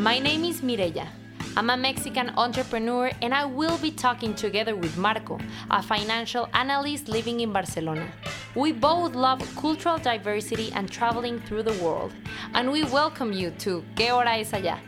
My 0.00 0.18
name 0.18 0.44
is 0.44 0.62
Mireya. 0.62 1.06
I'm 1.58 1.68
a 1.68 1.76
Mexican 1.76 2.30
entrepreneur 2.38 3.10
and 3.20 3.34
I 3.34 3.44
will 3.44 3.76
be 3.76 3.90
talking 3.90 4.34
together 4.34 4.74
with 4.74 4.96
Marco, 4.96 5.38
a 5.70 5.82
financial 5.82 6.48
analyst 6.54 7.10
living 7.10 7.40
in 7.40 7.52
Barcelona. 7.52 8.10
We 8.54 8.72
both 8.72 9.14
love 9.14 9.46
cultural 9.56 9.98
diversity 9.98 10.72
and 10.72 10.90
traveling 10.90 11.38
through 11.40 11.64
the 11.64 11.84
world, 11.84 12.14
and 12.54 12.72
we 12.72 12.84
welcome 12.84 13.34
you 13.34 13.50
to 13.58 13.84
¿Qué 13.94 14.08
hora 14.08 14.38
es 14.38 14.52
allá? 14.52 14.78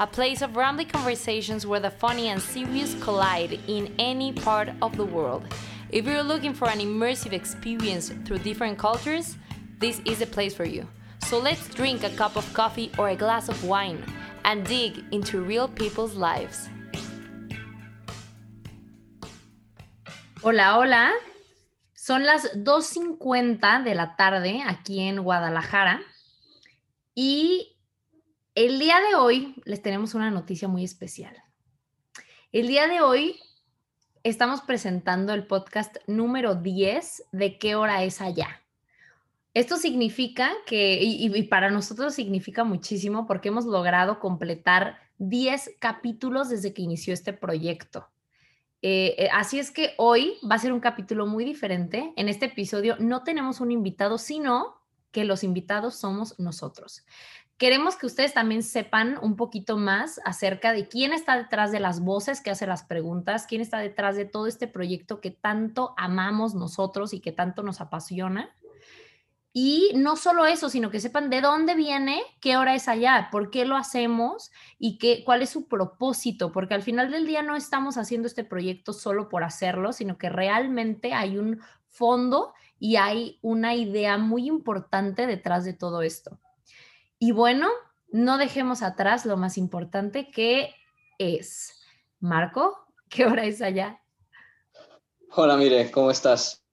A 0.00 0.06
place 0.06 0.42
of 0.42 0.54
rambling 0.54 0.88
conversations 0.88 1.66
where 1.66 1.80
the 1.80 1.90
funny 1.90 2.28
and 2.28 2.42
serious 2.42 2.94
collide 3.00 3.58
in 3.68 3.94
any 3.98 4.34
part 4.34 4.68
of 4.82 4.94
the 4.98 5.06
world. 5.06 5.46
If 5.88 6.04
you're 6.04 6.22
looking 6.22 6.52
for 6.52 6.68
an 6.68 6.80
immersive 6.80 7.32
experience 7.32 8.12
through 8.26 8.40
different 8.40 8.76
cultures, 8.76 9.38
this 9.78 10.02
is 10.04 10.18
the 10.18 10.26
place 10.26 10.52
for 10.54 10.66
you. 10.66 10.86
So 11.24 11.38
let's 11.38 11.68
drink 11.68 12.04
a 12.04 12.10
cup 12.10 12.36
of 12.36 12.52
coffee 12.52 12.92
or 12.98 13.08
a 13.08 13.16
glass 13.16 13.48
of 13.48 13.64
wine 13.64 14.04
and 14.48 14.66
dig 14.66 15.04
into 15.10 15.42
real 15.42 15.68
people's 15.68 16.14
lives. 16.14 16.70
Hola, 20.40 20.78
hola. 20.78 21.12
Son 21.92 22.24
las 22.24 22.50
2.50 22.54 23.84
de 23.84 23.94
la 23.94 24.16
tarde 24.16 24.62
aquí 24.66 25.00
en 25.00 25.22
Guadalajara 25.22 26.00
y 27.14 27.76
el 28.54 28.78
día 28.78 28.98
de 29.00 29.16
hoy 29.16 29.54
les 29.66 29.82
tenemos 29.82 30.14
una 30.14 30.30
noticia 30.30 30.66
muy 30.66 30.82
especial. 30.82 31.36
El 32.50 32.68
día 32.68 32.88
de 32.88 33.02
hoy 33.02 33.38
estamos 34.22 34.62
presentando 34.62 35.34
el 35.34 35.46
podcast 35.46 35.96
número 36.06 36.54
10 36.54 37.24
de 37.32 37.58
qué 37.58 37.74
hora 37.74 38.02
es 38.02 38.22
allá. 38.22 38.57
Esto 39.54 39.76
significa 39.76 40.52
que, 40.66 41.00
y, 41.02 41.42
para 41.44 41.70
nosotros 41.70 42.14
significa 42.14 42.64
muchísimo 42.64 43.26
porque 43.26 43.48
hemos 43.48 43.64
logrado 43.64 44.20
completar 44.20 44.98
10 45.18 45.76
capítulos 45.78 46.48
desde 46.48 46.72
que 46.72 46.82
inició 46.82 47.14
este 47.14 47.32
proyecto. 47.32 48.08
Eh, 48.82 49.16
eh, 49.18 49.28
así 49.32 49.58
es 49.58 49.70
que 49.70 49.94
hoy 49.96 50.34
va 50.48 50.54
a 50.54 50.60
ser 50.60 50.72
un 50.72 50.80
capítulo 50.80 51.26
muy 51.26 51.44
diferente. 51.44 52.12
En 52.16 52.28
este 52.28 52.46
episodio 52.46 52.96
no 53.00 53.24
tenemos 53.24 53.60
un 53.60 53.72
invitado, 53.72 54.18
sino 54.18 54.76
que 55.10 55.24
los 55.24 55.42
invitados 55.42 55.96
somos 55.96 56.38
nosotros. 56.38 57.04
Queremos 57.56 57.96
que 57.96 58.06
ustedes 58.06 58.34
también 58.34 58.62
sepan 58.62 59.18
un 59.20 59.34
poquito 59.34 59.76
más 59.78 60.20
acerca 60.24 60.72
de 60.72 60.86
quién 60.86 61.12
está 61.12 61.36
detrás 61.36 61.72
de 61.72 61.80
las 61.80 61.98
voces 61.98 62.40
que 62.40 62.50
hace 62.50 62.68
las 62.68 62.84
preguntas, 62.84 63.46
quién 63.48 63.60
está 63.60 63.78
detrás 63.78 64.14
de 64.14 64.26
todo 64.26 64.46
este 64.46 64.68
proyecto 64.68 65.20
que 65.20 65.32
tanto 65.32 65.92
amamos 65.96 66.54
nosotros 66.54 67.12
y 67.12 67.18
que 67.18 67.32
tanto 67.32 67.64
nos 67.64 67.80
apasiona. 67.80 68.54
Y 69.60 69.90
no 69.96 70.14
solo 70.14 70.46
eso, 70.46 70.70
sino 70.70 70.88
que 70.88 71.00
sepan 71.00 71.30
de 71.30 71.40
dónde 71.40 71.74
viene, 71.74 72.22
qué 72.40 72.56
hora 72.56 72.76
es 72.76 72.86
allá, 72.86 73.28
por 73.32 73.50
qué 73.50 73.64
lo 73.64 73.74
hacemos 73.74 74.52
y 74.78 74.98
qué, 74.98 75.24
cuál 75.24 75.42
es 75.42 75.50
su 75.50 75.66
propósito, 75.66 76.52
porque 76.52 76.74
al 76.74 76.84
final 76.84 77.10
del 77.10 77.26
día 77.26 77.42
no 77.42 77.56
estamos 77.56 77.98
haciendo 77.98 78.28
este 78.28 78.44
proyecto 78.44 78.92
solo 78.92 79.28
por 79.28 79.42
hacerlo, 79.42 79.92
sino 79.92 80.16
que 80.16 80.28
realmente 80.28 81.12
hay 81.12 81.38
un 81.38 81.60
fondo 81.88 82.54
y 82.78 82.94
hay 82.94 83.40
una 83.42 83.74
idea 83.74 84.16
muy 84.16 84.46
importante 84.46 85.26
detrás 85.26 85.64
de 85.64 85.72
todo 85.72 86.02
esto. 86.02 86.38
Y 87.18 87.32
bueno, 87.32 87.68
no 88.12 88.38
dejemos 88.38 88.82
atrás 88.82 89.26
lo 89.26 89.36
más 89.36 89.58
importante 89.58 90.30
que 90.30 90.72
es. 91.18 91.82
Marco, 92.20 92.86
¿qué 93.08 93.26
hora 93.26 93.44
es 93.44 93.60
allá? 93.60 94.00
Hola, 95.32 95.56
mire, 95.56 95.90
¿cómo 95.90 96.12
estás? 96.12 96.64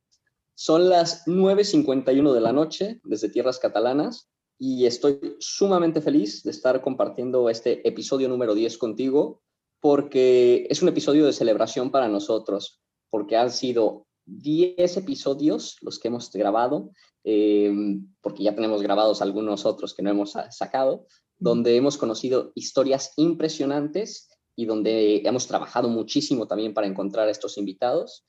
Son 0.56 0.89
las 0.89 1.25
9.51 1.28 2.34
de 2.34 2.42
la 2.42 2.53
noche 2.53 3.00
desde 3.03 3.30
tierras 3.30 3.59
catalanas 3.59 4.30
y 4.58 4.86
estoy 4.86 5.36
sumamente 5.39 6.02
feliz 6.02 6.44
de 6.44 6.52
estar 6.52 6.81
compartiendo 6.81 7.49
este 7.49 7.88
episodio 7.88 8.30
número 8.30 8.55
10 8.55 8.77
contigo 8.77 9.42
porque 9.82 10.66
es 10.70 10.82
un 10.82 10.88
episodio 10.88 11.26
de 11.26 11.33
celebración 11.33 11.92
para 11.92 12.08
nosotros, 12.08 12.82
porque 13.11 13.38
han 13.38 13.52
sido 13.52 14.08
10 14.26 14.98
episodios 14.98 15.77
los 15.82 15.99
que 15.99 16.08
hemos 16.08 16.32
grabado 16.32 16.92
Em, 17.27 18.08
porque 18.22 18.43
ya 18.43 18.54
tenemos 18.54 18.83
grabados 18.83 19.20
algunos 19.20 19.66
otros 19.66 19.95
que 19.95 20.04
no 20.04 20.11
hemos 20.11 20.33
sacado, 20.52 21.08
donde 21.39 21.76
hemos 21.76 21.98
conocido 21.98 22.52
historias 22.54 23.14
impresionantes 23.17 24.30
y 24.55 24.66
donde 24.67 25.23
hemos 25.26 25.48
trabajado 25.48 25.89
muchísimo 25.89 26.48
también 26.48 26.76
para 26.76 26.86
encontrar 26.86 27.27
a 27.27 27.32
estos 27.32 27.58
invitados 27.58 28.23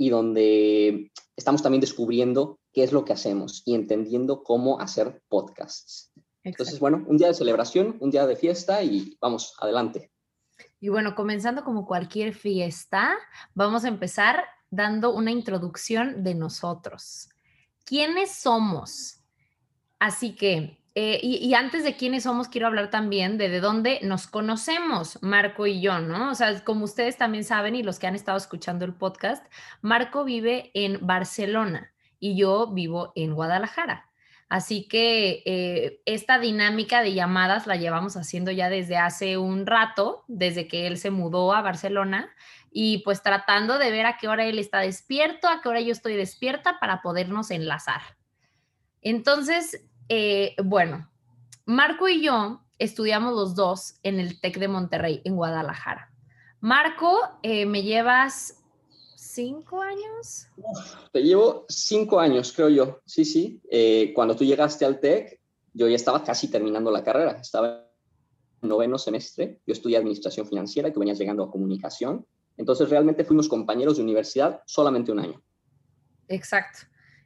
y 0.00 0.08
donde 0.08 1.12
estamos 1.36 1.62
también 1.62 1.82
descubriendo 1.82 2.58
qué 2.72 2.84
es 2.84 2.90
lo 2.90 3.04
que 3.04 3.12
hacemos 3.12 3.62
y 3.66 3.74
entendiendo 3.74 4.42
cómo 4.42 4.80
hacer 4.80 5.22
podcasts. 5.28 6.10
Entonces, 6.42 6.80
bueno, 6.80 7.04
un 7.06 7.18
día 7.18 7.26
de 7.26 7.34
celebración, 7.34 7.98
un 8.00 8.10
día 8.10 8.26
de 8.26 8.34
fiesta 8.34 8.82
y 8.82 9.18
vamos, 9.20 9.54
adelante. 9.60 10.10
Y 10.80 10.88
bueno, 10.88 11.14
comenzando 11.14 11.64
como 11.64 11.84
cualquier 11.84 12.32
fiesta, 12.32 13.14
vamos 13.52 13.84
a 13.84 13.88
empezar 13.88 14.42
dando 14.70 15.12
una 15.12 15.32
introducción 15.32 16.24
de 16.24 16.34
nosotros 16.34 17.28
quiénes 17.84 18.32
somos. 18.36 19.20
Así 19.98 20.34
que, 20.34 20.79
eh, 21.02 21.18
y, 21.22 21.54
antes 21.54 21.82
de 21.82 21.96
quiénes 21.96 22.24
somos, 22.24 22.48
quiero 22.48 22.66
hablar 22.66 22.90
también 22.90 23.38
de 23.38 23.48
de 23.48 23.60
dónde 23.60 24.00
nos 24.02 24.26
conocemos, 24.26 25.18
Marco 25.22 25.66
y 25.66 25.80
yo, 25.80 25.98
¿no? 25.98 26.30
O 26.30 26.34
sea, 26.34 26.62
como 26.62 26.84
ustedes 26.84 27.16
también 27.16 27.42
saben 27.42 27.74
y 27.74 27.82
los 27.82 27.98
que 27.98 28.06
han 28.06 28.14
estado 28.14 28.36
escuchando 28.36 28.84
el 28.84 28.92
podcast, 28.92 29.42
Marco 29.80 30.24
vive 30.24 30.70
en 30.74 30.98
Barcelona 31.00 31.94
y 32.18 32.36
yo 32.36 32.66
vivo 32.66 33.14
en 33.16 33.32
Guadalajara. 33.32 34.10
Así 34.50 34.88
que 34.88 35.42
eh, 35.46 36.02
esta 36.04 36.38
dinámica 36.38 37.00
de 37.00 37.14
llamadas 37.14 37.66
la 37.66 37.76
llevamos 37.76 38.18
haciendo 38.18 38.50
ya 38.50 38.68
desde 38.68 38.98
hace 38.98 39.38
un 39.38 39.64
rato, 39.64 40.26
desde 40.28 40.68
que 40.68 40.86
él 40.86 40.98
se 40.98 41.10
mudó 41.10 41.54
a 41.54 41.62
Barcelona 41.62 42.30
y 42.70 42.98
pues 43.04 43.22
tratando 43.22 43.78
de 43.78 43.90
ver 43.90 44.04
a 44.04 44.18
qué 44.18 44.28
hora 44.28 44.44
él 44.44 44.58
está 44.58 44.80
despierto, 44.80 45.48
a 45.48 45.62
qué 45.62 45.68
hora 45.70 45.80
yo 45.80 45.92
estoy 45.92 46.14
despierta 46.14 46.78
para 46.78 47.00
podernos 47.00 47.50
enlazar. 47.50 48.02
Entonces, 49.00 49.86
eh, 50.10 50.56
bueno, 50.64 51.08
Marco 51.66 52.08
y 52.08 52.20
yo 52.20 52.60
estudiamos 52.78 53.32
los 53.32 53.54
dos 53.54 53.94
en 54.02 54.18
el 54.18 54.40
TEC 54.40 54.58
de 54.58 54.66
Monterrey, 54.66 55.22
en 55.24 55.36
Guadalajara. 55.36 56.12
Marco, 56.58 57.16
eh, 57.44 57.64
¿me 57.64 57.84
llevas 57.84 58.60
cinco 59.14 59.80
años? 59.80 60.48
Te 61.12 61.22
llevo 61.22 61.64
cinco 61.68 62.18
años, 62.18 62.52
creo 62.52 62.68
yo. 62.70 63.00
Sí, 63.06 63.24
sí. 63.24 63.62
Eh, 63.70 64.12
cuando 64.12 64.34
tú 64.34 64.44
llegaste 64.44 64.84
al 64.84 64.98
TEC, 64.98 65.40
yo 65.74 65.86
ya 65.86 65.94
estaba 65.94 66.24
casi 66.24 66.48
terminando 66.48 66.90
la 66.90 67.04
carrera. 67.04 67.38
Estaba 67.40 67.88
en 68.62 68.68
noveno 68.68 68.98
semestre. 68.98 69.60
Yo 69.64 69.72
estudié 69.72 69.96
administración 69.96 70.44
financiera 70.48 70.88
y 70.88 70.92
tú 70.92 70.98
venías 70.98 71.20
llegando 71.20 71.44
a 71.44 71.50
comunicación. 71.52 72.26
Entonces 72.56 72.90
realmente 72.90 73.24
fuimos 73.24 73.48
compañeros 73.48 73.96
de 73.96 74.02
universidad 74.02 74.60
solamente 74.66 75.12
un 75.12 75.20
año. 75.20 75.40
Exacto. 76.26 76.80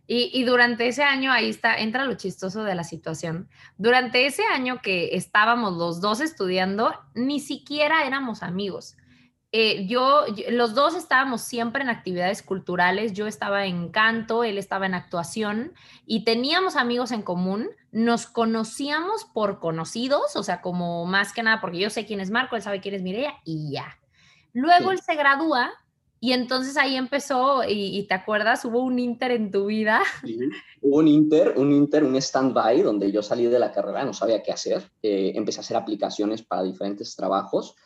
Y, 0.07 0.45
durante 0.45 0.87
ese 0.87 1.03
año, 1.03 1.33
ahí 1.33 1.49
está, 1.49 1.79
entra 1.79 2.05
lo 2.05 2.15
chistoso 2.15 2.63
de 2.63 2.75
la 2.75 2.85
situación. 2.85 3.49
Durante 3.79 4.27
ese 4.27 4.43
año 4.53 4.83
que 4.83 5.17
estábamos 5.17 5.79
los 5.79 6.03
dos 6.03 6.21
estudiando, 6.21 6.93
ni 7.15 7.41
siquiera 7.41 8.07
éramos 8.07 8.43
amigos. 8.43 8.99
Eh, 9.51 9.87
yo, 9.87 10.25
los 10.51 10.75
dos 10.75 10.95
estábamos 10.95 11.41
siempre 11.41 11.83
en 11.83 11.89
actividades 11.89 12.43
culturales, 12.43 13.15
yo 13.15 13.27
estaba 13.27 13.65
en 13.65 13.89
canto, 13.89 14.45
él 14.45 14.59
estaba 14.59 14.85
en 14.85 14.95
actuación 14.95 15.73
y 16.05 16.25
teníamos 16.25 16.77
amigos 16.77 17.13
en 17.13 17.23
común, 17.23 17.71
nos 17.93 18.27
conocíamos 18.27 19.25
por 19.25 19.61
conocidos, 19.61 20.35
o 20.35 20.43
sea, 20.43 20.61
como 20.61 21.07
más 21.07 21.33
que 21.33 21.45
nada, 21.45 21.61
porque 21.61 21.79
yo 21.79 21.89
sé 21.89 22.05
quién 22.05 22.21
es 22.21 22.31
Marco, 22.31 22.57
él 22.57 22.63
sabe 22.63 22.81
quién 22.81 22.97
es 22.97 23.03
Mireia 23.03 23.37
y 23.45 23.71
ya. 23.73 23.97
Luego 24.53 24.91
él 24.91 25.01
se 25.01 25.15
gradúa 25.15 25.73
y 26.25 26.33
entonces 26.33 26.79
ahí 26.79 26.97
empezó, 26.97 27.61
y, 27.69 28.07
te 28.09 28.15
acuerdas, 28.15 28.65
hubo 28.65 28.81
un 28.81 28.99
inter 28.99 29.31
en 29.33 29.51
tu 29.51 29.67
vida. 29.67 30.03
hubo 30.81 30.97
un 30.97 31.07
inter, 31.07 31.53
un 31.59 31.71
inter, 31.71 32.03
un 32.03 32.17
stand-by 32.17 32.81
donde 32.81 33.13
yo 33.13 33.23
salí 33.23 33.45
de 33.45 33.59
la 33.59 33.71
carrera, 33.71 34.07
no 34.07 34.15
sabía 34.15 34.43
qué 34.43 34.51
hacer. 34.51 34.91
Eh, 35.03 35.33
empecé 35.35 35.59
a 35.59 35.61
hacer 35.61 35.77
aplicaciones 35.77 36.43
para 36.43 36.63
diferentes 36.63 37.15
trabajos. 37.15 37.77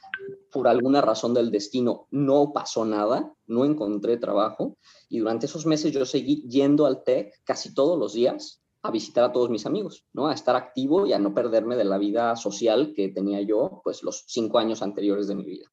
Por 0.52 0.68
alguna 0.68 1.00
razón 1.00 1.34
del 1.34 1.50
destino 1.50 2.06
no 2.12 2.52
pasó 2.52 2.84
nada, 2.84 3.34
no 3.48 3.64
encontré 3.64 4.18
trabajo. 4.18 4.76
Y 5.08 5.18
durante 5.18 5.46
esos 5.46 5.66
meses 5.66 5.90
yo 5.90 6.06
seguí 6.06 6.48
yendo 6.48 6.86
al 6.86 7.02
TEC 7.02 7.42
casi 7.42 7.74
todos 7.74 7.98
los 7.98 8.12
días 8.12 8.62
a 8.84 8.92
visitar 8.92 9.24
a 9.24 9.32
todos 9.32 9.50
mis 9.50 9.66
amigos, 9.66 10.04
¿no? 10.12 10.28
A 10.28 10.34
estar 10.34 10.54
activo 10.54 11.08
y 11.08 11.12
a 11.12 11.18
no 11.18 11.34
perderme 11.34 11.74
de 11.74 11.84
la 11.84 11.98
vida 11.98 12.36
social 12.36 12.92
que 12.94 13.08
tenía 13.08 13.40
yo, 13.40 13.80
pues 13.82 14.04
los 14.04 14.22
cinco 14.28 14.60
años 14.60 14.80
anteriores 14.80 15.26
de 15.26 15.34
mi 15.34 15.44
vida. 15.44 15.66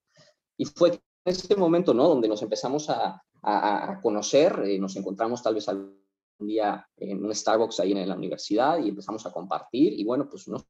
Y 0.57 0.65
fue 0.65 1.00
ese 1.25 1.56
momento, 1.56 1.94
¿no? 1.94 2.07
Donde 2.07 2.27
nos 2.27 2.42
empezamos 2.42 2.89
a, 2.89 3.22
a, 3.42 4.00
conocer, 4.01 4.63
eh, 4.66 4.80
nos 4.80 4.95
encontramos 4.95 5.42
tal 5.42 5.56
vez 5.56 5.68
algún 5.68 5.98
día 6.39 6.88
en 6.98 7.24
un 7.24 7.33
Starbucks 7.33 7.80
ahí 7.80 7.92
en 7.92 8.07
la 8.07 8.16
universidad 8.16 8.80
y 8.80 8.89
empezamos 8.89 9.25
a 9.25 9.31
compartir 9.31 9.94
y 9.94 10.04
bueno, 10.04 10.27
pues 10.30 10.48
no, 10.48 10.63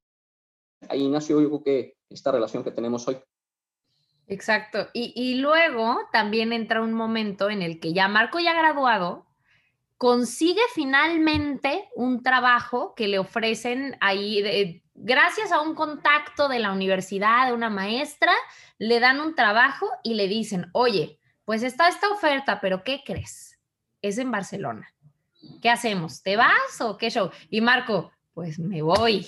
ahí 0.90 1.07
nació 1.10 1.42
yo 1.42 1.50
creo 1.50 1.63
que 1.63 1.98
esta 2.10 2.31
relación 2.31 2.63
que 2.63 2.72
tenemos 2.72 3.07
hoy. 3.07 3.18
Exacto. 4.28 4.88
Y, 4.94 5.13
y, 5.16 5.36
luego 5.36 5.98
también 6.12 6.52
entra 6.52 6.81
un 6.81 6.94
momento 6.94 7.50
en 7.50 7.62
el 7.62 7.80
que 7.80 7.94
ya 7.94 8.08
Marco 8.08 8.40
ya 8.40 8.54
graduado, 8.54 9.28
consigue 9.98 10.62
finalmente 10.74 11.88
un 11.96 12.24
trabajo 12.24 12.96
que 12.96 13.08
le 13.08 13.19
ofrecen 13.19 13.96
ahí, 14.01 14.81
gracias 14.95 15.51
a 15.51 15.62
un 15.62 15.75
contacto 15.75 16.47
de 16.47 16.59
la 16.59 16.71
universidad, 16.71 17.47
de 17.47 17.53
una 17.53 17.69
maestra, 17.69 18.33
le 18.80 19.00
dan 19.00 19.19
un 19.19 19.36
trabajo 19.36 19.88
y 20.03 20.15
le 20.15 20.27
dicen, 20.27 20.68
oye, 20.74 21.19
pues 21.44 21.63
está 21.63 21.88
esta 21.88 22.09
oferta, 22.09 22.59
pero 22.62 22.83
¿qué 22.83 23.01
crees? 23.06 23.59
Es 24.01 24.18
en 24.18 24.31
Barcelona. 24.31 24.88
¿Qué 25.62 25.69
hacemos? 25.69 26.24
¿Te 26.24 26.38
vas 26.38 26.81
o 26.81 26.97
qué 26.97 27.12
show? 27.12 27.30
Y 27.50 27.62
Marco, 27.62 28.12
pues 28.33 28.57
me 28.57 28.81
voy. 28.81 29.27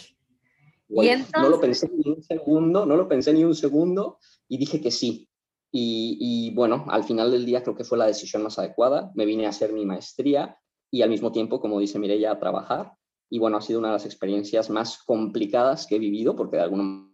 No 0.89 1.49
lo 1.49 1.59
pensé 1.59 1.89
ni 1.93 2.09
un 2.09 2.23
segundo, 2.23 2.85
no 2.85 2.95
lo 2.95 3.07
pensé 3.07 3.33
ni 3.33 3.43
un 3.43 3.55
segundo 3.55 4.19
y 4.47 4.57
dije 4.57 4.81
que 4.81 4.89
sí. 4.89 5.29
Y, 5.69 6.17
y, 6.19 6.55
bueno, 6.55 6.85
al 6.87 7.03
final 7.03 7.29
del 7.29 7.45
día 7.45 7.61
creo 7.61 7.75
que 7.75 7.83
fue 7.83 7.97
la 7.97 8.05
decisión 8.05 8.41
más 8.41 8.57
adecuada. 8.57 9.11
Me 9.15 9.25
vine 9.25 9.45
a 9.45 9.49
hacer 9.49 9.73
mi 9.73 9.85
maestría 9.85 10.57
y 10.89 11.01
al 11.01 11.09
mismo 11.09 11.31
tiempo, 11.31 11.59
como 11.59 11.79
dice 11.79 11.99
Mireya, 11.99 12.31
a 12.31 12.39
trabajar. 12.39 12.93
Y 13.29 13.39
bueno, 13.39 13.57
ha 13.57 13.61
sido 13.61 13.79
una 13.79 13.89
de 13.89 13.95
las 13.95 14.05
experiencias 14.05 14.69
más 14.69 15.03
complicadas 15.03 15.85
que 15.85 15.95
he 15.95 15.99
vivido 15.99 16.35
porque 16.35 16.57
de 16.57 16.63
alguna 16.63 17.09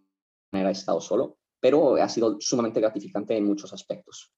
manera 0.52 0.68
he 0.68 0.72
estado 0.72 1.00
solo, 1.00 1.38
pero 1.60 1.96
ha 1.96 2.08
sido 2.08 2.36
sumamente 2.40 2.80
gratificante 2.80 3.36
en 3.36 3.44
muchos 3.44 3.72
aspectos. 3.72 4.32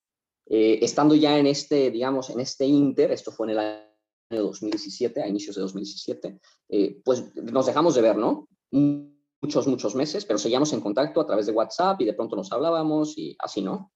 Eh, 0.49 0.79
estando 0.83 1.15
ya 1.15 1.39
en 1.39 1.47
este, 1.47 1.91
digamos, 1.91 2.31
en 2.31 2.41
este 2.41 2.65
inter, 2.65 3.11
esto 3.11 3.33
fue 3.33 3.49
en 3.49 3.51
el 3.51 3.59
año 3.59 4.43
2017, 4.45 5.23
a 5.23 5.29
inicios 5.29 5.57
de 5.57 5.63
2017, 5.63 6.41
eh, 6.69 7.01
pues 7.05 7.35
nos 7.35 7.67
dejamos 7.67 7.95
de 7.95 8.03
ver, 8.03 8.17
¿no? 8.17 8.49
Muchos, 8.71 9.67
muchos 9.67 9.95
meses, 9.95 10.25
pero 10.25 10.39
seguíamos 10.39 10.73
en 10.73 10.81
contacto 10.81 11.21
a 11.21 11.27
través 11.27 11.47
de 11.47 11.53
WhatsApp 11.53 12.01
y 12.01 12.05
de 12.05 12.15
pronto 12.15 12.37
nos 12.37 12.51
hablábamos 12.53 13.19
y 13.19 13.37
así, 13.39 13.61
¿no? 13.61 13.93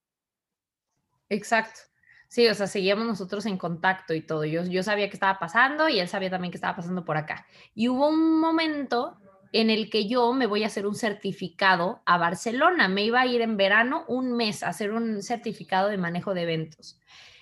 Exacto. 1.29 1.90
Sí, 2.31 2.47
o 2.47 2.55
sea, 2.55 2.65
seguíamos 2.65 3.05
nosotros 3.05 3.45
en 3.45 3.57
contacto 3.57 4.13
y 4.13 4.21
todo. 4.21 4.45
Yo, 4.45 4.63
yo 4.63 4.83
sabía 4.83 5.09
que 5.09 5.15
estaba 5.15 5.37
pasando 5.37 5.89
y 5.89 5.99
él 5.99 6.07
sabía 6.07 6.29
también 6.29 6.49
que 6.49 6.55
estaba 6.55 6.77
pasando 6.77 7.03
por 7.03 7.17
acá. 7.17 7.45
Y 7.75 7.89
hubo 7.89 8.07
un 8.07 8.39
momento 8.39 9.17
en 9.51 9.69
el 9.69 9.89
que 9.89 10.07
yo 10.07 10.31
me 10.31 10.45
voy 10.45 10.63
a 10.63 10.67
hacer 10.67 10.87
un 10.87 10.95
certificado 10.95 12.01
a 12.05 12.17
Barcelona. 12.17 12.87
Me 12.87 13.03
iba 13.03 13.19
a 13.19 13.25
ir 13.25 13.41
en 13.41 13.57
verano 13.57 14.05
un 14.07 14.31
mes 14.31 14.63
a 14.63 14.69
hacer 14.69 14.93
un 14.93 15.21
certificado 15.21 15.89
de 15.89 15.97
manejo 15.97 16.33
de 16.33 16.43
eventos. 16.43 17.01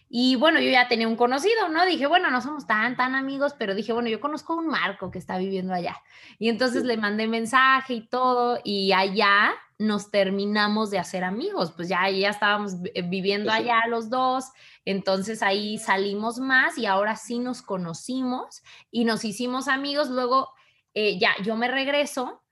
Y 0.10 0.38
bueno, 0.38 0.60
yo 0.60 0.72
ya 0.72 0.88
tenía 0.88 1.08
un 1.08 1.18
conocido, 1.18 1.70
¿no? 1.70 1.86
Dije, 1.86 2.08
bueno, 2.08 2.32
no 2.32 2.42
somos 2.42 2.66
tan, 2.66 2.98
tan 2.98 3.14
amigos, 3.14 3.54
pero 3.60 3.76
dije, 3.76 3.94
bueno, 3.94 4.10
yo 4.10 4.20
conozco 4.20 4.54
a 4.54 4.56
un 4.56 4.70
Marco 4.70 5.12
que 5.12 5.20
está 5.20 5.38
viviendo 5.38 5.72
allá. 5.72 5.98
Y 6.40 6.50
entonces 6.50 6.84
le 6.84 6.98
mandé 6.98 7.28
mensaje 7.28 7.94
y 7.94 8.08
todo, 8.08 8.60
y 8.64 8.92
allá 8.92 9.52
nos 9.80 10.12
terminamos 10.12 10.92
de 10.92 11.00
hacer 11.00 11.24
amigos, 11.24 11.72
pues 11.72 11.88
ya, 11.88 12.10
ya 12.10 12.30
estábamos 12.30 12.82
viviendo 13.06 13.50
allá 13.50 13.88
los 13.88 14.10
dos, 14.10 14.52
entonces 14.84 15.42
ahí 15.42 15.78
salimos 15.78 16.38
más 16.40 16.78
y 16.78 16.86
ahora 16.86 17.16
sí 17.16 17.40
nos 17.40 17.62
conocimos 17.62 18.62
y 18.92 19.06
nos 19.06 19.24
hicimos 19.24 19.70
amigos. 19.70 20.10
Luego 20.10 20.50
eh, 20.94 21.18
ya, 21.18 21.32
yo 21.44 21.56
me 21.56 21.70
regreso, 21.70 22.44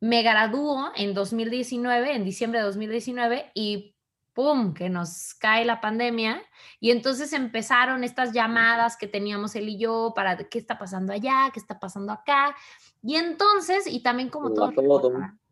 me 0.00 0.22
gradúo 0.22 0.90
en 0.96 1.14
2019, 1.14 2.16
en 2.16 2.24
diciembre 2.24 2.58
de 2.58 2.66
2019, 2.66 3.52
y 3.54 3.94
¡pum! 4.32 4.74
que 4.74 4.88
nos 4.88 5.34
cae 5.34 5.64
la 5.64 5.80
pandemia. 5.80 6.42
Y 6.80 6.90
entonces 6.90 7.32
empezaron 7.32 8.02
estas 8.02 8.32
llamadas 8.32 8.96
que 8.96 9.06
teníamos 9.06 9.54
él 9.54 9.68
y 9.68 9.78
yo 9.78 10.12
para 10.16 10.36
qué 10.36 10.58
está 10.58 10.78
pasando 10.78 11.12
allá, 11.12 11.48
qué 11.52 11.60
está 11.60 11.78
pasando 11.78 12.12
acá. 12.12 12.56
Y 13.02 13.14
entonces, 13.14 13.86
y 13.86 14.02
también 14.02 14.30
como 14.30 14.52
todo... 14.52 14.72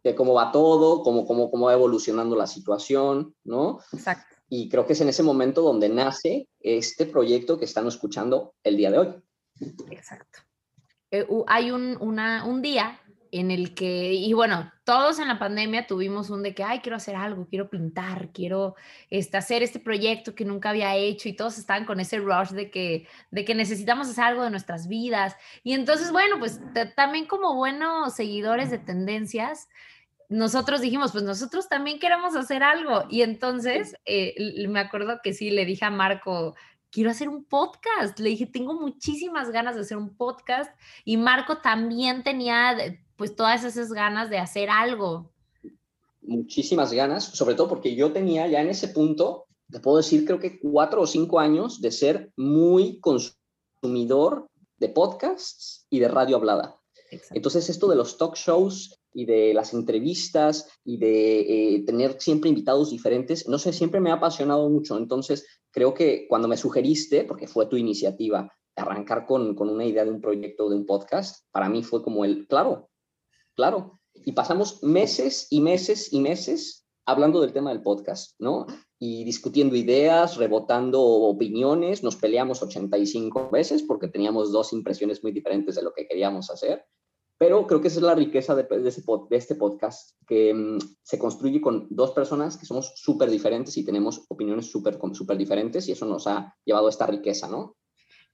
que 0.03 0.15
cómo 0.15 0.35
va 0.35 0.53
todo, 0.53 1.03
cómo, 1.03 1.27
cómo, 1.27 1.51
cómo 1.51 1.67
va 1.67 1.75
evolucionando 1.75 2.37
la 2.37 2.47
situación, 2.47 3.35
¿no? 3.45 3.81
Exacto. 3.93 4.37
Y 4.49 4.69
creo 4.69 4.87
que 4.87 4.95
es 4.95 5.01
en 5.01 5.09
ese 5.09 5.23
momento 5.23 5.63
donde 5.63 5.89
nace 5.89 6.49
este 6.61 7.07
proyecto 7.07 7.59
que 7.59 7.67
están 7.67 7.87
escuchando 7.87 8.55
el 8.65 8.77
día 8.77 8.91
de 8.91 8.99
hoy. 8.99 9.15
Exacto. 9.91 10.41
Eh, 11.11 11.27
hay 11.47 11.71
un, 11.71 11.97
un 12.01 12.63
día 12.63 13.01
en 13.33 13.51
el 13.51 13.75
que, 13.75 14.13
y 14.13 14.33
bueno, 14.33 14.73
todos 14.85 15.19
en 15.19 15.29
la 15.29 15.39
pandemia 15.39 15.87
tuvimos 15.87 16.31
un 16.31 16.43
de 16.43 16.55
que, 16.55 16.65
ay, 16.65 16.81
quiero 16.81 16.97
hacer 16.97 17.15
algo, 17.17 17.47
quiero 17.49 17.71
pintar, 17.71 18.33
quiero 18.33 18.75
este, 19.09 19.37
hacer 19.37 19.63
este 19.63 19.79
proyecto 19.79 20.35
que 20.35 20.45
nunca 20.45 20.71
había 20.71 20.97
hecho 20.97 21.29
y 21.29 21.35
todos 21.35 21.59
estaban 21.59 21.85
con 21.85 22.01
ese 22.01 22.19
rush 22.19 22.51
de 22.51 22.71
que, 22.71 23.07
de 23.31 23.45
que 23.45 23.55
necesitamos 23.55 24.09
hacer 24.09 24.25
algo 24.25 24.43
de 24.43 24.51
nuestras 24.51 24.89
vidas. 24.89 25.37
Y 25.63 25.75
entonces, 25.75 26.11
bueno, 26.11 26.39
pues 26.39 26.61
también 26.97 27.27
como 27.27 27.55
buenos 27.55 28.15
seguidores 28.15 28.71
de 28.71 28.79
tendencias, 28.79 29.69
nosotros 30.29 30.81
dijimos, 30.81 31.13
pues 31.13 31.25
nosotros 31.25 31.69
también 31.69 31.99
queremos 31.99 32.37
hacer 32.37 32.63
algo. 32.63 33.05
Y 33.11 33.23
entonces 33.23 33.97
eh, 34.05 34.35
me 34.69 34.81
acuerdo 34.81 35.21
que 35.23 35.33
sí, 35.33 35.51
le 35.51 35.65
dije 35.65 35.85
a 35.85 35.91
Marco, 35.91 36.55
quiero 36.91 37.11
hacer 37.11 37.29
un 37.29 37.45
podcast. 37.45 38.19
Le 38.19 38.31
dije, 38.31 38.47
tengo 38.47 38.75
muchísimas 38.75 39.51
ganas 39.51 39.75
de 39.75 39.83
hacer 39.83 39.97
un 39.97 40.17
podcast 40.17 40.71
y 41.05 41.17
Marco 41.17 41.59
también 41.59 42.23
tenía 42.23 42.77
pues 43.21 43.37
todas 43.37 43.65
esas 43.65 43.93
ganas 43.93 44.31
de 44.31 44.39
hacer 44.39 44.71
algo. 44.71 45.31
Muchísimas 46.23 46.91
ganas, 46.91 47.23
sobre 47.23 47.55
todo 47.55 47.69
porque 47.69 47.95
yo 47.95 48.15
tenía 48.15 48.47
ya 48.47 48.63
en 48.63 48.71
ese 48.71 48.89
punto, 48.89 49.45
te 49.71 49.79
puedo 49.79 49.99
decir, 49.99 50.25
creo 50.25 50.39
que 50.39 50.59
cuatro 50.59 51.03
o 51.03 51.07
cinco 51.07 51.39
años 51.39 51.83
de 51.83 51.91
ser 51.91 52.33
muy 52.39 52.99
consumidor 52.99 54.47
de 54.79 54.89
podcasts 54.89 55.85
y 55.91 55.99
de 55.99 56.09
radio 56.09 56.37
hablada. 56.37 56.81
Entonces 57.33 57.69
esto 57.69 57.89
de 57.89 57.97
los 57.97 58.17
talk 58.17 58.37
shows 58.37 58.99
y 59.13 59.27
de 59.27 59.53
las 59.53 59.75
entrevistas 59.75 60.67
y 60.83 60.97
de 60.97 61.41
eh, 61.41 61.85
tener 61.85 62.19
siempre 62.23 62.49
invitados 62.49 62.89
diferentes, 62.89 63.47
no 63.47 63.59
sé, 63.59 63.75
siempre 63.75 64.01
me 64.01 64.13
ha 64.13 64.15
apasionado 64.15 64.67
mucho. 64.71 64.97
Entonces, 64.97 65.47
creo 65.71 65.93
que 65.93 66.27
cuando 66.27 66.49
me 66.49 66.57
sugeriste, 66.57 67.25
porque 67.25 67.47
fue 67.47 67.67
tu 67.67 67.77
iniciativa, 67.77 68.51
arrancar 68.77 69.27
con, 69.27 69.55
con 69.55 69.69
una 69.69 69.85
idea 69.85 70.07
de 70.07 70.11
un 70.11 70.23
proyecto, 70.23 70.71
de 70.71 70.77
un 70.77 70.87
podcast, 70.87 71.45
para 71.51 71.69
mí 71.69 71.83
fue 71.83 72.03
como 72.03 72.25
el, 72.25 72.47
claro, 72.47 72.90
claro. 73.55 74.01
Y 74.15 74.33
pasamos 74.33 74.83
meses 74.83 75.47
y 75.51 75.61
meses 75.61 76.13
y 76.13 76.21
meses 76.21 76.87
hablando 77.07 77.41
del 77.41 77.53
tema 77.53 77.71
del 77.71 77.83
podcast, 77.83 78.35
¿no? 78.39 78.67
Y 78.99 79.25
discutiendo 79.25 79.77
ideas, 79.77 80.37
rebotando 80.37 81.03
opiniones, 81.03 82.03
nos 82.03 82.17
peleamos 82.17 82.63
85 82.63 83.51
veces 83.51 83.83
porque 83.83 84.09
teníamos 84.09 84.53
dos 84.53 84.73
impresiones 84.73 85.23
muy 85.23 85.33
diferentes 85.33 85.75
de 85.75 85.83
lo 85.83 85.93
que 85.93 86.07
queríamos 86.07 86.51
hacer 86.51 86.85
pero 87.41 87.67
creo 87.67 87.81
que 87.81 87.89
esa 87.89 88.01
es 88.01 88.05
la 88.05 88.15
riqueza 88.15 88.55
de, 88.55 88.69
este 89.31 89.55
podcast, 89.55 90.11
que 90.27 90.53
mm, 90.53 90.79
se 91.03 91.19
construye 91.19 91.59
con 91.63 91.87
dos 91.89 92.11
personas 92.11 92.59
que 92.59 92.67
somos 92.67 92.93
súper 92.97 93.31
diferentes 93.31 93.79
y 93.79 93.85
tenemos 93.85 94.27
opiniones 94.29 94.71
súper 94.71 94.99
super 95.15 95.39
diferentes 95.39 95.89
y 95.89 95.93
eso 95.93 96.05
nos 96.05 96.27
ha 96.27 96.55
llevado 96.67 96.89
a 96.89 96.91
esta 96.91 97.07
riqueza, 97.07 97.49
¿no? 97.49 97.79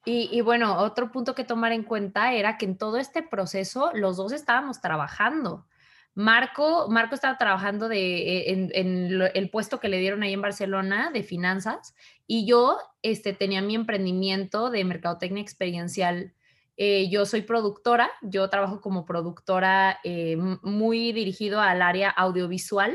Y, 0.08 0.40
bueno, 0.40 0.78
otro 0.78 1.10
punto 1.10 1.34
que 1.34 1.42
tomar 1.42 1.72
en 1.72 1.82
cuenta 1.82 2.32
era 2.32 2.58
que 2.58 2.64
en 2.64 2.78
todo 2.78 2.96
este 2.96 3.24
proceso 3.24 3.90
los 3.92 4.16
dos 4.16 4.30
estábamos 4.30 4.80
trabajando. 4.80 5.66
Marco, 6.14 6.88
Marco 6.88 7.16
estaba 7.16 7.36
trabajando 7.36 7.88
de, 7.88 8.50
en, 8.52 8.70
en, 8.72 9.20
el 9.34 9.50
puesto 9.50 9.80
que 9.80 9.88
le 9.88 9.98
dieron 9.98 10.22
ahí 10.22 10.32
en 10.32 10.40
Barcelona 10.40 11.10
de 11.12 11.24
finanzas 11.24 11.94
y 12.26 12.46
yo 12.46 12.78
este, 13.02 13.32
tenía 13.32 13.60
mi 13.62 13.74
emprendimiento 13.74 14.70
de 14.70 14.84
mercadotecnia 14.84 15.42
experiencial 15.42 16.32
eh, 16.76 17.08
yo 17.08 17.24
soy 17.24 17.42
productora, 17.42 18.10
yo 18.20 18.50
trabajo 18.50 18.80
como 18.82 19.06
productora 19.06 19.98
eh, 20.04 20.36
muy 20.62 21.12
dirigido 21.12 21.60
al 21.60 21.80
área 21.80 22.10
audiovisual 22.10 22.94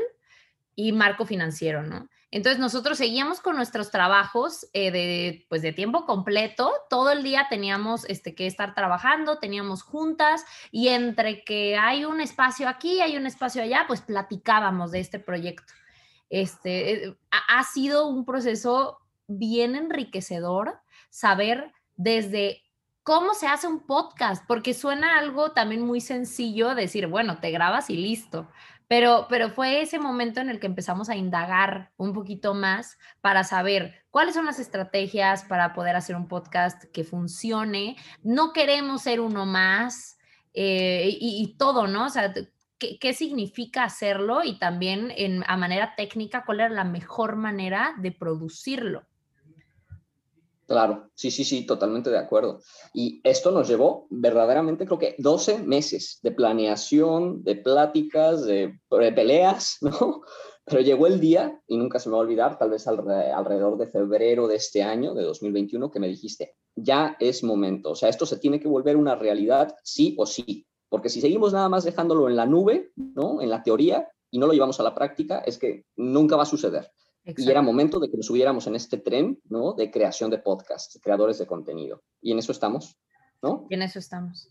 y 0.75 0.91
marco 0.91 1.25
financiero, 1.25 1.81
¿no? 1.81 2.07
Entonces 2.31 2.59
nosotros 2.59 2.97
seguíamos 2.97 3.41
con 3.41 3.57
nuestros 3.57 3.91
trabajos 3.91 4.67
eh, 4.71 4.89
de, 4.89 5.45
pues 5.49 5.61
de 5.61 5.73
tiempo 5.73 6.05
completo, 6.05 6.71
todo 6.89 7.11
el 7.11 7.23
día 7.23 7.47
teníamos 7.49 8.05
este, 8.05 8.33
que 8.33 8.47
estar 8.47 8.73
trabajando, 8.73 9.37
teníamos 9.37 9.83
juntas 9.83 10.45
y 10.71 10.87
entre 10.87 11.43
que 11.43 11.77
hay 11.77 12.05
un 12.05 12.21
espacio 12.21 12.69
aquí, 12.69 13.01
hay 13.01 13.17
un 13.17 13.27
espacio 13.27 13.61
allá, 13.61 13.83
pues 13.85 14.01
platicábamos 14.01 14.91
de 14.91 15.01
este 15.01 15.19
proyecto. 15.19 15.73
Este, 16.29 17.17
ha 17.29 17.63
sido 17.65 18.07
un 18.07 18.23
proceso 18.23 18.99
bien 19.27 19.75
enriquecedor 19.75 20.79
saber 21.09 21.73
desde 21.97 22.63
¿Cómo 23.03 23.33
se 23.33 23.47
hace 23.47 23.67
un 23.67 23.79
podcast? 23.87 24.45
Porque 24.47 24.75
suena 24.75 25.17
algo 25.17 25.53
también 25.53 25.81
muy 25.81 26.01
sencillo 26.01 26.75
decir, 26.75 27.07
bueno, 27.07 27.39
te 27.39 27.49
grabas 27.49 27.89
y 27.89 27.97
listo. 27.97 28.47
Pero, 28.91 29.27
pero 29.29 29.49
fue 29.49 29.81
ese 29.81 29.99
momento 29.99 30.41
en 30.41 30.49
el 30.49 30.59
que 30.59 30.67
empezamos 30.67 31.07
a 31.07 31.15
indagar 31.15 31.93
un 31.95 32.11
poquito 32.11 32.53
más 32.53 32.97
para 33.21 33.45
saber 33.45 34.03
cuáles 34.09 34.33
son 34.33 34.45
las 34.45 34.59
estrategias 34.59 35.45
para 35.45 35.71
poder 35.71 35.95
hacer 35.95 36.17
un 36.17 36.27
podcast 36.27 36.83
que 36.91 37.05
funcione. 37.05 37.95
No 38.21 38.51
queremos 38.51 39.03
ser 39.03 39.21
uno 39.21 39.45
más 39.45 40.17
eh, 40.53 41.07
y, 41.21 41.55
todo, 41.57 41.87
¿no? 41.87 42.07
O 42.07 42.09
sea, 42.09 42.33
¿qué, 42.77 42.99
¿qué, 42.99 43.13
significa 43.13 43.85
hacerlo? 43.85 44.43
Y 44.43 44.59
también 44.59 45.13
en, 45.15 45.45
a 45.47 45.55
manera 45.55 45.95
técnica, 45.95 46.43
cuál 46.45 46.59
era 46.59 46.67
la 46.67 46.83
mejor 46.83 47.37
manera 47.37 47.93
de 47.97 48.11
producirlo. 48.11 49.07
Claro, 50.71 51.09
sí, 51.15 51.31
sí, 51.31 51.43
sí, 51.43 51.65
totalmente 51.65 52.09
de 52.09 52.17
acuerdo. 52.17 52.61
Y 52.93 53.19
esto 53.25 53.51
nos 53.51 53.67
llevó 53.67 54.07
verdaderamente, 54.09 54.85
creo 54.85 54.97
que 54.97 55.15
12 55.17 55.63
meses 55.63 56.19
de 56.23 56.31
planeación, 56.31 57.43
de 57.43 57.57
pláticas, 57.57 58.45
de, 58.45 58.79
peleas, 58.89 59.79
¿no? 59.81 60.21
Pero 60.63 60.79
llegó 60.79 61.07
el 61.07 61.19
día, 61.19 61.61
y 61.67 61.75
nunca 61.75 61.99
se 61.99 62.07
me 62.07 62.13
va 62.13 62.19
a 62.19 62.21
olvidar, 62.21 62.57
tal 62.57 62.69
vez 62.69 62.87
alrededor 62.87 63.77
de 63.77 63.87
febrero 63.87 64.47
de 64.47 64.55
este 64.55 64.81
año, 64.81 65.13
de 65.13 65.23
2021, 65.23 65.91
que 65.91 65.99
me 65.99 66.07
dijiste, 66.07 66.55
ya 66.73 67.17
es 67.19 67.43
momento, 67.43 67.91
o 67.91 67.95
sea, 67.95 68.07
esto 68.07 68.25
se 68.25 68.37
tiene 68.37 68.61
que 68.61 68.69
volver 68.69 68.95
una 68.95 69.15
realidad, 69.15 69.75
sí 69.83 70.15
o 70.17 70.25
sí. 70.25 70.65
Porque 70.87 71.09
si 71.09 71.19
seguimos 71.19 71.51
nada 71.51 71.67
más 71.67 71.83
dejándolo 71.83 72.29
en 72.29 72.37
la 72.37 72.45
nube, 72.45 72.93
¿no? 72.95 73.41
En 73.41 73.49
la 73.49 73.61
teoría, 73.61 74.07
y 74.29 74.39
no 74.39 74.47
lo 74.47 74.53
llevamos 74.53 74.79
a 74.79 74.83
la 74.83 74.95
práctica, 74.95 75.39
es 75.39 75.57
que 75.57 75.83
nunca 75.97 76.37
va 76.37 76.43
a 76.43 76.45
suceder. 76.45 76.93
Y 77.23 77.49
era 77.49 77.61
momento 77.61 77.99
de 77.99 78.09
que 78.09 78.17
nos 78.17 78.25
subiéramos 78.25 78.65
en 78.67 78.75
este 78.75 78.97
tren, 78.97 79.39
¿no? 79.49 79.73
De 79.73 79.91
creación 79.91 80.31
de 80.31 80.39
podcasts, 80.39 80.99
creadores 81.01 81.37
de 81.37 81.45
contenido. 81.45 82.03
Y 82.21 82.31
en 82.31 82.39
eso 82.39 82.51
estamos, 82.51 82.97
¿no? 83.41 83.67
Y 83.69 83.75
en 83.75 83.83
eso 83.83 83.99
estamos. 83.99 84.49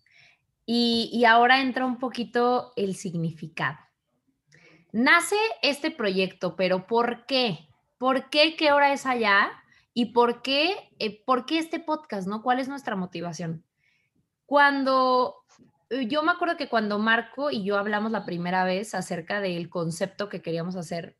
Y, 0.67 1.11
y 1.13 1.25
ahora 1.25 1.61
entra 1.61 1.85
un 1.85 1.99
poquito 1.99 2.73
el 2.77 2.95
significado. 2.95 3.79
Nace 4.93 5.37
este 5.63 5.91
proyecto, 5.91 6.57
pero 6.57 6.87
¿por 6.87 7.27
qué? 7.27 7.69
¿Por 7.99 8.31
qué 8.31 8.57
qué 8.57 8.73
hora 8.73 8.93
es 8.93 9.07
allá? 9.07 9.51
¿Y 9.93 10.07
por 10.07 10.43
qué, 10.43 10.75
eh, 10.99 11.23
por 11.25 11.47
qué 11.47 11.59
este 11.59 11.81
podcast, 11.81 12.29
no? 12.29 12.43
¿Cuál 12.43 12.61
es 12.61 12.69
nuestra 12.69 12.97
motivación? 12.97 13.65
Cuando 14.47 15.45
eh, 15.91 16.07
yo 16.07 16.23
me 16.23 16.31
acuerdo 16.31 16.57
que 16.57 16.69
cuando 16.69 16.99
Marco 16.99 17.51
y 17.51 17.65
yo 17.65 17.77
hablamos 17.77 18.13
la 18.13 18.25
primera 18.25 18.65
vez 18.65 18.95
acerca 18.95 19.41
del 19.41 19.69
concepto 19.69 20.29
que 20.29 20.41
queríamos 20.41 20.77
hacer, 20.77 21.17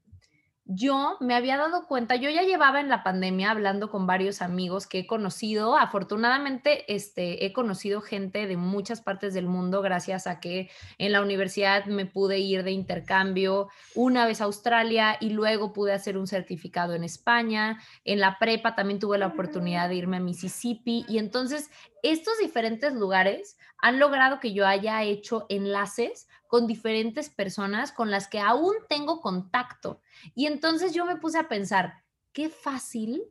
yo 0.73 1.17
me 1.19 1.35
había 1.35 1.57
dado 1.57 1.89
cuenta, 1.89 2.15
yo 2.15 2.31
ya 2.31 2.43
llevaba 2.43 2.81
en 2.81 2.89
la 2.89 3.03
pandemia 3.03 3.51
hablando 3.51 3.91
con 3.91 4.07
varios 4.07 4.41
amigos 4.41 4.87
que 4.87 5.01
he 5.01 5.07
conocido, 5.09 5.77
afortunadamente 5.77 6.85
este, 6.95 7.45
he 7.45 7.53
conocido 7.53 8.01
gente 8.01 8.47
de 8.47 8.57
muchas 8.57 9.01
partes 9.01 9.35
del 9.35 9.47
mundo 9.47 9.83
gracias 9.83 10.29
a 10.29 10.39
que 10.39 10.71
en 10.99 11.11
la 11.11 11.23
universidad 11.23 11.87
me 11.87 12.07
pude 12.07 12.39
ir 12.39 12.63
de 12.63 12.71
intercambio 12.71 13.69
una 13.97 14.27
vez 14.27 14.41
a 14.41 14.45
Australia 14.45 15.17
y 15.21 15.31
luego 15.31 15.73
pude 15.73 15.93
hacer 15.93 16.17
un 16.17 16.29
certificado 16.29 16.95
en 16.95 17.03
España, 17.03 17.81
en 18.05 18.21
la 18.21 18.39
prepa 18.39 18.77
también 18.77 19.01
tuve 19.01 19.19
la 19.19 19.27
oportunidad 19.27 19.89
de 19.89 19.97
irme 19.97 20.19
a 20.19 20.21
Mississippi 20.21 21.05
y 21.09 21.19
entonces 21.19 21.69
estos 22.05 22.39
diferentes 22.39 22.93
lugares 22.93 23.59
han 23.79 23.99
logrado 23.99 24.39
que 24.39 24.53
yo 24.53 24.69
haya 24.69 25.03
hecho 25.03 25.47
enlaces 25.49 26.29
con 26.51 26.67
diferentes 26.67 27.31
personas 27.31 27.93
con 27.93 28.11
las 28.11 28.27
que 28.27 28.41
aún 28.41 28.75
tengo 28.89 29.21
contacto. 29.21 30.01
Y 30.35 30.47
entonces 30.47 30.93
yo 30.93 31.07
me 31.07 31.15
puse 31.15 31.39
a 31.39 31.49
pensar, 31.49 32.03
qué 32.33 32.49
fácil 32.49 33.23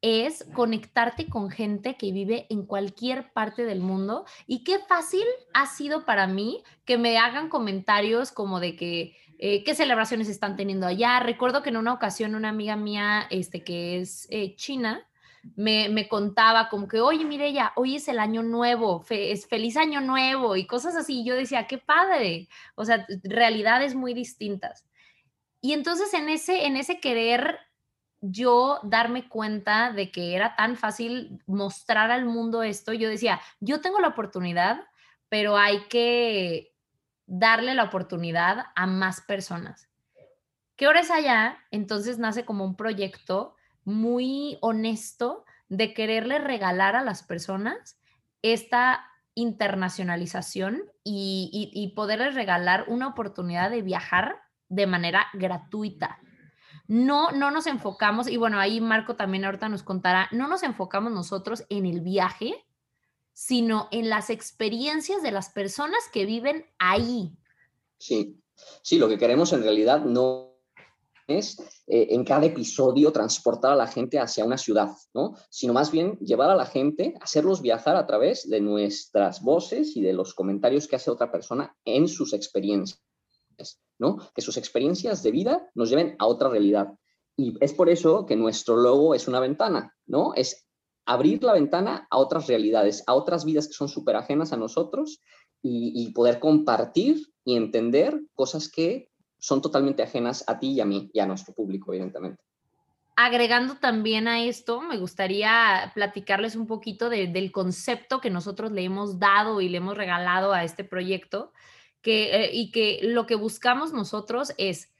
es 0.00 0.44
conectarte 0.52 1.28
con 1.28 1.50
gente 1.50 1.94
que 1.96 2.10
vive 2.10 2.48
en 2.50 2.66
cualquier 2.66 3.32
parte 3.32 3.64
del 3.64 3.78
mundo 3.78 4.24
y 4.48 4.64
qué 4.64 4.80
fácil 4.80 5.22
ha 5.54 5.66
sido 5.66 6.04
para 6.04 6.26
mí 6.26 6.64
que 6.84 6.98
me 6.98 7.18
hagan 7.18 7.48
comentarios 7.48 8.32
como 8.32 8.58
de 8.58 8.74
que 8.74 9.16
eh, 9.38 9.62
qué 9.62 9.76
celebraciones 9.76 10.28
están 10.28 10.56
teniendo 10.56 10.88
allá. 10.88 11.20
Recuerdo 11.20 11.62
que 11.62 11.70
en 11.70 11.76
una 11.76 11.92
ocasión 11.92 12.34
una 12.34 12.48
amiga 12.48 12.74
mía, 12.74 13.28
este, 13.30 13.62
que 13.62 14.00
es 14.00 14.26
eh, 14.30 14.56
china, 14.56 15.06
me, 15.56 16.08
contaba 16.08 16.68
como 16.68 16.88
que, 16.88 17.00
oye, 17.00 17.24
mire 17.24 17.52
ya, 17.52 17.72
hoy 17.76 17.96
es 17.96 18.08
el 18.08 18.18
año 18.18 18.42
nuevo, 18.42 19.04
es 19.08 19.46
feliz 19.46 19.76
año 19.76 20.00
nuevo 20.00 20.56
y 20.56 20.66
cosas 20.66 20.96
así. 20.96 21.24
Yo 21.24 21.34
decía, 21.34 21.66
qué 21.66 21.78
padre, 21.78 22.48
o 22.74 22.84
sea, 22.84 23.06
realidades 23.22 23.94
muy 23.94 24.14
distintas. 24.14 24.86
Y 25.60 25.72
entonces 25.72 26.12
en 26.14 26.28
ese, 26.28 26.66
en 26.66 26.76
ese 26.76 27.00
querer 27.00 27.58
yo 28.22 28.80
darme 28.82 29.28
cuenta 29.28 29.92
de 29.92 30.10
que 30.10 30.34
era 30.34 30.54
tan 30.56 30.76
fácil 30.76 31.42
mostrar 31.46 32.10
al 32.10 32.26
mundo 32.26 32.62
esto, 32.62 32.92
yo 32.92 33.08
decía, 33.08 33.40
yo 33.60 33.80
tengo 33.80 33.98
la 34.00 34.08
oportunidad, 34.08 34.84
pero 35.28 35.56
hay 35.56 35.86
que 35.88 36.74
darle 37.26 37.74
la 37.74 37.84
oportunidad 37.84 38.66
a 38.74 38.86
más 38.86 39.20
personas. 39.20 39.88
¿Qué 40.76 40.86
hora 40.86 41.00
es 41.00 41.10
allá? 41.10 41.58
Entonces 41.70 42.18
nace 42.18 42.44
como 42.44 42.64
un 42.64 42.74
proyecto 42.74 43.54
muy 43.84 44.58
honesto 44.60 45.44
de 45.68 45.94
quererle 45.94 46.38
regalar 46.38 46.96
a 46.96 47.04
las 47.04 47.22
personas 47.22 47.98
esta 48.42 49.06
internacionalización 49.34 50.82
y, 51.04 51.70
y, 51.72 51.94
poderles 51.94 52.34
regalar 52.34 52.84
una 52.88 53.08
oportunidad 53.08 53.70
de 53.70 53.82
viajar 53.82 54.40
de 54.68 54.86
manera 54.86 55.26
gratuita. 55.32 56.18
No, 56.88 57.30
no 57.30 57.50
nos 57.50 57.66
enfocamos, 57.66 58.28
y 58.28 58.36
bueno, 58.36 58.58
ahí 58.58 58.80
Marco 58.80 59.16
también 59.16 59.44
ahorita 59.44 59.68
nos 59.68 59.82
contará, 59.82 60.28
no 60.32 60.48
nos 60.48 60.62
enfocamos 60.62 61.12
nosotros 61.12 61.64
en 61.68 61.86
el 61.86 62.00
viaje, 62.00 62.66
sino 63.32 63.88
en 63.92 64.10
las 64.10 64.28
experiencias 64.28 65.22
de 65.22 65.30
las 65.30 65.50
personas 65.50 66.00
que 66.12 66.26
viven 66.26 66.66
ahí. 66.78 67.32
Sí, 67.98 68.42
sí, 68.82 68.98
lo 68.98 69.08
que 69.08 69.18
queremos 69.18 69.52
en 69.52 69.62
realidad 69.62 70.00
no 70.04 70.49
es 71.30 71.58
eh, 71.86 72.08
en 72.10 72.24
cada 72.24 72.46
episodio 72.46 73.12
transportar 73.12 73.72
a 73.72 73.76
la 73.76 73.86
gente 73.86 74.18
hacia 74.18 74.44
una 74.44 74.58
ciudad, 74.58 74.90
¿no? 75.14 75.34
Sino 75.50 75.72
más 75.72 75.90
bien 75.90 76.18
llevar 76.18 76.50
a 76.50 76.56
la 76.56 76.66
gente, 76.66 77.14
hacerlos 77.20 77.62
viajar 77.62 77.96
a 77.96 78.06
través 78.06 78.48
de 78.48 78.60
nuestras 78.60 79.42
voces 79.42 79.96
y 79.96 80.02
de 80.02 80.12
los 80.12 80.34
comentarios 80.34 80.86
que 80.86 80.96
hace 80.96 81.10
otra 81.10 81.30
persona 81.30 81.76
en 81.84 82.08
sus 82.08 82.32
experiencias, 82.32 83.00
¿no? 83.98 84.18
Que 84.34 84.42
sus 84.42 84.56
experiencias 84.56 85.22
de 85.22 85.30
vida 85.30 85.70
nos 85.74 85.90
lleven 85.90 86.16
a 86.18 86.26
otra 86.26 86.48
realidad. 86.48 86.88
Y 87.36 87.54
es 87.60 87.72
por 87.72 87.88
eso 87.88 88.26
que 88.26 88.36
nuestro 88.36 88.76
logo 88.76 89.14
es 89.14 89.28
una 89.28 89.40
ventana, 89.40 89.94
¿no? 90.06 90.34
Es 90.34 90.66
abrir 91.06 91.42
la 91.42 91.54
ventana 91.54 92.06
a 92.10 92.18
otras 92.18 92.46
realidades, 92.46 93.02
a 93.06 93.14
otras 93.14 93.44
vidas 93.44 93.66
que 93.66 93.74
son 93.74 93.88
súper 93.88 94.16
ajenas 94.16 94.52
a 94.52 94.56
nosotros 94.56 95.20
y, 95.62 95.92
y 95.94 96.12
poder 96.12 96.38
compartir 96.38 97.26
y 97.44 97.56
entender 97.56 98.20
cosas 98.34 98.70
que 98.70 99.09
son 99.40 99.62
totalmente 99.62 100.02
ajenas 100.02 100.44
a 100.46 100.58
ti 100.58 100.72
y 100.72 100.80
a 100.80 100.84
mí 100.84 101.10
y 101.12 101.18
a 101.18 101.26
nuestro 101.26 101.54
público, 101.54 101.92
evidentemente. 101.92 102.42
Agregando 103.16 103.74
también 103.74 104.28
a 104.28 104.44
esto, 104.44 104.80
me 104.80 104.96
gustaría 104.96 105.90
platicarles 105.94 106.56
un 106.56 106.66
poquito 106.66 107.10
del 107.10 107.52
concepto 107.52 108.20
que 108.20 108.30
nosotros 108.30 108.70
le 108.72 108.84
hemos 108.84 109.18
dado 109.18 109.60
y 109.60 109.68
le 109.68 109.78
hemos 109.78 109.96
regalado 109.96 110.52
a 110.52 110.64
este 110.64 110.84
proyecto, 110.84 111.52
que, 112.00 112.34
eh, 112.34 112.50
y 112.52 112.70
que 112.70 113.00
lo 113.02 113.26
que 113.26 113.34
buscamos 113.34 113.92
nosotros 113.92 114.54
es 114.56 114.90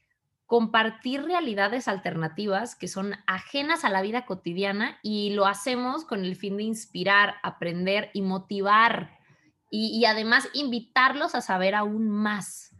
compartir 0.44 1.22
realidades 1.22 1.86
alternativas 1.86 2.74
que 2.74 2.88
son 2.88 3.14
ajenas 3.26 3.84
a 3.84 3.88
la 3.88 4.02
vida 4.02 4.26
cotidiana 4.26 4.98
y 5.02 5.30
lo 5.30 5.46
hacemos 5.46 6.04
con 6.04 6.24
el 6.24 6.34
fin 6.36 6.56
de 6.56 6.64
inspirar, 6.64 7.36
aprender 7.42 8.10
y 8.12 8.22
motivar 8.22 9.16
y, 9.70 9.96
y 9.96 10.04
además 10.06 10.48
invitarlos 10.52 11.34
a 11.34 11.40
saber 11.40 11.74
aún 11.74 12.10
más 12.10 12.70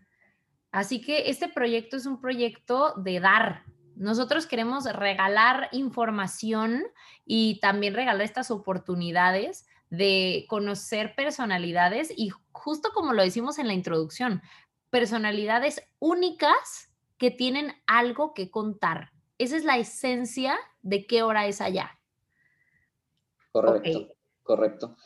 Así 0.73 1.01
que 1.01 1.31
este 1.31 1.49
proyecto 1.49 1.97
es 1.97 2.07
un 2.07 2.21
proyecto 2.21 2.95
de 2.97 3.21
dar. 3.21 3.65
Nosotros 3.97 4.47
queremos 4.47 4.85
regalar 4.85 5.69
información 5.73 6.85
y 7.27 7.59
también 7.61 7.95
regalar 7.95 8.23
estas 8.23 8.51
oportunidades 8.51 9.67
de 9.91 10.47
conocer 10.49 11.15
personalidades 11.17 12.13
y 12.17 12.31
justo 12.53 12.91
como 12.95 13.13
lo 13.13 13.23
decimos 13.23 13.59
en 13.59 13.67
la 13.67 13.75
introducción, 13.75 14.43
personalidades 14.91 15.83
únicas 15.99 16.93
que 17.19 17.31
tienen 17.31 17.73
algo 17.87 18.33
que 18.33 18.51
contar. 18.51 19.11
Esa 19.39 19.57
es 19.57 19.65
la 19.65 19.79
esencia 19.79 20.57
de 20.83 21.07
qué 21.07 21.23
hora 21.23 21.47
es 21.47 21.61
allá. 21.61 21.99
Correcto, 23.53 24.15
correcto. 24.43 24.97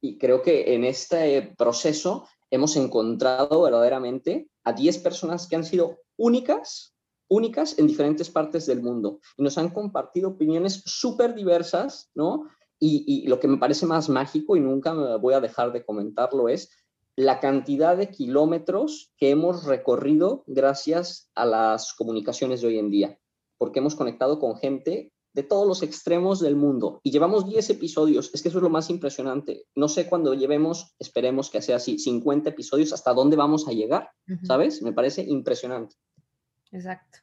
y, 0.00 0.18
creo 0.18 0.42
que 0.42 0.74
en 0.74 0.84
este 0.84 1.54
proceso 1.56 2.28
hemos 2.50 2.76
encontrado 2.76 3.62
verdaderamente 3.62 4.48
a 4.64 4.72
10 4.72 4.98
personas 4.98 5.46
que 5.46 5.56
han 5.56 5.64
sido 5.64 6.00
únicas, 6.16 6.94
únicas 7.28 7.78
en 7.78 7.86
diferentes 7.86 8.30
partes 8.30 8.66
del 8.66 8.82
mundo 8.82 9.20
y 9.36 9.42
nos 9.42 9.58
han 9.58 9.70
compartido 9.70 10.30
opiniones 10.30 10.82
súper 10.84 11.34
diversas, 11.34 12.10
¿no? 12.14 12.48
Y, 12.80 13.26
lo 13.26 13.40
que 13.40 13.48
me 13.48 13.56
parece 13.56 13.86
más 13.86 14.08
mágico 14.08 14.56
y 14.56 14.60
nunca 14.60 14.94
me 14.94 15.16
voy 15.16 15.34
a 15.34 15.40
dejar 15.40 15.72
de 15.72 15.84
comentarlo 15.84 16.48
es 16.48 16.70
la 17.16 17.40
cantidad 17.40 17.96
de 17.96 18.10
kilómetros 18.10 19.12
que 19.16 19.30
hemos 19.30 19.64
recorrido 19.64 20.44
gracias 20.46 21.28
a 21.34 21.44
las 21.44 21.92
comunicaciones 21.94 22.60
de 22.60 22.68
hoy 22.68 22.78
en 22.78 22.90
día, 22.90 23.18
porque 23.58 23.80
hemos 23.80 23.96
conectado 23.96 24.38
con 24.38 24.56
gente 24.56 25.12
de 25.32 25.42
todos 25.42 25.66
los 25.66 25.82
extremos 25.82 26.40
del 26.40 26.56
mundo. 26.56 27.00
Y 27.02 27.10
llevamos 27.10 27.46
10 27.46 27.70
episodios, 27.70 28.30
es 28.32 28.42
que 28.42 28.48
eso 28.48 28.58
es 28.58 28.62
lo 28.62 28.70
más 28.70 28.90
impresionante. 28.90 29.64
No 29.74 29.88
sé 29.88 30.08
cuándo 30.08 30.34
llevemos, 30.34 30.94
esperemos 30.98 31.50
que 31.50 31.62
sea 31.62 31.76
así, 31.76 31.98
50 31.98 32.50
episodios, 32.50 32.92
hasta 32.92 33.12
dónde 33.12 33.36
vamos 33.36 33.68
a 33.68 33.72
llegar, 33.72 34.10
¿sabes? 34.42 34.82
Me 34.82 34.92
parece 34.92 35.22
impresionante. 35.22 35.96
Exacto. 36.72 37.18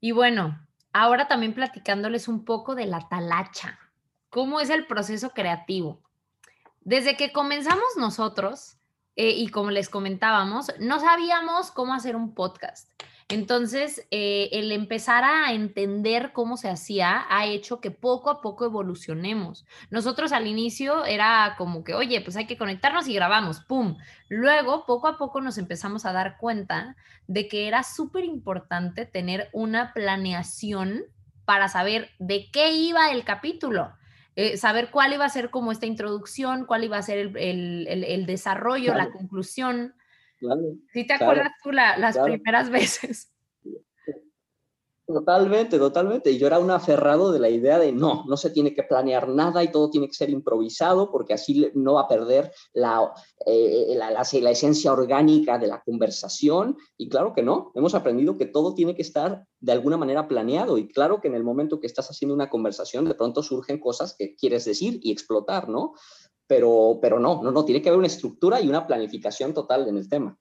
Y 0.00 0.12
bueno, 0.12 0.66
ahora 0.92 1.28
también 1.28 1.54
platicándoles 1.54 2.28
un 2.28 2.44
poco 2.44 2.74
de 2.74 2.86
la 2.86 3.08
talacha. 3.08 3.78
¿Cómo 4.30 4.60
es 4.60 4.70
el 4.70 4.86
proceso 4.86 5.30
creativo? 5.30 6.02
Desde 6.80 7.16
que 7.16 7.32
comenzamos 7.32 7.96
nosotros, 7.96 8.78
eh, 9.16 9.30
y 9.30 9.48
como 9.48 9.70
les 9.70 9.88
comentábamos, 9.88 10.72
no 10.78 11.00
sabíamos 11.00 11.70
cómo 11.70 11.92
hacer 11.92 12.14
un 12.14 12.34
podcast. 12.34 12.88
Entonces, 13.30 14.06
eh, 14.10 14.48
el 14.52 14.72
empezar 14.72 15.22
a 15.22 15.52
entender 15.52 16.32
cómo 16.32 16.56
se 16.56 16.70
hacía 16.70 17.26
ha 17.28 17.44
hecho 17.44 17.78
que 17.78 17.90
poco 17.90 18.30
a 18.30 18.40
poco 18.40 18.64
evolucionemos. 18.64 19.66
Nosotros 19.90 20.32
al 20.32 20.46
inicio 20.46 21.04
era 21.04 21.54
como 21.58 21.84
que, 21.84 21.92
oye, 21.92 22.22
pues 22.22 22.36
hay 22.36 22.46
que 22.46 22.56
conectarnos 22.56 23.06
y 23.06 23.14
grabamos, 23.14 23.60
¡pum! 23.60 23.98
Luego, 24.30 24.86
poco 24.86 25.08
a 25.08 25.18
poco 25.18 25.42
nos 25.42 25.58
empezamos 25.58 26.06
a 26.06 26.12
dar 26.12 26.38
cuenta 26.38 26.96
de 27.26 27.48
que 27.48 27.68
era 27.68 27.82
súper 27.82 28.24
importante 28.24 29.04
tener 29.04 29.50
una 29.52 29.92
planeación 29.92 31.02
para 31.44 31.68
saber 31.68 32.10
de 32.18 32.50
qué 32.50 32.72
iba 32.72 33.10
el 33.10 33.24
capítulo. 33.24 33.92
eh, 34.36 34.56
saber 34.56 34.90
cuál 34.90 35.12
iba 35.12 35.24
a 35.24 35.28
ser 35.28 35.50
como 35.50 35.72
esta 35.72 35.86
introducción, 35.86 36.64
cuál 36.64 36.84
iba 36.84 36.96
a 36.96 37.02
ser 37.02 37.36
el, 37.36 38.24
desarrollo, 38.26 38.94
la 38.94 39.10
conclusión. 39.10 39.94
Claro, 40.38 40.62
¿Sí 40.92 41.06
te 41.06 41.14
acuerdas 41.14 41.52
tú 41.62 41.72
las 41.72 42.16
primeras 42.18 42.70
veces? 42.70 43.32
Totalmente, 45.08 45.78
totalmente. 45.78 46.30
Y 46.30 46.36
yo 46.36 46.46
era 46.46 46.58
un 46.58 46.70
aferrado 46.70 47.32
de 47.32 47.38
la 47.38 47.48
idea 47.48 47.78
de 47.78 47.92
no, 47.92 48.26
no 48.28 48.36
se 48.36 48.50
tiene 48.50 48.74
que 48.74 48.82
planear 48.82 49.26
nada 49.26 49.64
y 49.64 49.72
todo 49.72 49.88
tiene 49.88 50.06
que 50.06 50.12
ser 50.12 50.28
improvisado 50.28 51.10
porque 51.10 51.32
así 51.32 51.66
no 51.72 51.94
va 51.94 52.02
a 52.02 52.08
perder 52.08 52.52
la, 52.74 53.10
eh, 53.46 53.94
la, 53.96 54.10
la, 54.10 54.50
esencia 54.50 54.92
orgánica 54.92 55.58
de 55.58 55.66
la 55.66 55.80
conversación. 55.80 56.76
Y 56.98 57.08
claro 57.08 57.32
que 57.32 57.42
no, 57.42 57.72
hemos 57.74 57.94
aprendido 57.94 58.36
que 58.36 58.44
todo 58.44 58.74
tiene 58.74 58.94
que 58.94 59.00
estar 59.00 59.46
de 59.60 59.72
alguna 59.72 59.96
manera 59.96 60.28
planeado. 60.28 60.76
Y 60.76 60.88
claro 60.88 61.22
que 61.22 61.28
en 61.28 61.34
el 61.36 61.42
momento 61.42 61.80
que 61.80 61.86
estás 61.86 62.10
haciendo 62.10 62.34
una 62.34 62.50
conversación, 62.50 63.06
de 63.06 63.14
pronto 63.14 63.42
surgen 63.42 63.80
cosas 63.80 64.14
que 64.14 64.36
quieres 64.36 64.66
decir 64.66 65.00
y 65.02 65.10
explotar, 65.10 65.70
¿no? 65.70 65.94
Pero, 66.48 66.98
pero 67.00 67.20
no, 67.20 67.42
no, 67.42 67.52
no, 67.52 67.64
tiene 67.64 67.80
que 67.80 67.88
haber 67.90 67.98
una 67.98 68.08
estructura 68.08 68.60
y 68.60 68.68
una 68.68 68.86
planificación 68.86 69.54
total 69.54 69.86
en 69.86 69.96
el 69.96 70.08
tema. 70.08 70.36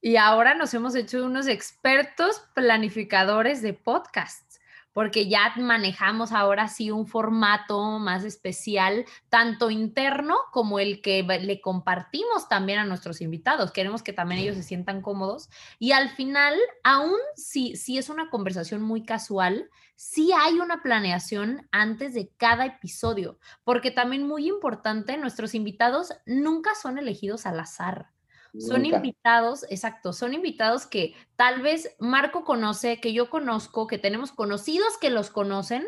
Y 0.00 0.16
ahora 0.16 0.54
nos 0.54 0.74
hemos 0.74 0.94
hecho 0.94 1.24
unos 1.24 1.46
expertos 1.46 2.42
planificadores 2.54 3.60
de 3.60 3.74
podcasts, 3.74 4.49
porque 4.92 5.28
ya 5.28 5.52
manejamos 5.56 6.32
ahora 6.32 6.68
sí 6.68 6.90
un 6.90 7.06
formato 7.06 7.98
más 7.98 8.24
especial, 8.24 9.04
tanto 9.28 9.70
interno 9.70 10.36
como 10.52 10.78
el 10.78 11.00
que 11.00 11.22
le 11.22 11.60
compartimos 11.60 12.48
también 12.48 12.78
a 12.78 12.84
nuestros 12.84 13.20
invitados. 13.20 13.72
Queremos 13.72 14.02
que 14.02 14.12
también 14.12 14.40
ellos 14.40 14.56
se 14.56 14.62
sientan 14.62 15.02
cómodos. 15.02 15.48
Y 15.78 15.92
al 15.92 16.10
final, 16.10 16.54
aún 16.82 17.18
si, 17.36 17.76
si 17.76 17.98
es 17.98 18.08
una 18.08 18.30
conversación 18.30 18.82
muy 18.82 19.04
casual, 19.04 19.70
sí 19.96 20.30
hay 20.36 20.58
una 20.58 20.82
planeación 20.82 21.68
antes 21.70 22.14
de 22.14 22.30
cada 22.36 22.66
episodio, 22.66 23.38
porque 23.64 23.90
también 23.90 24.26
muy 24.26 24.48
importante, 24.48 25.16
nuestros 25.16 25.54
invitados 25.54 26.12
nunca 26.26 26.74
son 26.74 26.98
elegidos 26.98 27.46
al 27.46 27.60
azar 27.60 28.10
son 28.58 28.84
invitados, 28.84 29.64
exacto, 29.70 30.12
son 30.12 30.34
invitados 30.34 30.86
que 30.86 31.14
tal 31.36 31.62
vez 31.62 31.94
Marco 31.98 32.44
conoce, 32.44 33.00
que 33.00 33.12
yo 33.12 33.30
conozco, 33.30 33.86
que 33.86 33.98
tenemos 33.98 34.32
conocidos 34.32 34.98
que 34.98 35.10
los 35.10 35.30
conocen 35.30 35.86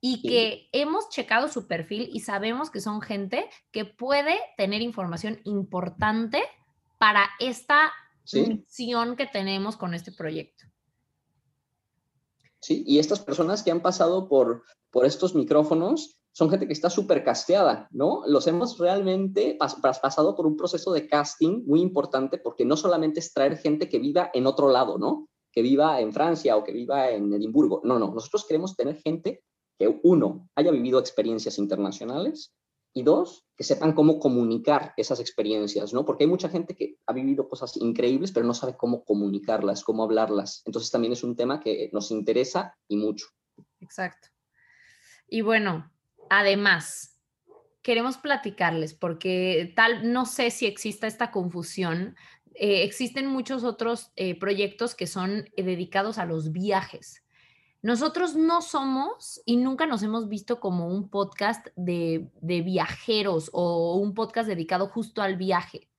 y 0.00 0.22
que 0.22 0.68
hemos 0.72 1.08
checado 1.08 1.48
su 1.48 1.66
perfil 1.66 2.08
y 2.12 2.20
sabemos 2.20 2.70
que 2.70 2.80
son 2.80 3.00
gente 3.00 3.48
que 3.72 3.84
puede 3.84 4.38
tener 4.56 4.82
información 4.82 5.40
importante 5.44 6.42
para 6.98 7.28
esta 7.40 7.92
misión 8.32 9.16
que 9.16 9.26
tenemos 9.26 9.76
con 9.76 9.94
este 9.94 10.12
proyecto. 10.12 10.64
Sí, 12.60 12.82
y 12.86 12.98
estas 12.98 13.20
personas 13.20 13.62
que 13.62 13.70
han 13.70 13.82
pasado 13.82 14.28
por, 14.28 14.62
por 14.90 15.04
estos 15.04 15.34
micrófonos 15.34 16.16
son 16.34 16.50
gente 16.50 16.66
que 16.66 16.72
está 16.72 16.90
súper 16.90 17.22
casteada, 17.22 17.88
¿no? 17.92 18.22
Los 18.26 18.48
hemos 18.48 18.76
realmente 18.78 19.56
pasado 19.56 20.34
por 20.34 20.46
un 20.46 20.56
proceso 20.56 20.92
de 20.92 21.06
casting 21.06 21.62
muy 21.64 21.80
importante 21.80 22.38
porque 22.38 22.64
no 22.64 22.76
solamente 22.76 23.20
es 23.20 23.32
traer 23.32 23.56
gente 23.56 23.88
que 23.88 24.00
viva 24.00 24.30
en 24.34 24.48
otro 24.48 24.68
lado, 24.68 24.98
¿no? 24.98 25.28
Que 25.52 25.62
viva 25.62 26.00
en 26.00 26.12
Francia 26.12 26.56
o 26.56 26.64
que 26.64 26.72
viva 26.72 27.08
en 27.10 27.32
Edimburgo. 27.32 27.82
No, 27.84 28.00
no, 28.00 28.12
nosotros 28.12 28.46
queremos 28.48 28.74
tener 28.74 28.96
gente 28.96 29.44
que, 29.78 30.00
uno, 30.02 30.48
haya 30.56 30.72
vivido 30.72 30.98
experiencias 30.98 31.56
internacionales 31.56 32.52
y 32.92 33.04
dos, 33.04 33.46
que 33.56 33.62
sepan 33.62 33.92
cómo 33.92 34.18
comunicar 34.18 34.92
esas 34.96 35.20
experiencias, 35.20 35.94
¿no? 35.94 36.04
Porque 36.04 36.24
hay 36.24 36.30
mucha 36.30 36.48
gente 36.48 36.74
que 36.74 36.96
ha 37.06 37.12
vivido 37.12 37.48
cosas 37.48 37.76
increíbles, 37.76 38.32
pero 38.32 38.44
no 38.44 38.54
sabe 38.54 38.76
cómo 38.76 39.04
comunicarlas, 39.04 39.84
cómo 39.84 40.02
hablarlas. 40.02 40.62
Entonces 40.64 40.90
también 40.90 41.12
es 41.12 41.22
un 41.22 41.36
tema 41.36 41.60
que 41.60 41.90
nos 41.92 42.10
interesa 42.10 42.76
y 42.88 42.96
mucho. 42.96 43.28
Exacto. 43.78 44.28
Y 45.28 45.40
bueno, 45.42 45.93
Además, 46.30 47.14
queremos 47.82 48.16
platicarles 48.16 48.94
porque 48.94 49.72
tal, 49.76 50.12
no 50.12 50.26
sé 50.26 50.50
si 50.50 50.66
exista 50.66 51.06
esta 51.06 51.30
confusión. 51.30 52.16
Eh, 52.54 52.82
existen 52.84 53.26
muchos 53.26 53.62
otros 53.62 54.12
eh, 54.16 54.38
proyectos 54.38 54.94
que 54.94 55.06
son 55.06 55.50
eh, 55.56 55.62
dedicados 55.62 56.18
a 56.18 56.24
los 56.24 56.50
viajes. 56.50 57.22
Nosotros 57.82 58.34
no 58.34 58.62
somos 58.62 59.42
y 59.44 59.58
nunca 59.58 59.86
nos 59.86 60.02
hemos 60.02 60.28
visto 60.28 60.58
como 60.58 60.88
un 60.88 61.10
podcast 61.10 61.66
de, 61.76 62.30
de 62.40 62.62
viajeros 62.62 63.50
o 63.52 63.96
un 63.96 64.14
podcast 64.14 64.48
dedicado 64.48 64.88
justo 64.88 65.20
al 65.20 65.36
viaje. 65.36 65.90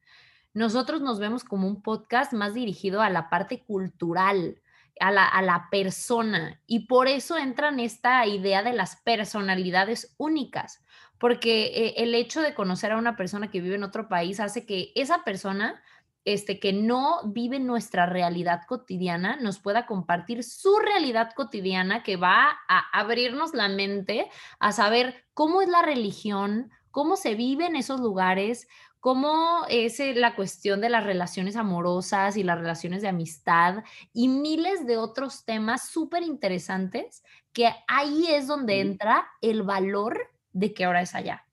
Nosotros 0.56 1.02
nos 1.02 1.20
vemos 1.20 1.44
como 1.44 1.68
un 1.68 1.84
podcast 1.84 2.34
más 2.34 2.56
dirigido 2.56 3.02
a 3.02 3.12
la 3.12 3.30
parte 3.30 3.64
cultural, 3.64 4.60
a 5.00 5.12
la, 5.12 5.68
persona. 5.72 6.62
Y 6.68 6.88
por 6.88 7.08
eso 7.08 7.38
entra 7.38 7.70
en 7.70 7.80
esta 7.80 8.26
idea 8.26 8.64
de 8.64 8.74
las 8.74 8.98
personalidades 8.98 10.16
únicas, 10.18 10.84
porque 11.18 11.66
eh, 11.66 11.94
el 11.98 12.16
hecho 12.16 12.42
de 12.42 12.54
conocer 12.54 12.92
a 12.92 12.98
una 12.98 13.16
persona 13.16 13.50
que 13.50 13.62
vive 13.62 13.76
en 13.76 13.84
otro 13.84 14.08
país 14.08 14.40
hace 14.40 14.66
que 14.66 14.92
esa 14.96 15.24
persona 15.24 15.82
este, 16.26 16.60
que 16.60 16.74
no 16.74 17.22
vive 17.26 17.60
nuestra 17.60 18.08
realidad 18.08 18.62
cotidiana, 18.68 19.38
nos 19.38 19.60
pueda 19.60 19.86
compartir 19.86 20.44
su 20.44 20.80
realidad 20.80 21.32
cotidiana 21.36 22.02
que 22.02 22.18
va 22.18 22.58
a 22.68 22.80
abrirnos 23.00 23.54
la 23.54 23.70
mente 23.70 24.28
a 24.60 24.72
saber 24.72 25.24
cómo 25.36 25.62
es 25.62 25.70
la 25.70 25.84
religión, 25.84 26.72
cómo 26.90 27.16
se 27.16 27.36
vive 27.36 27.68
en 27.68 27.76
esos 27.76 28.00
lugares, 28.00 28.68
cómo 29.06 29.68
es 29.70 30.00
eh, 30.00 30.16
la 30.16 30.36
cuestión 30.36 30.82
de 30.82 30.90
las 30.90 31.04
relaciones 31.04 31.56
amorosas 31.58 32.38
y 32.38 32.44
las 32.44 32.58
relaciones 32.58 33.04
de 33.04 33.08
amistad 33.08 33.84
y 34.14 34.28
miles 34.28 34.88
de 34.88 34.98
otros 34.98 35.46
temas 35.46 35.88
súper 35.90 36.24
interesantes 36.24 37.24
que 37.54 37.70
ahí 37.88 38.26
es 38.30 38.48
donde 38.48 38.80
entra 38.80 39.28
el 39.42 39.62
valor 39.62 40.18
de 40.54 40.74
que 40.74 40.86
ahora 40.86 41.04
es 41.04 41.14
allá. 41.14 41.46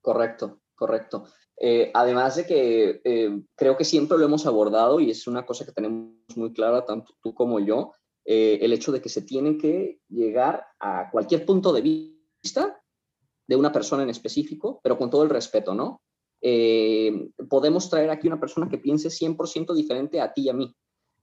Correcto, 0.00 0.58
correcto. 0.74 1.26
Eh, 1.60 1.92
además 1.94 2.34
de 2.34 2.44
que 2.44 3.00
eh, 3.04 3.42
creo 3.54 3.76
que 3.76 3.84
siempre 3.84 4.18
lo 4.18 4.24
hemos 4.24 4.46
abordado 4.46 4.98
y 4.98 5.12
es 5.12 5.28
una 5.28 5.46
cosa 5.46 5.64
que 5.64 5.70
tenemos 5.70 6.10
muy 6.34 6.52
clara, 6.52 6.84
tanto 6.84 7.14
tú 7.22 7.32
como 7.34 7.60
yo, 7.60 7.92
el 8.24 8.72
hecho 8.72 8.90
de 8.90 9.00
que 9.00 9.10
se 9.10 9.22
tiene 9.22 9.58
que 9.58 10.00
llegar 10.08 10.66
a 10.80 11.08
cualquier 11.12 11.46
punto 11.46 11.72
de 11.72 11.82
vista 11.82 12.80
de 13.46 13.56
una 13.56 13.72
persona 13.72 14.02
en 14.02 14.10
específico, 14.10 14.80
pero 14.82 14.98
con 14.98 15.10
todo 15.10 15.22
el 15.22 15.30
respeto, 15.30 15.74
¿no? 15.74 16.00
Eh, 16.40 17.30
podemos 17.48 17.88
traer 17.88 18.10
aquí 18.10 18.26
una 18.26 18.40
persona 18.40 18.68
que 18.68 18.78
piense 18.78 19.08
100% 19.08 19.72
diferente 19.74 20.20
a 20.20 20.32
ti 20.32 20.42
y 20.42 20.48
a 20.50 20.52
mí, 20.52 20.74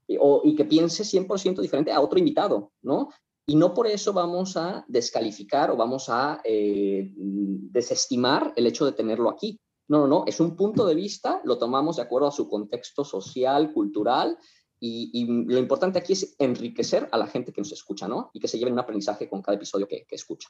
y, 0.08 0.18
o, 0.20 0.42
y 0.44 0.56
que 0.56 0.66
piense 0.66 1.04
100% 1.04 1.62
diferente 1.62 1.92
a 1.92 2.02
otro 2.02 2.18
invitado, 2.18 2.72
¿no? 2.82 3.10
Y 3.46 3.56
no 3.56 3.74
por 3.74 3.88
eso 3.88 4.14
vamos 4.14 4.56
a 4.58 4.86
descalificar 4.88 5.72
o 5.72 5.78
vamos 5.78 6.10
a 6.10 6.42
eh, 6.44 7.12
desestimar 7.16 8.54
el 8.56 8.68
hecho 8.68 8.86
de 8.86 8.94
tenerlo 8.94 9.30
aquí. 9.30 9.60
No, 9.88 10.00
no, 10.00 10.08
no, 10.08 10.24
es 10.26 10.40
un 10.40 10.56
punto 10.56 10.86
de 10.86 10.96
vista, 10.96 11.42
lo 11.44 11.58
tomamos 11.58 11.98
de 11.98 12.04
acuerdo 12.04 12.28
a 12.28 12.32
su 12.32 12.48
contexto 12.48 13.04
social, 13.04 13.74
cultural, 13.74 14.38
y, 14.80 15.26
lo 15.26 15.60
importante 15.60 16.00
aquí 16.00 16.14
es 16.14 16.36
enriquecer 16.40 17.08
a 17.12 17.18
la 17.18 17.28
gente 17.28 17.54
que 17.54 17.62
nos 17.62 17.72
escucha, 17.72 18.08
¿no? 18.08 18.32
Y 18.34 18.40
que 18.40 18.48
se 18.48 18.58
lleven 18.58 18.74
un 18.74 18.80
aprendizaje 18.80 19.30
con 19.30 19.42
cada 19.44 19.56
episodio 19.56 19.88
que 19.88 20.06
escucha. 20.10 20.50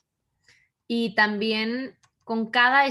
Y 0.94 1.16
también 1.16 1.96
con 2.26 2.52
cada, 2.52 2.84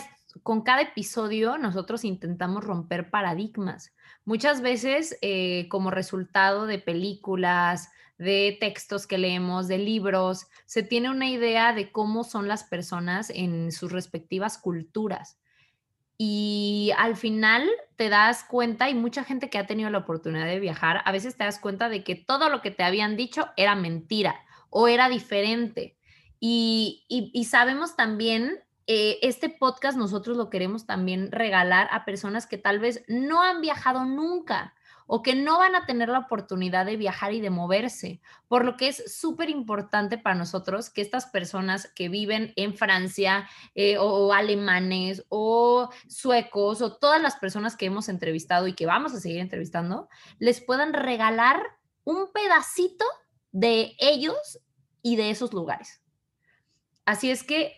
con 0.43 0.63
cada 0.63 0.81
episodio 0.81 1.59
nosotros 1.59 2.03
intentamos 2.03 2.65
romper 2.65 3.11
paradigmas. 3.11 3.93
Muchas 4.25 4.63
veces 4.63 5.19
eh, 5.21 5.69
como 5.69 5.91
resultado 5.91 6.65
de 6.65 6.79
películas, 6.79 7.91
de 8.17 8.57
textos 8.59 9.07
que 9.07 9.19
leemos, 9.19 9.69
de 9.69 9.77
libros, 9.77 10.47
se 10.65 10.83
tiene 10.83 11.11
una 11.11 11.29
idea 11.29 11.75
de 11.75 11.93
cómo 11.93 12.25
son 12.25 12.49
las 12.49 12.65
personas 12.65 13.29
en 13.29 13.71
sus 13.71 13.93
respectivas 13.93 14.57
culturas. 14.57 15.39
Y 16.17 16.93
al 16.97 17.17
final 17.17 17.69
te 17.97 18.09
das 18.09 18.45
cuenta, 18.45 18.89
y 18.89 18.95
mucha 18.95 19.25
gente 19.25 19.51
que 19.51 19.59
ha 19.59 19.67
tenido 19.67 19.91
la 19.91 19.99
oportunidad 19.99 20.47
de 20.47 20.59
viajar, 20.59 21.03
a 21.05 21.13
veces 21.13 21.37
te 21.37 21.45
das 21.45 21.59
cuenta 21.59 21.91
de 21.91 22.03
que 22.03 22.15
todo 22.15 22.49
lo 22.49 22.63
que 22.63 22.71
te 22.71 22.83
habían 22.83 23.19
dicho 23.19 23.51
era 23.59 23.75
mentira 23.75 24.41
o 24.71 24.89
era 24.89 25.11
diferente. 25.11 25.99
Y, 26.40 27.46
sabemos 27.48 27.96
también, 27.96 28.59
eh, 28.87 29.18
este 29.22 29.50
podcast 29.50 29.96
nosotros 29.98 30.37
lo 30.37 30.48
queremos 30.48 30.87
también 30.87 31.31
regalar 31.31 31.88
a 31.92 32.05
personas 32.05 32.46
que 32.46 32.59
tal 32.59 32.79
vez 32.79 33.05
no 33.07 33.42
han 33.42 33.61
viajado 33.61 34.05
nunca 34.05 34.74
o 35.12 35.22
que 35.22 35.35
no 35.35 35.59
van 35.59 35.74
a 35.74 35.87
tener 35.87 36.09
la 36.09 36.20
oportunidad 36.20 36.87
de 36.87 36.96
viajar 36.96 37.35
y 37.35 37.40
de 37.40 37.50
moverse, 37.50 38.20
por 38.46 38.64
lo 38.64 38.76
que 38.76 38.87
es 38.87 39.12
súper 39.12 39.50
importante 39.50 40.18
para 40.18 40.37
nosotros 40.37 40.88
que 40.88 41.00
estas 41.00 41.26
personas 41.26 41.90
que 41.96 42.09
viven 42.09 42.53
en 42.55 42.76
Francia 42.76 43.48
eh, 43.74 43.98
o, 43.98 44.33
alemanes 44.33 45.24
o 45.29 45.90
suecos 46.07 46.81
o 46.81 46.96
todas 46.96 47.20
las 47.20 47.35
personas 47.35 47.76
que 47.76 47.87
hemos 47.87 48.09
entrevistado 48.09 48.68
y 48.68 48.74
que 48.74 48.87
vamos 48.87 49.12
a 49.12 49.18
seguir 49.18 49.40
entrevistando, 49.40 50.09
les 50.38 50.61
puedan 50.61 50.92
regalar 50.92 51.61
un 52.05 52.31
pedacito 52.33 53.05
de 53.50 53.96
ellos 53.98 54.61
y 55.03 55.16
de 55.16 55.31
esos 55.31 55.53
lugares. 55.53 56.00
Así 57.05 57.31
es 57.31 57.43
que... 57.43 57.73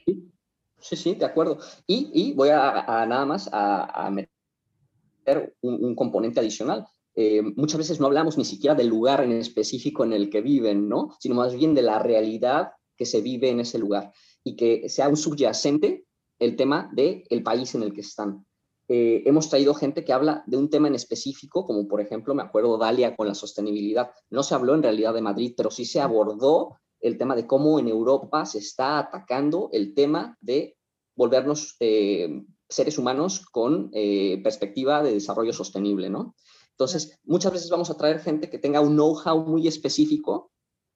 Sí, 0.79 0.97
sí, 0.97 1.15
de 1.15 1.25
acuerdo. 1.25 1.59
Y, 1.87 2.33
voy 2.35 2.49
a, 2.49 3.07
nada 3.07 3.25
más 3.25 3.49
a, 3.53 4.11
meter 4.11 5.55
un, 5.61 5.95
componente 5.95 6.41
adicional. 6.41 6.87
Eh, 7.15 7.43
muchas 7.57 7.79
veces 7.79 8.01
no 8.01 8.07
hablamos 8.07 8.37
ni 8.37 8.45
siquiera 8.45 8.75
del 8.75 8.89
lugar 8.89 9.23
en 9.23 9.33
específico 9.33 10.03
en 10.03 10.13
el 10.13 10.29
que 10.29 10.41
viven, 10.41 10.89
¿no? 10.89 11.15
Sino 11.21 11.37
más 11.37 11.55
bien 11.55 11.75
de 11.75 11.83
la 11.83 11.99
realidad 11.99 12.73
que 12.97 13.07
se 13.07 13.21
vive 13.21 13.51
en 13.51 13.61
ese 13.61 13.79
lugar. 13.79 14.13
y 14.45 14.57
que 14.57 14.89
sea 14.89 15.09
un 15.09 15.17
subyacente 15.17 16.05
el 16.41 16.57
tema 16.57 16.91
del 16.93 17.23
el 17.31 17.45
país 17.45 17.77
en 17.77 17.85
el 17.85 17.93
que 17.93 18.01
están. 18.01 18.45
Eh, 18.89 19.23
hemos 19.27 19.49
traído 19.49 19.75
gente 19.75 20.05
que 20.05 20.13
habla 20.13 20.43
de 20.47 20.57
un 20.57 20.69
tema 20.69 20.89
en 20.89 20.95
específico, 20.95 21.65
como 21.65 21.87
por 21.87 22.01
ejemplo, 22.01 22.35
me 22.35 22.43
acuerdo 22.43 22.77
Dalia 22.77 23.15
con 23.17 23.29
la 23.29 23.35
sostenibilidad. 23.35 24.11
No 24.31 24.43
se 24.43 24.55
habló 24.55 24.75
en 24.75 24.83
realidad 24.83 25.15
de 25.15 25.23
Madrid, 25.23 25.55
pero 25.57 25.71
sí 25.71 25.85
se 25.85 26.01
abordó 26.01 26.79
el 27.03 27.19
tema 27.19 27.37
de 27.37 27.47
cómo 27.47 27.79
en 27.79 27.88
Europa 27.88 28.47
se 28.47 28.59
está 28.59 28.99
atacando 28.99 29.69
el 29.73 29.93
tema 29.95 30.38
de 30.41 30.77
volvernos 31.15 31.77
eh, 31.81 32.43
seres 32.69 32.97
humanos 32.97 33.45
con 33.45 33.91
eh, 33.93 34.41
perspectiva 34.43 35.03
de 35.03 35.12
desarrollo 35.12 35.53
sostenible, 35.53 36.09
¿no? 36.09 36.35
Entonces, 36.71 37.21
muchas 37.25 37.53
veces 37.53 37.71
vamos 37.71 37.91
a 37.91 37.97
traer 37.97 38.21
gente 38.21 38.49
que 38.49 38.59
tenga 38.59 38.81
un 38.81 38.95
know-how 38.95 39.45
muy 39.45 39.69
específico, 39.69 40.51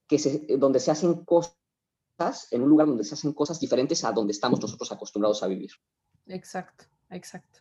que 0.07 0.17
se, 0.17 0.57
donde 0.57 0.79
se 0.79 0.91
hacen 0.91 1.23
cosas, 1.23 1.55
en 2.51 2.63
un 2.63 2.69
lugar 2.69 2.87
donde 2.87 3.03
se 3.03 3.13
hacen 3.13 3.33
cosas 3.33 3.59
diferentes 3.59 4.03
a 4.03 4.11
donde 4.11 4.31
estamos 4.33 4.59
nosotros 4.59 4.91
acostumbrados 4.91 5.43
a 5.43 5.47
vivir. 5.47 5.71
Exacto, 6.25 6.85
exacto. 7.11 7.59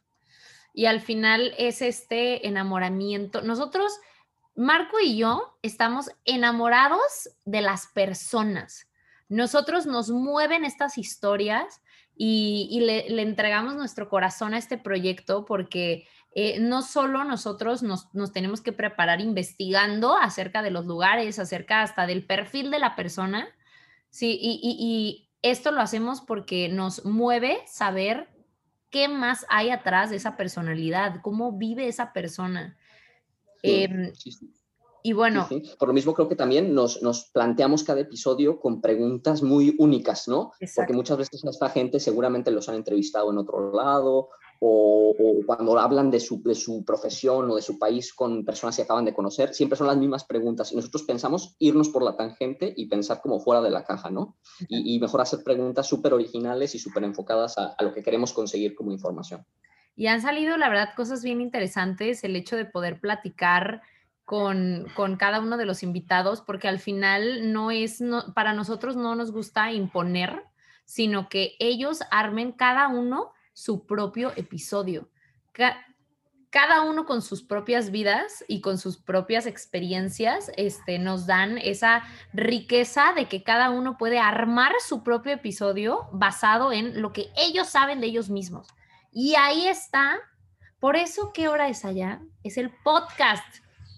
Y 0.73 0.87
al 0.87 1.01
final 1.01 1.53
es 1.59 1.83
este 1.83 2.47
enamoramiento. 2.47 3.43
Nosotros, 3.43 3.93
Marco 4.57 4.99
y 4.99 5.19
yo, 5.19 5.59
estamos 5.61 6.11
enamorados 6.25 7.29
de 7.45 7.61
las 7.61 7.88
personas. 7.88 8.88
Nosotros 9.29 9.85
nos 9.85 10.11
mueven 10.11 10.64
estas 10.64 10.97
historias 10.97 11.83
y, 12.16 12.81
le, 12.81 13.21
entregamos 13.21 13.75
nuestro 13.75 14.09
corazón 14.09 14.55
a 14.55 14.59
este 14.59 14.79
proyecto 14.79 15.45
porque 15.45 16.09
eh, 16.35 16.59
no 16.59 16.81
solo 16.81 17.25
nosotros 17.25 17.83
nos, 17.83 18.09
tenemos 18.33 18.62
que 18.62 18.73
preparar 18.73 19.21
investigando 19.21 20.16
acerca 20.16 20.62
de 20.62 20.71
los 20.71 20.87
lugares, 20.87 21.38
acerca 21.38 21.83
hasta 21.83 22.07
del 22.07 22.25
perfil 22.25 22.71
de 22.71 22.79
la 22.79 22.97
persona, 22.97 23.49
sí, 24.11 24.38
y, 24.40 25.23
esto 25.42 25.71
lo 25.71 25.81
hacemos 25.81 26.23
porque 26.23 26.69
nos 26.69 27.05
mueve 27.05 27.62
saber 27.66 28.29
qué 28.90 29.07
más 29.07 29.47
hay 29.49 29.71
atrás 29.71 30.11
de 30.11 30.16
esa 30.16 30.37
personalidad, 30.37 31.21
cómo 31.23 31.53
vive 31.53 31.87
esa 31.87 32.12
persona. 32.12 32.77
Em, 33.67 34.13
y 35.03 35.13
bueno. 35.13 35.47
Por 35.79 35.87
lo 35.87 35.95
mismo 35.95 36.15
creo 36.15 36.29
que 36.29 36.35
también 36.35 36.75
nos, 36.75 37.01
nos, 37.01 37.31
planteamos 37.33 37.85
cada 37.85 38.01
episodio 38.01 38.59
con 38.59 38.81
preguntas 38.81 39.41
muy 39.41 39.77
únicas, 39.79 40.27
¿no? 40.27 40.51
Porque 40.75 40.93
muchas 40.95 41.19
veces 41.19 41.45
a 41.45 41.51
esta 41.51 41.71
gente 41.71 42.01
seguramente 42.01 42.51
los 42.51 42.69
han 42.69 42.75
entrevistado 42.75 43.31
en 43.31 43.39
otro 43.39 43.73
lado 43.73 44.31
o, 44.61 45.15
cuando 45.47 45.79
hablan 45.79 46.11
de 46.11 46.19
su, 46.19 46.43
de 46.43 46.57
su, 46.57 46.85
profesión 46.85 47.49
o 47.51 47.55
de 47.55 47.63
su 47.63 47.79
país 47.79 48.13
con 48.13 48.45
personas 48.45 48.75
que 48.75 48.83
acaban 48.83 49.05
de 49.05 49.15
conocer, 49.15 49.55
siempre 49.55 49.79
son 49.79 49.87
las 49.87 49.97
mismas 49.97 50.25
preguntas 50.25 50.73
y 50.73 50.77
nosotros 50.77 51.05
pensamos 51.05 51.55
irnos 51.61 51.89
por 51.91 52.03
la 52.03 52.17
tangente 52.17 52.75
y 52.77 52.87
pensar 52.87 53.21
como 53.21 53.39
fuera 53.39 53.63
de 53.63 53.71
la 53.71 53.85
caja, 53.85 54.11
¿no? 54.11 54.39
Y, 54.69 54.99
mejor 54.99 55.21
hacer 55.21 55.45
preguntas 55.45 55.87
súper 55.87 56.15
originales 56.15 56.75
y 56.75 56.81
súper 56.81 57.05
enfocadas 57.05 57.59
a, 57.59 57.75
a 57.79 57.85
lo 57.85 57.93
que 57.93 58.03
queremos 58.03 58.33
conseguir 58.33 58.75
como 58.75 58.91
información. 58.91 59.47
Y 59.97 60.09
han 60.09 60.21
salido, 60.21 60.59
la 60.59 60.69
verdad, 60.69 60.95
cosas 60.95 61.25
bien 61.25 61.41
interesantes, 61.41 62.23
el 62.23 62.37
hecho 62.37 62.55
de 62.55 62.67
poder 62.67 63.01
platicar 63.01 63.81
con, 64.27 64.89
cada 65.19 65.41
uno 65.41 65.57
de 65.57 65.65
los 65.65 65.83
invitados, 65.83 66.43
porque 66.43 66.69
al 66.69 66.81
final 66.81 67.53
no 67.53 67.71
es, 67.71 68.01
no, 68.01 68.35
para 68.35 68.53
nosotros 68.53 68.97
no 68.97 69.15
nos 69.15 69.33
gusta 69.33 69.73
imponer, 69.73 70.43
sino 70.85 71.29
que 71.29 71.55
ellos 71.61 72.01
armen 72.11 72.53
cada 72.53 72.89
uno 72.89 73.33
su 73.55 73.87
propio 73.87 74.33
episodio. 74.37 75.09
cada 76.51 76.83
uno 76.83 77.05
con 77.05 77.23
sus 77.23 77.43
propias 77.43 77.91
vidas 77.91 78.45
y 78.49 78.61
con 78.61 78.79
sus 78.79 78.97
propias 78.97 79.47
experiencias, 79.47 80.51
este, 80.57 80.99
nos 80.99 81.27
dan 81.27 81.59
esa 81.59 82.03
riqueza 82.33 83.13
de 83.15 83.27
que 83.27 83.43
cada 83.43 83.71
uno 83.71 83.97
puede 83.99 84.19
armar 84.19 84.73
su 84.87 85.03
propio 85.03 85.33
episodio 85.33 86.09
basado 86.13 86.73
en 86.73 87.01
lo 87.03 87.13
que 87.13 87.31
ellos 87.37 87.69
saben 87.69 88.01
de 88.01 88.07
ellos 88.07 88.31
mismos. 88.31 88.69
Y 89.19 89.35
ahí 89.35 89.67
está. 89.67 90.19
Por 90.79 90.95
eso, 90.95 91.33
¿qué 91.33 91.49
hora 91.49 91.71
es 91.71 91.87
allá? 91.87 92.21
Es 92.43 92.59
el 92.59 92.71
podcast 92.85 93.47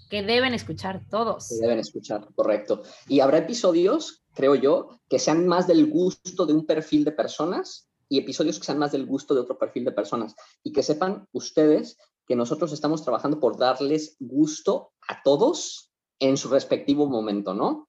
que 0.09 0.23
deben 0.23 0.55
escuchar 0.55 1.03
todos. 1.11 1.49
Deben 1.59 1.81
escuchar, 1.81 2.29
correcto. 2.37 2.85
Y 3.09 3.19
habrá 3.19 3.39
episodios, 3.39 4.23
creo 4.33 4.55
yo, 4.55 5.01
que 5.09 5.19
sean 5.19 5.49
más 5.49 5.67
del 5.67 5.91
gusto 5.91 6.47
de 6.47 6.53
un 6.53 6.67
perfil 6.67 7.05
de 7.05 7.11
personas 7.11 7.91
y 8.09 8.19
episodios 8.21 8.61
que 8.61 8.67
sean 8.67 8.79
más 8.79 8.93
del 8.93 9.07
gusto 9.07 9.35
de 9.35 9.41
otro 9.41 9.59
perfil 9.59 9.87
de 9.87 9.91
personas. 9.91 10.37
Y 10.63 10.71
que 10.71 10.85
sepan 10.85 11.27
ustedes 11.33 11.99
que 12.29 12.37
nosotros 12.37 12.73
estamos 12.73 13.03
trabajando 13.03 13.41
por 13.41 13.59
darles 13.59 14.15
gusto 14.21 14.93
a 15.09 15.25
todos 15.25 15.91
en 16.21 16.37
su 16.37 16.49
respectivo 16.49 17.09
momento, 17.09 17.55
¿no? 17.55 17.88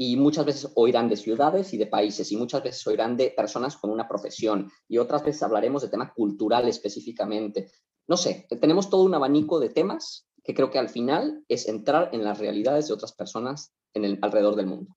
Y 0.00 0.16
muchas 0.16 0.46
veces 0.46 0.70
oirán 0.76 1.08
de 1.08 1.16
ciudades 1.16 1.74
y 1.74 1.76
de 1.76 1.86
países, 1.86 2.30
y 2.30 2.36
muchas 2.36 2.62
veces 2.62 2.86
oirán 2.86 3.16
de 3.16 3.30
personas 3.36 3.76
con 3.76 3.90
una 3.90 4.06
profesión, 4.06 4.70
y 4.88 4.98
otras 4.98 5.24
veces 5.24 5.42
hablaremos 5.42 5.82
de 5.82 5.88
tema 5.88 6.14
cultural 6.14 6.68
específicamente. 6.68 7.70
No 8.06 8.16
sé, 8.16 8.46
tenemos 8.60 8.88
todo 8.88 9.02
un 9.02 9.14
abanico 9.14 9.58
de 9.58 9.70
temas 9.70 10.28
que 10.44 10.54
creo 10.54 10.70
que 10.70 10.78
al 10.78 10.88
final 10.88 11.44
es 11.48 11.68
entrar 11.68 12.10
en 12.12 12.24
las 12.24 12.38
realidades 12.38 12.86
de 12.86 12.94
otras 12.94 13.12
personas 13.12 13.74
en 13.92 14.04
el, 14.04 14.18
alrededor 14.22 14.54
del 14.54 14.66
mundo. 14.66 14.96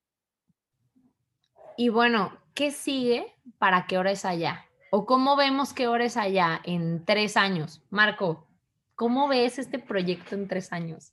Y 1.77 1.89
bueno, 1.89 2.37
¿qué 2.53 2.71
sigue 2.71 3.33
para 3.57 3.87
qué 3.87 3.97
hora 3.97 4.11
es 4.11 4.23
allá? 4.23 4.65
¿O 4.91 5.05
cómo 5.05 5.35
vemos 5.35 5.73
qué 5.73 5.87
hora 5.87 6.05
es 6.05 6.15
allá 6.15 6.61
en 6.63 7.05
tres 7.05 7.37
años? 7.37 7.81
Marco, 7.89 8.47
¿cómo 8.95 9.27
ves 9.27 9.57
este 9.57 9.79
proyecto 9.79 10.35
en 10.35 10.47
tres 10.47 10.71
años? 10.71 11.11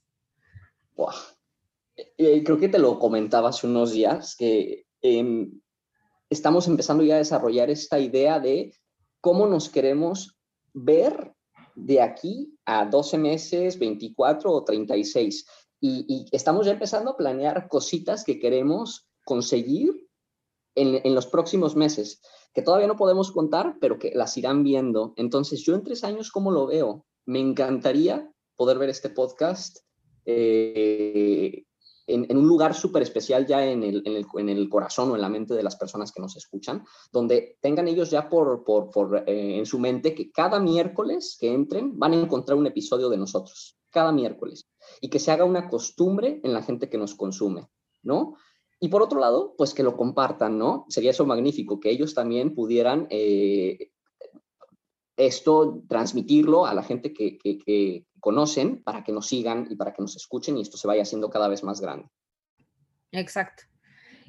Eh, 0.97 1.38
eh, 2.17 2.43
creo 2.45 2.59
que 2.59 2.69
te 2.69 2.79
lo 2.79 2.99
comentaba 2.99 3.49
hace 3.49 3.67
unos 3.67 3.93
días, 3.93 4.37
que 4.37 4.87
em, 5.03 5.61
estamos 6.31 6.69
empezando 6.69 7.03
ya 7.03 7.17
a 7.17 7.19
desarrollar 7.19 7.71
esta 7.71 7.99
idea 7.99 8.39
de 8.39 8.73
cómo 9.21 9.47
nos 9.47 9.69
queremos 9.69 10.39
ver 10.73 11.35
de 11.75 12.01
aquí 12.01 12.57
a 12.65 12.87
12 12.87 13.19
meses, 13.19 13.79
24 13.79 14.53
o 14.53 14.65
36. 14.65 15.47
Y, 15.81 16.05
y 16.09 16.27
estamos 16.33 16.67
ya 16.67 16.73
empezando 16.73 17.13
a 17.13 17.17
planear 17.17 17.69
cositas 17.69 18.25
que 18.25 18.39
queremos 18.39 19.09
conseguir 19.25 20.09
en, 20.75 21.01
en, 21.05 21.15
los 21.15 21.27
próximos 21.27 21.77
meses, 21.77 22.21
que 22.53 22.63
todavía 22.63 22.87
no 22.87 22.97
podemos 22.97 23.33
contar, 23.33 23.77
pero 23.81 23.99
que 23.99 24.13
las 24.15 24.37
irán 24.37 24.63
viendo. 24.63 25.13
Entonces, 25.17 25.63
yo 25.63 25.75
en 25.75 25.85
tres 25.85 26.05
años, 26.05 26.31
¿cómo 26.31 26.51
lo 26.51 26.67
veo? 26.67 27.07
Me 27.27 27.41
encantaría 27.41 28.33
poder 28.57 28.79
ver 28.79 28.89
este 28.89 29.11
podcast 29.11 29.79
eh, 30.31 31.65
en, 32.09 32.37
un 32.37 32.49
lugar 32.49 32.75
súper 32.75 33.03
especial 33.03 33.47
ya 33.47 33.65
en 33.65 33.83
el, 33.83 34.03
en, 34.07 34.17
el, 34.17 34.27
en 34.37 34.49
el, 34.49 34.69
corazón 34.69 35.11
o 35.11 35.15
en 35.15 35.21
la 35.21 35.29
mente 35.29 35.55
de 35.55 35.63
las 35.63 35.77
personas 35.77 36.13
que 36.13 36.21
nos 36.21 36.37
escuchan, 36.37 36.85
donde 37.13 37.59
tengan 37.61 37.89
ellos 37.89 38.11
ya 38.11 38.29
por, 38.29 38.65
por, 38.65 38.91
por 38.91 39.25
eh, 39.27 39.59
en 39.59 39.67
su 39.67 39.79
mente 39.79 40.15
que 40.15 40.31
cada 40.31 40.59
miércoles 40.61 41.37
que 41.39 41.53
entren 41.53 41.99
van 41.99 42.13
a 42.13 42.21
encontrar 42.21 42.59
un 42.59 42.67
episodio 42.67 43.09
de 43.09 43.19
nosotros, 43.19 43.79
cada 43.91 44.13
miércoles, 44.13 44.69
y 45.01 45.09
que 45.11 45.19
se 45.19 45.31
haga 45.31 45.45
una 45.45 45.69
costumbre 45.69 46.41
en 46.43 46.53
la 46.53 46.63
gente 46.63 46.89
que 46.89 46.99
nos 46.99 47.15
consume, 47.15 47.69
¿no? 48.03 48.37
Y 48.81 48.89
por 48.89 49.03
otro 49.03 49.19
lado, 49.19 49.55
pues 49.59 49.75
que 49.75 49.83
lo 49.83 49.97
compartan, 49.97 50.57
¿no? 50.57 50.87
Sería 50.89 51.11
eso 51.11 51.27
magnífico, 51.27 51.81
que 51.81 51.91
ellos 51.91 52.15
también 52.15 52.55
pudieran 52.55 53.09
eh, 53.11 53.91
esto, 55.19 55.83
transmitirlo 55.89 56.65
a 56.65 56.73
la 56.73 56.83
gente 56.83 57.13
que, 57.13 57.39
que, 57.39 58.05
conocen 58.21 58.83
para 58.83 59.05
que 59.05 59.13
nos 59.13 59.29
sigan 59.29 59.69
y 59.71 59.77
para 59.77 59.93
que 59.93 60.03
nos 60.03 60.17
escuchen 60.17 60.59
y 60.59 60.63
esto 60.63 60.77
se 60.77 60.89
vaya 60.89 61.03
haciendo 61.03 61.31
cada 61.31 61.47
vez 61.47 61.63
más 61.63 61.81
grande. 61.81 62.09
Exacto. 63.13 63.63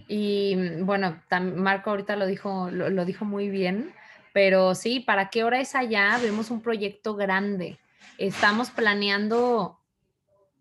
Y 0.07 0.55
mm, 0.55 0.85
bueno, 0.85 1.21
Marco 1.55 1.89
ahorita 1.89 2.15
lo 2.15 2.27
dijo, 2.27 2.69
lo, 2.69 3.05
dijo 3.05 3.25
muy 3.25 3.49
bien, 3.49 3.93
pero 4.33 4.75
sí, 4.75 4.99
¿para 4.99 5.29
qué 5.29 5.43
hora 5.43 5.59
es 5.59 5.73
allá? 5.73 6.19
Vemos 6.21 6.51
un 6.51 6.61
proyecto 6.61 7.15
grande. 7.15 7.79
Estamos 8.17 8.69
planeando, 8.69 9.79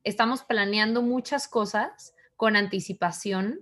estamos 0.05 0.43
planeando 0.43 1.03
muchas 1.03 1.49
cosas 1.49 2.15
con 2.37 2.57
anticipación 2.57 3.61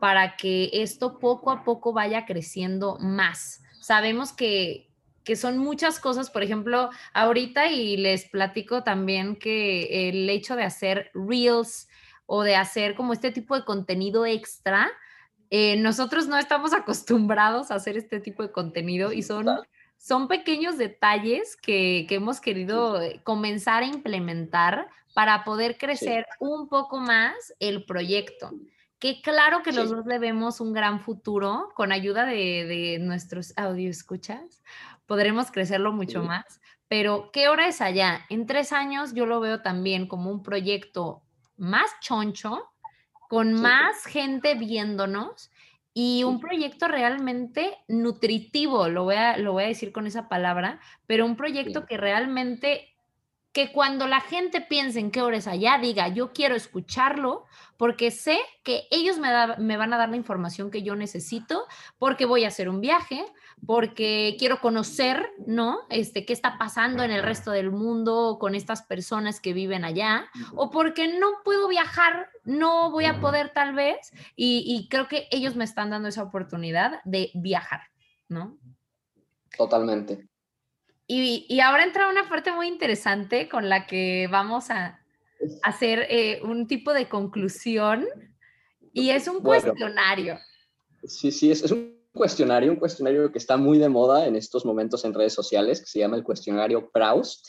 para 0.00 0.36
que 0.36 0.70
esto 0.72 1.18
poco 1.18 1.50
a 1.50 1.64
poco 1.64 1.92
vaya 1.92 2.24
creciendo 2.24 2.96
más. 2.98 3.62
Sabemos 3.80 4.32
que, 4.32 4.91
que 5.24 5.36
son 5.36 5.58
muchas 5.58 6.00
cosas, 6.00 6.30
por 6.30 6.42
ejemplo, 6.42 6.90
ahorita 7.12 7.68
y 7.70 7.96
les 7.96 8.28
platico 8.28 8.82
también 8.82 9.36
que 9.36 10.08
el 10.08 10.28
hecho 10.28 10.56
de 10.56 10.64
hacer 10.64 11.10
reels 11.14 11.88
o 12.26 12.42
de 12.42 12.56
hacer 12.56 12.94
como 12.94 13.12
este 13.12 13.30
tipo 13.30 13.54
de 13.54 13.64
contenido 13.64 14.26
extra, 14.26 14.90
eh, 15.50 15.76
nosotros 15.76 16.28
no 16.28 16.38
estamos 16.38 16.72
acostumbrados 16.74 17.70
a 17.70 17.76
hacer 17.76 17.96
este 17.96 18.20
tipo 18.20 18.42
de 18.42 18.52
contenido 18.52 19.12
y 19.12 19.22
son, 19.22 19.46
son 19.96 20.28
pequeños 20.28 20.78
detalles 20.78 21.56
que, 21.56 22.06
que 22.08 22.16
hemos 22.16 22.40
querido 22.40 23.00
comenzar 23.24 23.82
a 23.82 23.86
implementar 23.86 24.88
para 25.14 25.44
poder 25.44 25.76
crecer 25.76 26.26
un 26.40 26.68
poco 26.68 26.98
más 26.98 27.52
el 27.60 27.84
proyecto 27.84 28.50
que 29.02 29.20
claro 29.20 29.64
que 29.64 29.72
los 29.72 29.90
dos 29.90 30.06
le 30.06 30.20
vemos 30.20 30.60
un 30.60 30.72
gran 30.72 31.00
futuro 31.00 31.70
con 31.74 31.90
ayuda 31.90 32.24
de, 32.24 32.64
de 32.64 32.98
nuestros 33.00 33.52
audio 33.56 33.90
escuchas, 33.90 34.62
podremos 35.12 35.50
crecerlo 35.50 35.92
mucho 35.92 36.22
más. 36.22 36.58
Pero, 36.88 37.28
¿qué 37.34 37.48
hora 37.48 37.68
es 37.68 37.82
allá? 37.82 38.24
En 38.30 38.46
tres 38.46 38.72
años 38.72 39.12
yo 39.12 39.26
lo 39.26 39.40
veo 39.40 39.60
también 39.60 40.08
como 40.08 40.30
un 40.30 40.42
proyecto 40.42 41.20
más 41.58 41.90
choncho, 42.00 42.70
con 43.28 43.52
más 43.52 44.06
gente 44.06 44.54
viéndonos 44.54 45.50
y 45.92 46.24
un 46.24 46.40
proyecto 46.40 46.88
realmente 46.88 47.76
nutritivo, 47.88 48.88
lo 48.88 49.04
voy 49.04 49.16
a, 49.16 49.36
lo 49.36 49.52
voy 49.52 49.64
a 49.64 49.66
decir 49.66 49.92
con 49.92 50.06
esa 50.06 50.30
palabra, 50.30 50.80
pero 51.06 51.26
un 51.26 51.36
proyecto 51.36 51.84
que 51.84 51.98
realmente 51.98 52.88
que 53.52 53.70
cuando 53.70 54.06
la 54.06 54.22
gente 54.22 54.62
piense 54.62 54.98
en 54.98 55.10
qué 55.10 55.20
hora 55.20 55.36
es 55.36 55.46
allá, 55.46 55.76
diga, 55.76 56.08
yo 56.08 56.32
quiero 56.32 56.54
escucharlo 56.54 57.44
porque 57.76 58.10
sé 58.10 58.38
que 58.62 58.84
ellos 58.90 59.18
me, 59.18 59.28
me, 59.58 59.76
van 59.76 59.92
a 59.92 59.98
dar 59.98 60.08
la 60.08 60.16
información 60.16 60.70
que 60.70 60.82
yo 60.82 60.96
necesito, 60.96 61.66
porque 61.98 62.24
voy 62.24 62.44
a 62.44 62.48
hacer 62.48 62.70
un 62.70 62.80
viaje, 62.80 63.26
porque 63.66 64.36
quiero 64.38 64.60
conocer, 64.60 65.30
¿no? 65.46 65.80
Este, 65.90 66.24
qué 66.24 66.32
está 66.32 66.58
pasando 66.58 67.02
en 67.02 67.10
el 67.10 67.22
resto 67.22 67.50
del 67.50 67.70
mundo 67.70 68.38
con 68.40 68.54
estas 68.54 68.82
personas 68.82 69.40
que 69.40 69.52
viven 69.52 69.84
allá, 69.84 70.26
o 70.54 70.70
porque 70.70 71.18
no 71.18 71.28
puedo 71.44 71.68
viajar, 71.68 72.28
no 72.44 72.90
voy 72.90 73.04
a 73.04 73.20
poder 73.20 73.52
tal 73.52 73.74
vez, 73.74 74.12
y, 74.36 74.64
y 74.66 74.88
creo 74.88 75.08
que 75.08 75.28
ellos 75.30 75.56
me 75.56 75.64
están 75.64 75.90
dando 75.90 76.08
esa 76.08 76.22
oportunidad 76.22 77.00
de 77.04 77.30
viajar, 77.34 77.82
¿no? 78.28 78.58
Totalmente. 79.56 80.26
Y, 81.14 81.60
ahora 81.60 81.84
entra 81.84 82.08
una 82.08 82.28
parte 82.28 82.52
muy 82.52 82.68
interesante 82.68 83.48
con 83.48 83.68
la 83.68 83.86
que 83.86 84.28
vamos 84.30 84.70
a 84.70 85.00
hacer 85.62 86.06
eh, 86.08 86.40
un 86.42 86.66
tipo 86.66 86.94
de 86.94 87.08
conclusión 87.08 88.06
y 88.94 89.10
es 89.10 89.28
un 89.28 89.40
cuestionario. 89.40 90.38
Sí, 91.04 91.30
sí, 91.30 91.50
es, 91.50 91.70
un 91.70 92.01
cuestionario, 92.12 92.70
un 92.70 92.78
cuestionario 92.78 93.32
que 93.32 93.38
está 93.38 93.56
muy 93.56 93.78
de 93.78 93.88
moda 93.88 94.26
en 94.26 94.36
estos 94.36 94.64
momentos 94.64 95.04
en 95.04 95.14
redes 95.14 95.32
sociales, 95.32 95.80
que 95.80 95.86
se 95.86 95.98
llama 95.98 96.16
el 96.16 96.24
cuestionario 96.24 96.90
Proust. 96.90 97.48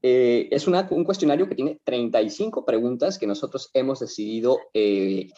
Eh, 0.00 0.48
es 0.50 0.66
un 0.66 1.04
cuestionario 1.04 1.48
que 1.48 1.56
tiene 1.56 1.80
35 1.84 2.64
preguntas 2.64 3.18
que 3.18 3.26
nosotros 3.26 3.70
hemos 3.74 3.98
decidido, 4.00 4.58
eh, 4.72 5.30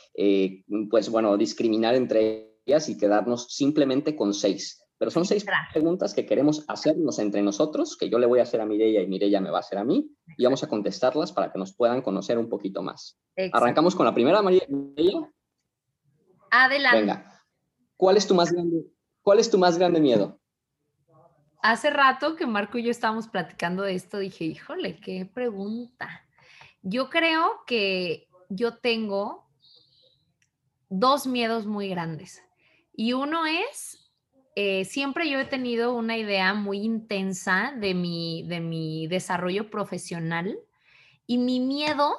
pues 0.90 1.08
bueno, 1.08 1.36
discriminar 1.36 1.94
entre 1.94 2.58
ellas 2.66 2.88
y 2.88 2.98
quedarnos 2.98 3.46
simplemente 3.48 4.14
con 4.14 4.34
seis. 4.34 4.84
Pero 4.98 5.10
son 5.10 5.24
seis 5.24 5.46
preguntas 5.72 6.12
que 6.12 6.26
queremos 6.26 6.62
hacernos 6.68 7.18
entre 7.20 7.40
nosotros, 7.40 7.96
que 7.96 8.10
yo 8.10 8.18
le 8.18 8.26
voy 8.26 8.40
a 8.40 8.42
hacer 8.42 8.60
a 8.60 8.66
Mireia 8.66 9.00
y 9.00 9.06
Mireia 9.06 9.40
me 9.40 9.50
va 9.50 9.56
a 9.56 9.60
hacer 9.60 9.78
a 9.78 9.84
mí, 9.84 10.10
y 10.36 10.44
vamos 10.44 10.62
a 10.62 10.68
contestarlas 10.68 11.32
para 11.32 11.50
que 11.50 11.58
nos 11.58 11.74
puedan 11.74 12.02
conocer 12.02 12.36
un 12.36 12.50
poquito 12.50 12.82
más. 12.82 13.18
Arrancamos 13.52 13.94
con 13.94 14.04
la 14.04 14.12
primera, 14.12 14.42
María. 14.42 14.66
Adelante. 16.50 17.00
Venga. 17.00 17.29
¿Cuál 18.00 18.16
es 18.16 18.26
tu 18.26 18.34
más 18.34 18.50
grande, 18.50 18.86
cuál 19.20 19.40
es 19.40 19.50
tu 19.50 19.58
más 19.58 19.76
grande 19.76 20.00
miedo? 20.00 20.40
Hace 21.62 21.90
rato 21.90 22.34
que 22.34 22.46
Marco 22.46 22.78
y 22.78 22.84
yo 22.84 22.90
estábamos 22.90 23.28
platicando 23.28 23.82
de 23.82 23.94
esto, 23.94 24.16
dije, 24.16 24.46
híjole, 24.46 24.98
qué 25.00 25.26
pregunta. 25.26 26.08
Yo 26.80 27.10
creo 27.10 27.60
que 27.66 28.26
yo 28.48 28.78
tengo 28.78 29.50
dos 30.88 31.26
miedos 31.26 31.66
muy 31.66 31.90
grandes. 31.90 32.42
Y 32.94 33.12
uno 33.12 33.44
es 33.44 34.10
eh, 34.56 34.86
siempre 34.86 35.28
yo 35.28 35.38
he 35.38 35.44
tenido 35.44 35.94
una 35.94 36.16
idea 36.16 36.54
muy 36.54 36.78
intensa 36.78 37.74
de 37.76 37.92
mi, 37.92 38.44
de 38.48 38.60
mi 38.60 39.08
desarrollo 39.08 39.68
profesional 39.68 40.58
y 41.26 41.36
mi 41.36 41.60
miedo 41.60 42.16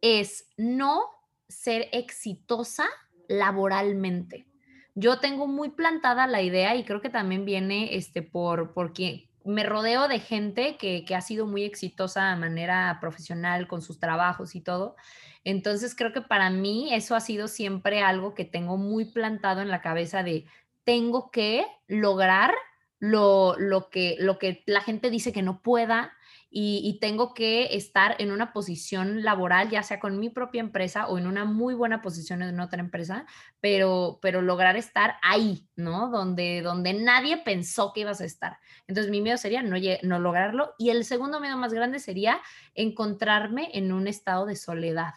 es 0.00 0.50
no 0.56 1.04
ser 1.46 1.88
exitosa 1.92 2.86
laboralmente. 3.28 4.49
Yo 4.94 5.18
tengo 5.18 5.46
muy 5.46 5.70
plantada 5.70 6.26
la 6.26 6.42
idea 6.42 6.74
y 6.76 6.84
creo 6.84 7.00
que 7.00 7.10
también 7.10 7.44
viene 7.44 7.96
este, 7.96 8.22
por, 8.22 8.72
porque 8.72 9.28
me 9.44 9.64
rodeo 9.64 10.08
de 10.08 10.18
gente 10.18 10.76
que, 10.76 11.04
que 11.04 11.14
ha 11.14 11.20
sido 11.20 11.46
muy 11.46 11.64
exitosa 11.64 12.30
de 12.30 12.36
manera 12.36 12.98
profesional 13.00 13.68
con 13.68 13.82
sus 13.82 13.98
trabajos 13.98 14.54
y 14.54 14.60
todo. 14.60 14.96
Entonces 15.44 15.94
creo 15.94 16.12
que 16.12 16.20
para 16.20 16.50
mí 16.50 16.92
eso 16.92 17.14
ha 17.14 17.20
sido 17.20 17.48
siempre 17.48 18.02
algo 18.02 18.34
que 18.34 18.44
tengo 18.44 18.76
muy 18.76 19.06
plantado 19.06 19.60
en 19.60 19.68
la 19.68 19.80
cabeza 19.80 20.22
de 20.22 20.44
tengo 20.84 21.30
que 21.30 21.64
lograr 21.88 22.52
lo, 22.98 23.56
que, 23.90 24.16
lo 24.18 24.38
que 24.38 24.62
la 24.66 24.82
gente 24.82 25.10
dice 25.10 25.32
que 25.32 25.42
no 25.42 25.62
pueda 25.62 26.12
y, 26.52 26.98
tengo 27.00 27.32
que 27.32 27.76
estar 27.76 28.16
en 28.18 28.32
una 28.32 28.52
posición 28.52 29.22
laboral, 29.22 29.70
ya 29.70 29.84
sea 29.84 30.00
con 30.00 30.18
mi 30.18 30.30
propia 30.30 30.60
empresa 30.60 31.06
o 31.06 31.16
en 31.16 31.28
una 31.28 31.44
muy 31.44 31.74
buena 31.74 32.02
posición 32.02 32.42
en 32.42 32.58
otra 32.58 32.80
empresa, 32.80 33.24
pero, 33.60 34.18
pero 34.20 34.42
lograr 34.42 34.76
estar 34.76 35.14
ahí, 35.22 35.68
¿no? 35.76 36.10
Donde, 36.10 36.60
donde 36.62 36.92
nadie 36.94 37.36
pensó 37.36 37.92
que 37.92 38.00
ibas 38.00 38.20
a 38.20 38.24
estar. 38.24 38.58
Entonces 38.88 39.12
mi 39.12 39.20
miedo 39.20 39.36
sería 39.36 39.62
no, 39.62 39.76
no 40.02 40.18
lograrlo 40.18 40.74
y 40.76 40.90
el 40.90 41.04
segundo 41.04 41.40
miedo 41.40 41.56
más 41.56 41.72
grande 41.72 42.00
sería 42.00 42.40
encontrarme 42.74 43.70
en 43.74 43.92
un 43.92 44.08
estado 44.08 44.44
de 44.44 44.56
soledad 44.56 45.14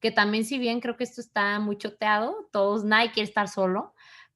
que 0.00 0.10
también 0.10 0.44
si 0.44 0.58
bien 0.58 0.80
creo 0.80 0.98
que 0.98 1.04
esto 1.04 1.22
está 1.22 1.58
muy 1.60 1.78
choteado, 1.78 2.50
todos, 2.52 2.84
nadie 2.84 3.10
quiere 3.12 3.26
estar 3.26 3.48
solo, 3.48 3.94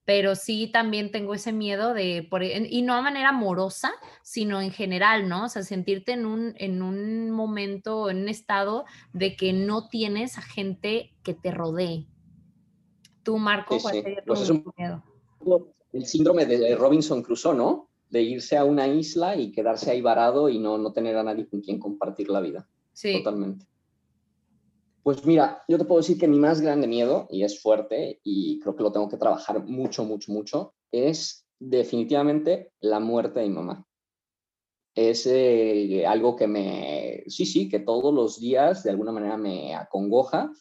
pero 0.09 0.35
sí 0.37 0.71
también 0.73 1.11
tengo 1.11 1.35
ese 1.35 1.53
miedo 1.53 1.93
de, 1.93 2.27
por, 2.31 2.43
e, 2.43 2.67
y 2.71 2.81
no 2.81 2.95
a 2.95 3.03
manera 3.03 3.29
amorosa, 3.29 3.93
sino 4.23 4.59
en 4.63 4.71
general, 4.71 5.29
¿no? 5.29 5.45
O 5.45 5.49
sea, 5.51 5.63
sentirte 5.63 6.13
en 6.13 6.25
un, 6.25 6.55
en 6.57 6.81
un 6.81 7.31
momento, 7.31 8.09
en 8.09 8.23
un 8.23 8.31
estado 8.31 8.87
de 9.13 9.37
que 9.37 9.53
no 9.53 9.87
tienes 9.89 10.39
a 10.39 10.41
gente 10.41 11.15
que 11.23 11.35
te 11.35 11.51
rodee. 11.51 12.07
Tú, 13.23 13.37
Marco, 13.37 13.77
¿cuál 13.83 14.03
pues 14.27 14.51
miedo? 14.79 15.05
El 15.93 16.07
síndrome 16.07 16.47
de 16.47 16.75
Robinson 16.75 17.23
Crusoe, 17.23 17.55
¿no? 17.55 17.91
De 18.09 18.23
irse 18.23 18.57
a 18.57 18.65
una 18.65 18.89
isla 18.89 19.37
y 19.37 19.53
quedarse 19.53 19.91
ahí 19.91 20.01
varado 20.01 20.49
y 20.49 20.59
no, 20.59 20.79
no 20.79 20.91
tener 20.95 21.19
a 21.19 21.23
nadie 21.23 21.47
con 21.47 21.61
quien 21.61 21.79
compartir 21.79 22.31
la 22.31 22.41
vida. 22.41 22.67
Sí. 22.95 23.13
Totalmente. 23.13 23.67
Pues 25.09 25.25
mira, 25.25 25.65
yo 25.67 25.79
te 25.79 25.87
puedo 25.87 26.03
decir 26.03 26.19
que 26.19 26.29
mi 26.29 26.39
más 26.39 26.61
grande 26.61 26.87
miedo, 26.87 27.29
y 27.31 27.43
es 27.43 27.63
fuerte, 27.63 28.21
y 28.23 28.61
creo 28.61 28.77
que 28.77 28.83
lo 28.83 28.93
tengo 28.93 29.09
que 29.09 29.17
trabajar 29.17 29.65
mucho, 29.65 30.05
mucho, 30.05 30.31
mucho, 30.31 30.75
es 30.93 31.47
definitivamente 31.59 32.75
la 32.81 33.01
muerte 33.01 33.41
de 33.41 33.49
mi 33.49 33.55
mamá. 33.55 33.87
Es 34.95 35.27
eh, 35.27 36.05
algo 36.07 36.37
que 36.37 36.47
me, 36.47 37.25
sí, 37.27 37.47
sí, 37.47 37.71
que 37.71 37.81
todos 37.81 38.13
los 38.13 38.39
días 38.39 38.83
de 38.83 38.91
alguna 38.91 39.11
manera 39.11 39.39
me 39.39 39.75
acongoja 39.75 40.53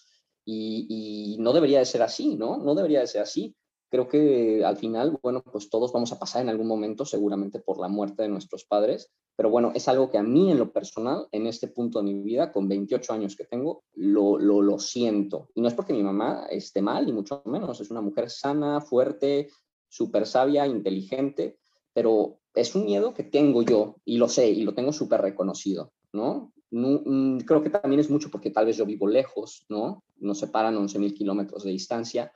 y, 0.45 1.35
y 1.35 1.37
no 1.39 1.51
debería 1.51 1.79
de 1.79 1.85
ser 1.85 2.01
así, 2.01 2.37
¿no? 2.37 2.55
No 2.55 2.73
debería 2.73 3.01
de 3.01 3.07
ser 3.07 3.23
así 3.23 3.53
creo 3.89 4.07
que 4.07 4.63
al 4.65 4.77
final, 4.77 5.17
bueno, 5.21 5.41
pues 5.41 5.69
todos 5.69 5.91
vamos 5.93 6.11
a 6.11 6.19
pasar 6.19 6.41
en 6.41 6.49
algún 6.49 6.67
momento 6.67 7.05
seguramente 7.05 7.59
por 7.59 7.79
la 7.79 7.87
muerte 7.87 8.23
de 8.23 8.29
nuestros 8.29 8.65
padres, 8.65 9.11
pero 9.35 9.49
bueno, 9.49 9.71
es 9.75 9.87
algo 9.87 10.09
que 10.09 10.17
a 10.17 10.23
mí 10.23 10.51
en 10.51 10.57
lo 10.57 10.71
personal, 10.71 11.27
en 11.31 11.47
este 11.47 11.67
punto 11.67 11.99
de 11.99 12.05
mi 12.05 12.21
vida, 12.21 12.51
con 12.51 12.67
28 12.67 13.13
años 13.13 13.35
que 13.35 13.45
tengo, 13.45 13.83
lo, 13.93 14.37
lo, 14.37 14.61
lo 14.61 14.79
siento. 14.79 15.49
Y 15.53 15.61
no 15.61 15.67
es 15.67 15.73
porque 15.73 15.93
mi 15.93 16.03
mamá 16.03 16.47
esté 16.49 16.81
mal, 16.81 17.05
ni 17.05 17.13
mucho 17.13 17.41
menos, 17.45 17.79
es 17.79 17.91
una 17.91 18.01
mujer 18.01 18.29
sana, 18.29 18.81
fuerte, 18.81 19.49
súper 19.87 20.25
sabia, 20.25 20.67
inteligente, 20.67 21.59
pero 21.93 22.39
es 22.53 22.75
un 22.75 22.85
miedo 22.85 23.13
que 23.13 23.23
tengo 23.23 23.61
yo 23.61 23.95
y 24.05 24.17
lo 24.17 24.27
sé 24.27 24.49
y 24.49 24.63
lo 24.63 24.73
tengo 24.73 24.91
súper 24.91 25.21
reconocido, 25.21 25.93
¿no? 26.11 26.51
Mm, 26.71 27.39
creo 27.39 27.63
que 27.63 27.69
también 27.69 27.99
es 27.99 28.09
mucho 28.09 28.29
porque 28.29 28.51
tal 28.51 28.65
vez 28.65 28.77
yo 28.77 28.85
vivo 28.85 29.07
lejos, 29.07 29.65
¿no? 29.69 30.03
Nos 30.17 30.39
separan 30.39 30.75
11.000 30.75 31.13
kilómetros 31.13 31.63
de 31.63 31.71
distancia 31.71 32.31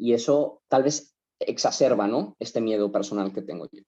y 0.00 0.14
eso 0.14 0.62
tal 0.68 0.82
vez 0.82 1.14
exacerba, 1.38 2.08
¿no? 2.08 2.34
Este 2.38 2.60
miedo 2.60 2.90
personal 2.90 3.32
que 3.32 3.42
tengo 3.42 3.68
yo. 3.70 3.82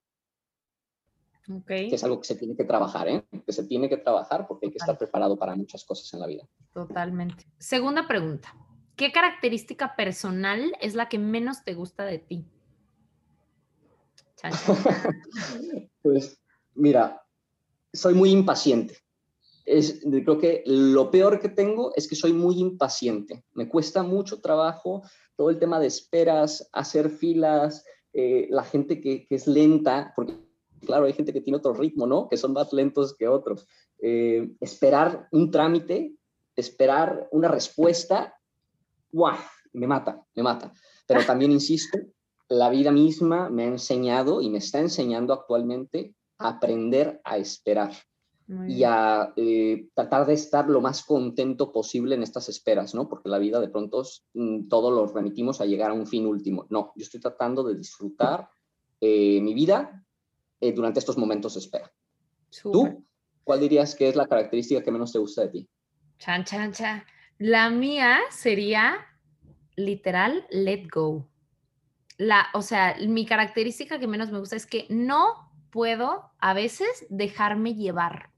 Okay. 1.60 1.88
Que 1.88 1.96
es 1.96 2.04
algo 2.04 2.20
que 2.20 2.26
se 2.26 2.36
tiene 2.36 2.54
que 2.54 2.64
trabajar, 2.64 3.08
¿eh? 3.08 3.24
Que 3.44 3.52
se 3.52 3.64
tiene 3.64 3.88
que 3.88 3.96
trabajar 3.96 4.46
porque 4.46 4.66
hay 4.66 4.72
que 4.72 4.78
estar 4.78 4.96
preparado 4.96 5.38
para 5.38 5.56
muchas 5.56 5.84
cosas 5.84 6.12
en 6.12 6.20
la 6.20 6.26
vida. 6.26 6.46
Totalmente. 6.72 7.46
Segunda 7.58 8.06
pregunta. 8.06 8.54
¿Qué 8.94 9.10
característica 9.10 9.96
personal 9.96 10.72
es 10.80 10.94
la 10.94 11.08
que 11.08 11.18
menos 11.18 11.64
te 11.64 11.74
gusta 11.74 12.04
de 12.04 12.18
ti? 12.18 12.46
pues 16.02 16.38
mira, 16.74 17.24
soy 17.92 18.14
muy 18.14 18.30
impaciente. 18.30 18.98
Es, 19.64 20.00
creo 20.02 20.38
que 20.38 20.62
lo 20.66 21.10
peor 21.10 21.40
que 21.40 21.48
tengo 21.48 21.92
es 21.94 22.08
que 22.08 22.16
soy 22.16 22.32
muy 22.32 22.58
impaciente. 22.58 23.44
Me 23.54 23.68
cuesta 23.68 24.02
mucho 24.02 24.40
trabajo 24.40 25.02
todo 25.36 25.50
el 25.50 25.58
tema 25.58 25.78
de 25.78 25.86
esperas, 25.86 26.68
hacer 26.72 27.10
filas, 27.10 27.84
eh, 28.12 28.48
la 28.50 28.64
gente 28.64 29.00
que, 29.00 29.26
es 29.30 29.46
lenta, 29.46 30.12
porque 30.14 30.34
claro, 30.80 31.06
hay 31.06 31.12
gente 31.12 31.32
que 31.32 31.40
tiene 31.40 31.58
otro 31.58 31.74
ritmo, 31.74 32.06
¿no? 32.06 32.28
Que 32.28 32.36
son 32.36 32.52
más 32.52 32.72
lentos 32.72 33.16
que 33.16 33.28
otros. 33.28 33.66
Eh, 34.00 34.50
esperar 34.60 35.28
un 35.30 35.50
trámite, 35.50 36.14
esperar 36.56 37.28
una 37.30 37.48
respuesta, 37.48 38.34
¡guau! 39.10 39.38
Me 39.72 39.86
mata, 39.86 40.22
me 40.34 40.42
mata. 40.42 40.72
Pero 41.06 41.24
también 41.24 41.52
insisto, 41.52 41.98
la 42.48 42.68
vida 42.68 42.92
misma 42.92 43.48
me 43.48 43.64
ha 43.64 43.68
enseñado 43.68 44.42
y 44.42 44.50
me 44.50 44.58
está 44.58 44.80
enseñando 44.80 45.32
actualmente 45.32 46.14
a 46.38 46.48
aprender 46.48 47.20
a 47.24 47.38
esperar 47.38 47.92
y 48.68 48.84
a 48.84 49.32
eh, 49.36 49.88
tratar 49.94 50.26
de 50.26 50.34
estar 50.34 50.68
lo 50.68 50.80
más 50.80 51.04
contento 51.04 51.72
posible 51.72 52.14
en 52.14 52.22
estas 52.22 52.48
esperas, 52.48 52.94
¿no? 52.94 53.08
Porque 53.08 53.28
la 53.28 53.38
vida 53.38 53.60
de 53.60 53.68
pronto 53.68 54.02
mm, 54.34 54.68
todo 54.68 54.90
lo 54.90 55.06
remitimos 55.06 55.60
a 55.60 55.66
llegar 55.66 55.90
a 55.90 55.94
un 55.94 56.06
fin 56.06 56.26
último. 56.26 56.66
No, 56.70 56.92
yo 56.96 57.02
estoy 57.02 57.20
tratando 57.20 57.62
de 57.62 57.76
disfrutar 57.76 58.48
eh, 59.00 59.40
mi 59.40 59.54
vida 59.54 60.04
eh, 60.60 60.72
durante 60.72 60.98
estos 60.98 61.16
momentos 61.16 61.54
de 61.54 61.60
espera. 61.60 61.92
¿Tú? 62.62 63.04
¿Cuál 63.44 63.60
dirías 63.60 63.94
que 63.94 64.08
es 64.08 64.16
la 64.16 64.26
característica 64.26 64.82
que 64.82 64.90
menos 64.92 65.12
te 65.12 65.18
gusta 65.18 65.42
de 65.42 65.48
ti? 65.48 65.68
Chan, 66.18 66.44
chan, 66.44 66.72
chan. 66.72 67.04
La 67.38 67.70
mía 67.70 68.18
sería 68.30 68.96
literal 69.76 70.46
let 70.50 70.86
go. 70.92 71.28
la, 72.18 72.46
o 72.54 72.62
sea, 72.62 72.96
mi 73.08 73.24
característica 73.26 73.98
que 73.98 74.06
menos 74.06 74.30
me 74.30 74.38
gusta 74.38 74.56
es 74.56 74.66
que 74.66 74.86
no 74.90 75.50
puedo 75.70 76.30
a 76.38 76.54
veces 76.54 77.06
dejarme 77.08 77.74
llevar. 77.74 78.31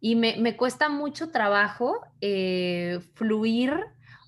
Y 0.00 0.16
me, 0.16 0.56
cuesta 0.56 0.88
mucho 0.88 1.30
trabajo 1.30 2.00
eh, 2.20 3.00
fluir 3.14 3.86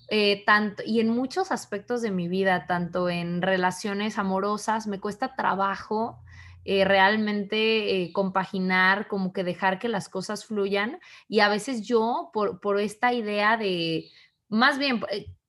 eh, 0.09 0.43
tanto, 0.45 0.83
y 0.85 0.99
en 0.99 1.09
muchos 1.09 1.51
aspectos 1.51 2.01
de 2.01 2.11
mi 2.11 2.27
vida, 2.27 2.65
tanto 2.65 3.09
en 3.09 3.41
relaciones 3.41 4.17
amorosas, 4.17 4.87
me 4.87 4.99
cuesta 4.99 5.35
trabajo 5.35 6.19
eh, 6.65 6.85
realmente 6.85 8.09
compaginar, 8.13 9.07
como 9.07 9.31
que 9.31 9.43
dejar 9.43 9.79
que 9.79 9.87
las 9.87 10.09
cosas 10.09 10.45
fluyan. 10.45 10.99
Y 11.27 11.41
a 11.41 11.49
veces 11.49 11.87
yo, 11.87 12.31
por, 12.33 12.59
por 12.59 12.79
esta 12.79 13.13
idea 13.13 13.55
de, 13.55 14.09
más 14.49 14.79
bien, 14.79 15.01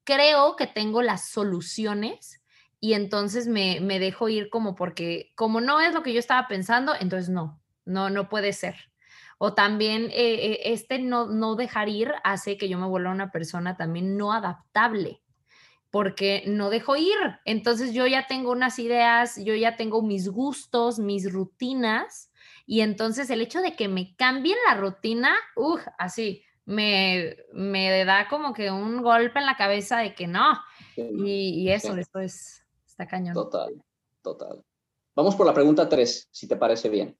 creo 0.04 0.56
que 0.56 0.66
tengo 0.66 1.02
las 1.02 1.28
soluciones 1.28 2.40
y 2.80 2.94
entonces 2.94 3.46
me, 3.46 3.80
dejo 3.80 4.28
ir 4.28 4.48
como 4.48 4.74
porque, 4.74 5.32
como 5.36 5.60
no 5.60 5.80
es 5.80 5.94
lo 5.94 6.02
que 6.02 6.12
yo 6.12 6.18
estaba 6.18 6.48
pensando, 6.48 6.94
entonces 6.98 7.28
no, 7.28 7.60
no, 7.84 8.08
no 8.08 8.28
puede 8.28 8.52
ser. 8.52 8.89
O 9.42 9.54
también 9.54 10.10
eh, 10.10 10.34
eh, 10.34 10.60
este 10.64 10.98
no, 10.98 11.26
no 11.26 11.56
dejar 11.56 11.88
ir 11.88 12.12
hace 12.24 12.58
que 12.58 12.68
yo 12.68 12.76
me 12.78 12.86
vuelva 12.86 13.10
una 13.10 13.32
persona 13.32 13.74
también 13.74 14.18
no 14.18 14.34
adaptable, 14.34 15.22
porque 15.90 16.44
no 16.46 16.68
dejo 16.68 16.94
ir. 16.96 17.16
Entonces 17.46 17.94
yo 17.94 18.06
ya 18.06 18.26
tengo 18.26 18.52
unas 18.52 18.78
ideas, 18.78 19.42
yo 19.42 19.54
ya 19.54 19.76
tengo 19.76 20.02
mis 20.02 20.28
gustos, 20.28 20.98
mis 20.98 21.32
rutinas, 21.32 22.30
y 22.66 22.82
entonces 22.82 23.30
el 23.30 23.40
hecho 23.40 23.62
de 23.62 23.74
que 23.74 23.88
me 23.88 24.14
cambien 24.14 24.58
la 24.68 24.74
rutina, 24.74 25.34
uff, 25.56 25.86
así, 25.96 26.44
me, 26.66 27.38
me 27.54 28.04
da 28.04 28.28
como 28.28 28.52
que 28.52 28.70
un 28.70 29.00
golpe 29.00 29.38
en 29.38 29.46
la 29.46 29.56
cabeza 29.56 30.00
de 30.00 30.14
que 30.14 30.26
no. 30.26 30.60
Y, 30.96 31.62
y 31.62 31.70
eso, 31.70 31.96
esto 31.96 32.20
es 32.20 32.62
cañón. 33.08 33.32
Total, 33.32 33.82
total. 34.20 34.62
Vamos 35.16 35.34
por 35.34 35.46
la 35.46 35.54
pregunta 35.54 35.88
3, 35.88 36.28
si 36.30 36.46
te 36.46 36.56
parece 36.56 36.90
bien. 36.90 37.18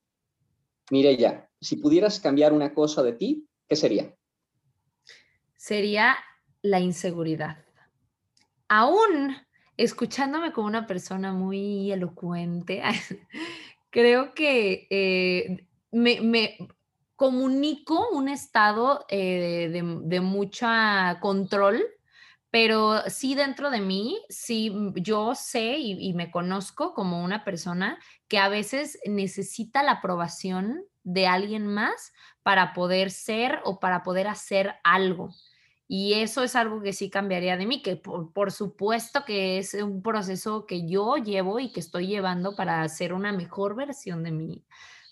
Mire 0.91 1.17
ya, 1.17 1.50
si 1.61 1.77
pudieras 1.77 2.21
cambiar 2.21 2.53
una 2.53 2.75
cosa 2.75 3.03
de 3.03 3.13
ti, 3.13 3.49
¿qué 3.69 3.77
sería? 3.77 4.15
Sería 5.57 6.17
la 6.63 6.81
inseguridad. 6.81 7.65
Aún 8.69 9.37
escuchándome 9.77 10.53
como 10.53 10.67
una 10.67 10.87
persona 10.87 11.33
muy 11.33 11.91
elocuente, 11.93 12.83
creo 13.91 14.35
que 14.35 14.87
eh, 14.91 15.67
me, 15.91 16.57
comunico 17.17 18.09
un 18.11 18.29
estado 18.29 19.05
eh, 19.09 19.69
de, 19.71 19.99
de 20.05 20.21
mucha 20.21 21.19
control 21.21 21.85
pero 22.51 23.03
sí 23.09 23.35
dentro 23.35 23.71
de 23.71 23.81
mí, 23.81 24.21
sí 24.29 24.73
yo 24.97 25.35
sé 25.35 25.79
y, 25.79 26.13
me 26.15 26.31
conozco 26.31 26.95
como 26.95 27.23
una 27.23 27.45
persona 27.45 27.99
que 28.29 28.39
a 28.39 28.49
veces 28.49 28.99
necesita 29.07 29.83
la 29.83 29.93
aprobación 29.93 30.85
de 31.03 31.27
alguien 31.27 31.67
más 31.67 32.13
para 32.43 32.73
poder 32.73 33.11
ser 33.11 33.61
o 33.65 33.81
para 33.81 34.03
poder 34.03 34.29
hacer 34.29 34.75
algo. 34.83 35.31
Y 35.93 36.15
eso 36.15 36.45
es 36.45 36.55
algo 36.55 36.81
que 36.83 36.93
sí 36.93 37.11
cambiaría 37.11 37.57
de 37.57 37.67
mí, 37.67 37.83
que 37.83 37.97
por, 37.97 38.53
supuesto 38.53 39.25
que 39.25 39.59
es 39.59 39.75
un 39.75 40.03
proceso 40.03 40.65
que 40.65 40.87
yo 40.87 41.17
llevo 41.17 41.59
y 41.59 41.73
que 41.73 41.81
estoy 41.81 42.07
llevando 42.07 42.55
para 42.55 42.89
ser 42.89 43.13
una 43.13 43.33
mejor 43.33 43.75
versión 43.75 44.23
de 44.23 44.31
mí, 44.31 44.65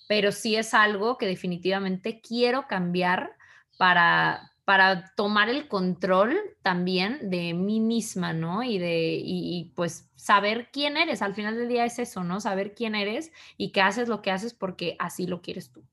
pero 0.07 0.31
sí 0.31 0.55
es 0.55 0.75
algo 0.75 1.19
que 1.19 1.27
definitivamente 1.27 2.21
quiero 2.21 2.69
cambiar 2.69 3.37
para, 3.77 4.53
para 4.69 5.15
tomar 5.17 5.49
el 5.49 5.67
control 5.67 6.39
también 6.61 7.31
de 7.31 7.55
mí 7.55 7.81
misma, 7.81 8.35
¿no? 8.35 8.63
Y 8.63 8.77
de, 8.77 9.19
y, 9.25 9.73
pues 9.75 10.11
saber 10.15 10.69
quién 10.71 10.99
eres, 10.99 11.23
al 11.23 11.33
final 11.33 11.57
del 11.57 11.71
día 11.71 11.87
es 11.87 11.99
eso, 11.99 12.23
¿no? 12.23 12.39
Saber 12.39 12.75
quién 12.75 12.95
eres 12.95 13.33
y 13.57 13.73
que 13.73 13.81
haces 13.81 14.09
lo 14.09 14.21
que 14.21 14.31
haces 14.31 14.53
porque 14.53 14.95
así 14.99 15.27
lo 15.27 15.41
quieres 15.41 15.73
tú. 15.73 15.85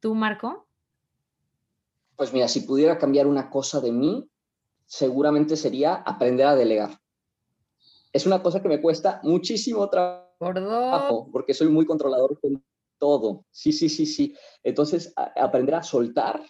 ¿Tú, 0.00 0.14
Marco? 0.14 0.66
Pues 2.16 2.32
mira, 2.32 2.48
si 2.48 2.60
pudiera 2.60 2.96
cambiar 2.96 3.26
una 3.26 3.50
cosa 3.50 3.78
de 3.82 3.92
mí, 3.92 4.26
seguramente 4.86 5.54
sería 5.54 5.96
aprender 5.96 6.46
a 6.46 6.56
delegar. 6.56 6.98
Es 8.10 8.24
una 8.24 8.42
cosa 8.42 8.62
que 8.62 8.68
me 8.68 8.80
cuesta 8.80 9.20
muchísimo 9.22 9.90
trabajo 9.90 11.28
porque 11.30 11.52
soy 11.52 11.68
muy 11.68 11.84
controlador 11.84 12.40
con 12.40 12.64
todo. 12.96 13.44
Sí, 13.50 13.70
sí, 13.70 13.90
sí, 13.90 14.06
sí. 14.06 14.34
Entonces, 14.62 15.12
aprender 15.14 15.74
a 15.74 15.82
soltar 15.82 16.42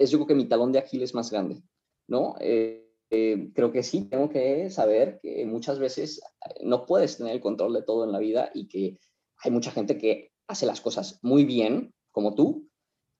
es 0.00 0.10
yo 0.10 0.18
creo 0.18 0.28
que 0.28 0.34
mi 0.34 0.46
talón 0.46 0.72
de 0.72 0.78
Aquiles 0.78 1.14
más 1.14 1.30
grande, 1.30 1.62
¿no? 2.08 2.34
Eh, 2.40 2.90
eh, 3.10 3.50
creo 3.54 3.70
que 3.70 3.82
sí, 3.82 4.08
tengo 4.08 4.30
que 4.30 4.70
saber 4.70 5.20
que 5.20 5.44
muchas 5.44 5.78
veces 5.78 6.20
eh, 6.20 6.64
no 6.64 6.86
puedes 6.86 7.18
tener 7.18 7.34
el 7.34 7.40
control 7.40 7.74
de 7.74 7.82
todo 7.82 8.04
en 8.04 8.12
la 8.12 8.18
vida 8.18 8.50
y 8.54 8.66
que 8.66 8.98
hay 9.44 9.50
mucha 9.50 9.70
gente 9.70 9.98
que 9.98 10.32
hace 10.48 10.64
las 10.64 10.80
cosas 10.80 11.18
muy 11.22 11.44
bien, 11.44 11.92
como 12.12 12.34
tú, 12.34 12.68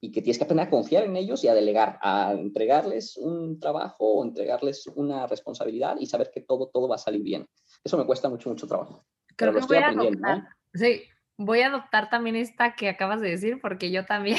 y 0.01 0.11
que 0.11 0.23
tienes 0.23 0.39
que 0.39 0.45
aprender 0.45 0.69
a 0.69 0.71
confiar 0.71 1.05
en 1.05 1.17
ellos 1.17 1.45
y 1.45 1.49
a 1.49 1.55
delegar, 1.55 1.99
a 2.01 2.33
entregarles 2.33 3.19
un 3.19 3.61
trabajo 3.61 4.15
o 4.15 4.25
entregarles 4.25 4.87
una 4.87 5.27
responsabilidad 5.27 5.97
y 6.01 6.07
saber 6.07 6.31
que 6.33 6.41
todo, 6.41 6.71
todo 6.73 6.89
va 6.89 6.95
a 6.95 6.99
salir 6.99 7.23
bien. 7.23 7.47
Eso 7.85 7.99
me 7.99 8.07
cuesta 8.07 8.31
mucho, 8.31 8.49
mucho 8.49 8.67
trabajo. 8.67 9.05
Creo 9.37 9.53
que 9.53 9.61
voy 9.61 9.77
a 9.77 9.89
adoptar, 9.89 10.49
Sí, 10.73 11.03
voy 11.37 11.61
a 11.61 11.67
adoptar 11.67 12.09
también 12.09 12.37
esta 12.37 12.75
que 12.75 12.89
acabas 12.89 13.21
de 13.21 13.29
decir 13.29 13.61
porque 13.61 13.91
yo 13.91 14.07
también 14.07 14.39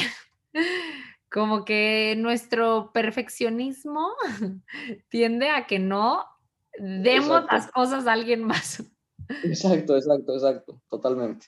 como 1.32 1.64
que 1.64 2.16
nuestro 2.18 2.92
perfeccionismo 2.92 4.12
tiende 5.10 5.50
a 5.50 5.66
que 5.66 5.80
no 5.80 6.26
demos 6.78 7.46
las 7.50 7.72
cosas 7.72 8.06
a 8.06 8.14
alguien 8.14 8.44
más. 8.44 8.84
Exacto, 9.44 9.96
exacto, 9.96 10.34
exacto, 10.34 10.82
totalmente. 10.90 11.48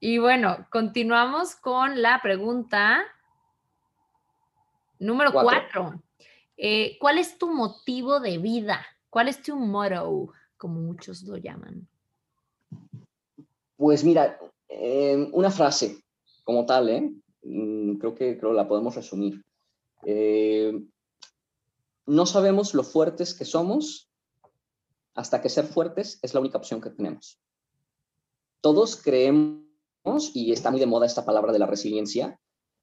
Y 0.00 0.18
bueno, 0.18 0.66
continuamos 0.70 1.54
con 1.54 2.02
la 2.02 2.20
pregunta 2.22 3.04
número 4.98 5.32
cuatro. 5.32 6.02
Eh, 6.56 6.96
¿Cuál 6.98 7.18
es 7.18 7.38
tu 7.38 7.52
motivo 7.52 8.18
de 8.18 8.38
vida? 8.38 8.84
¿Cuál 9.10 9.28
es 9.28 9.42
tu 9.42 9.56
motto, 9.56 10.32
como 10.56 10.80
muchos 10.80 11.22
lo 11.22 11.36
llaman? 11.36 11.86
Pues 13.76 14.04
mira, 14.04 14.38
eh, 14.68 15.28
una 15.32 15.50
frase 15.50 16.02
como 16.44 16.66
tal, 16.66 16.88
¿eh? 16.88 17.12
Mm, 17.50 17.96
creo 17.96 18.14
que 18.14 18.38
creo 18.38 18.52
la 18.52 18.68
podemos 18.68 18.94
resumir. 18.94 19.44
Eh, 20.04 20.72
no 22.06 22.26
sabemos 22.26 22.74
lo 22.74 22.84
fuertes 22.84 23.34
que 23.34 23.44
somos 23.44 24.10
hasta 25.14 25.42
que 25.42 25.48
ser 25.48 25.66
fuertes 25.66 26.18
es 26.22 26.32
la 26.32 26.40
única 26.40 26.58
opción 26.58 26.80
que 26.80 26.90
tenemos. 26.90 27.40
Todos 28.60 28.96
creemos, 28.96 30.30
y 30.34 30.52
está 30.52 30.70
muy 30.70 30.80
de 30.80 30.86
moda 30.86 31.06
esta 31.06 31.24
palabra 31.24 31.52
de 31.52 31.58
la 31.58 31.66
resiliencia, 31.66 32.38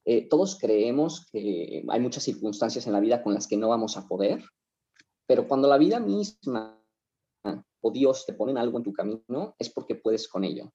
eh, 0.06 0.28
todos 0.28 0.58
creemos 0.60 1.28
que 1.32 1.84
hay 1.88 2.00
muchas 2.00 2.24
circunstancias 2.24 2.88
en 2.88 2.94
la 2.94 3.00
vida 3.00 3.24
con 3.24 3.34
las 3.34 3.48
que 3.48 3.58
no 3.58 3.70
vamos 3.70 3.98
a 3.98 4.08
poder, 4.08 4.44
pero 5.26 5.48
cuando 5.48 5.68
la 5.68 5.78
vida 5.78 6.00
misma 6.00 6.82
o 7.82 7.92
Dios 7.92 8.26
te 8.26 8.34
ponen 8.34 8.58
algo 8.58 8.78
en 8.78 8.84
tu 8.84 8.94
camino, 8.94 9.56
es 9.58 9.70
porque 9.70 9.96
puedes 9.96 10.28
con 10.28 10.44
ello. 10.44 10.72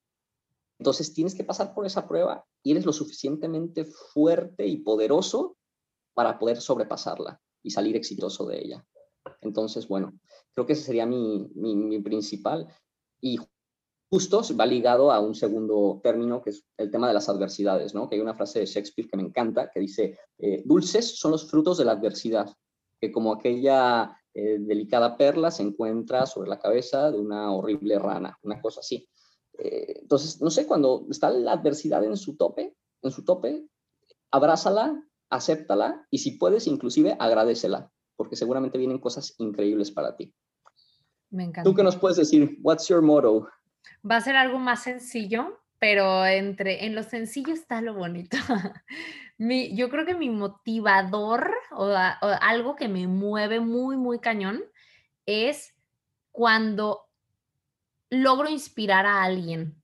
Entonces 0.79 1.13
tienes 1.15 1.35
que 1.35 1.45
pasar 1.45 1.75
por 1.75 1.87
esa 1.87 2.09
prueba 2.09 2.45
y 2.63 2.73
eres 2.73 2.87
lo 2.87 2.93
suficientemente 2.93 3.85
fuerte 3.85 4.67
y 4.67 4.79
poderoso 4.79 5.57
para 6.15 6.39
poder 6.39 6.61
sobrepasarla 6.61 7.41
y 7.63 7.71
salir 7.71 7.97
exitoso 7.97 8.47
de 8.47 8.59
ella. 8.59 8.87
Entonces, 9.41 9.87
bueno, 9.89 10.19
creo 10.55 10.67
que 10.67 10.73
ese 10.73 10.83
sería 10.83 11.07
mi, 11.07 11.51
mi, 11.55 12.01
principal. 12.01 12.67
Y 13.21 13.39
justo 14.11 14.43
va 14.59 14.67
ligado 14.67 15.13
a 15.13 15.21
un 15.21 15.35
segundo 15.35 16.01
término, 16.03 16.43
que 16.43 16.51
es 16.51 16.65
el 16.77 16.91
tema 16.91 17.09
de 17.09 17.15
las 17.15 17.29
adversidades, 17.29 17.95
¿no? 17.95 18.09
Que 18.09 18.17
hay 18.17 18.21
una 18.21 18.35
frase 18.35 18.61
de 18.61 18.67
Shakespeare 18.67 19.09
que 19.09 19.17
me 19.17 19.23
encanta, 19.23 19.71
que 19.71 19.81
dice, 19.81 20.19
eh, 20.39 20.63
dulces 20.65 21.19
son 21.19 21.31
los 21.31 21.49
frutos 21.49 21.79
de 21.79 21.85
la 21.85 21.93
adversidad, 21.93 22.53
que 23.01 23.13
como 23.13 23.33
aquella 23.33 24.17
eh, 24.35 24.59
delicada 24.61 25.17
perla 25.17 25.51
se 25.51 25.63
encuentra 25.63 26.27
sobre 26.27 26.49
la 26.49 26.59
cabeza 26.59 27.11
de 27.11 27.19
una 27.19 27.53
horrible 27.53 27.99
rana, 27.99 28.39
una 28.43 28.61
cosa 28.61 28.81
así. 28.81 29.09
Eh, 29.59 30.01
entonces, 30.03 30.41
no 30.41 30.51
sé, 30.51 30.67
cuando 30.67 31.07
está 31.11 31.31
la 31.31 31.53
adversidad 31.53 32.05
en 32.05 32.17
su 32.17 32.37
tope, 32.37 32.75
en 33.03 33.11
su 33.11 33.25
tope, 33.25 33.67
abrázala, 34.31 35.03
acéptala 35.31 36.07
y 36.11 36.19
si 36.19 36.33
puedes, 36.33 36.67
inclusive 36.67 37.17
agradecela, 37.19 37.91
porque 38.17 38.37
seguramente 38.37 38.79
vienen 38.79 38.99
cosas 38.99 39.35
increíbles 39.39 39.91
para 39.91 40.17
ti. 40.17 40.35
Me 41.31 41.45
encanta. 41.45 41.69
¿Tú 41.69 41.75
qué 41.75 41.83
nos 41.83 41.97
puedes 41.97 42.17
decir? 42.17 42.59
What's 42.63 42.89
your 42.89 43.03
motto? 43.03 43.49
Va 44.09 44.17
a 44.17 44.21
ser 44.21 44.37
algo 44.37 44.59
más 44.59 44.83
sencillo, 44.83 45.61
pero 45.79 46.25
entre 46.27 46.85
en 46.85 46.95
lo 46.95 47.03
sencillo 47.03 47.53
está 47.53 47.81
lo 47.81 47.95
bonito. 47.95 48.37
mi, 49.39 49.75
yo 49.75 49.89
creo 49.89 50.05
que 50.05 50.15
mi 50.15 50.31
motivador 50.31 51.51
o, 51.73 51.87
o 51.87 52.27
algo 52.41 52.77
que 52.77 52.89
me 52.89 53.07
mueve 53.07 53.61
muy, 53.61 53.97
muy 53.97 54.19
cañón 54.19 54.63
es 55.27 55.75
cuando 56.31 57.03
logro 58.13 58.51
inspirar 58.51 59.07
a 59.07 59.23
alguien. 59.23 59.83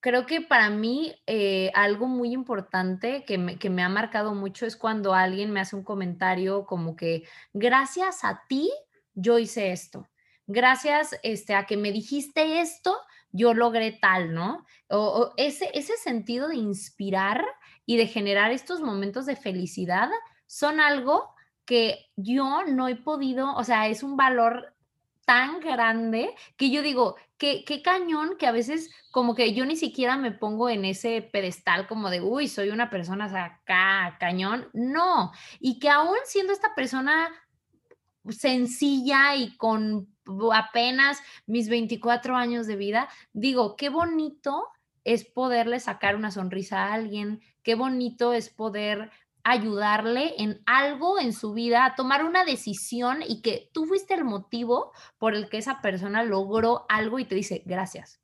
Creo 0.00 0.24
que 0.24 0.40
para 0.40 0.70
mí 0.70 1.14
eh, 1.26 1.70
algo 1.74 2.06
muy 2.06 2.32
importante 2.32 3.24
que 3.24 3.36
me, 3.36 3.82
ha 3.82 3.88
marcado 3.90 4.34
mucho 4.34 4.64
es 4.64 4.76
cuando 4.76 5.12
alguien 5.12 5.50
me 5.50 5.60
hace 5.60 5.76
un 5.76 5.84
comentario 5.84 6.64
como 6.64 6.96
que 6.96 7.24
gracias 7.52 8.24
a 8.24 8.44
ti 8.48 8.72
yo 9.12 9.38
hice 9.38 9.72
esto. 9.72 10.08
Gracias 10.46 11.18
este, 11.22 11.54
a 11.54 11.66
que 11.66 11.76
me 11.76 11.92
dijiste 11.92 12.60
esto, 12.60 12.96
yo 13.30 13.52
logré 13.52 13.92
tal, 13.92 14.32
¿no? 14.32 14.64
O, 14.88 15.34
ese, 15.36 15.70
ese 15.74 15.98
sentido 15.98 16.48
de 16.48 16.56
inspirar 16.56 17.44
y 17.84 17.98
de 17.98 18.06
generar 18.06 18.52
estos 18.52 18.80
momentos 18.80 19.26
de 19.26 19.36
felicidad 19.36 20.08
son 20.46 20.80
algo 20.80 21.34
que 21.66 22.06
yo 22.16 22.64
no 22.64 22.88
he 22.88 22.96
podido, 22.96 23.54
o 23.54 23.64
sea, 23.64 23.88
es 23.88 24.02
un 24.02 24.16
valor 24.16 24.75
tan 25.26 25.60
grande 25.60 26.34
que 26.56 26.70
yo 26.70 26.80
digo, 26.80 27.16
qué, 27.36 27.64
cañón 27.84 28.36
que 28.38 28.46
a 28.46 28.52
veces 28.52 28.90
como 29.10 29.34
que 29.34 29.52
yo 29.52 29.66
ni 29.66 29.76
siquiera 29.76 30.16
me 30.16 30.30
pongo 30.30 30.70
en 30.70 30.84
ese 30.84 31.20
pedestal 31.20 31.86
como 31.86 32.08
de, 32.08 32.22
uy, 32.22 32.48
soy 32.48 32.70
una 32.70 32.88
persona 32.88 33.26
acá, 33.26 34.16
cañón. 34.18 34.70
No, 34.72 35.32
y 35.60 35.78
que 35.78 35.90
aún 35.90 36.16
siendo 36.24 36.52
esta 36.52 36.74
persona 36.74 37.28
sencilla 38.30 39.36
y 39.36 39.56
con 39.56 40.08
apenas 40.54 41.20
mis 41.46 41.68
24 41.68 42.36
años 42.36 42.66
de 42.66 42.76
vida, 42.76 43.08
digo, 43.32 43.76
qué 43.76 43.88
bonito 43.88 44.68
es 45.04 45.24
poderle 45.24 45.80
sacar 45.80 46.16
una 46.16 46.30
sonrisa 46.30 46.84
a 46.84 46.94
alguien, 46.94 47.40
qué 47.62 47.74
bonito 47.74 48.32
es 48.32 48.48
poder 48.48 49.10
ayudarle 49.48 50.34
en 50.38 50.60
algo 50.66 51.20
en 51.20 51.32
su 51.32 51.52
vida, 51.52 51.84
a 51.84 51.94
tomar 51.94 52.24
una 52.24 52.44
decisión 52.44 53.22
y 53.26 53.42
que 53.42 53.70
tú 53.72 53.86
fuiste 53.86 54.12
el 54.14 54.24
motivo 54.24 54.92
por 55.18 55.36
el 55.36 55.48
que 55.48 55.58
esa 55.58 55.80
persona 55.80 56.24
logró 56.24 56.84
algo 56.88 57.20
y 57.20 57.26
te 57.26 57.36
dice 57.36 57.62
gracias. 57.64 58.20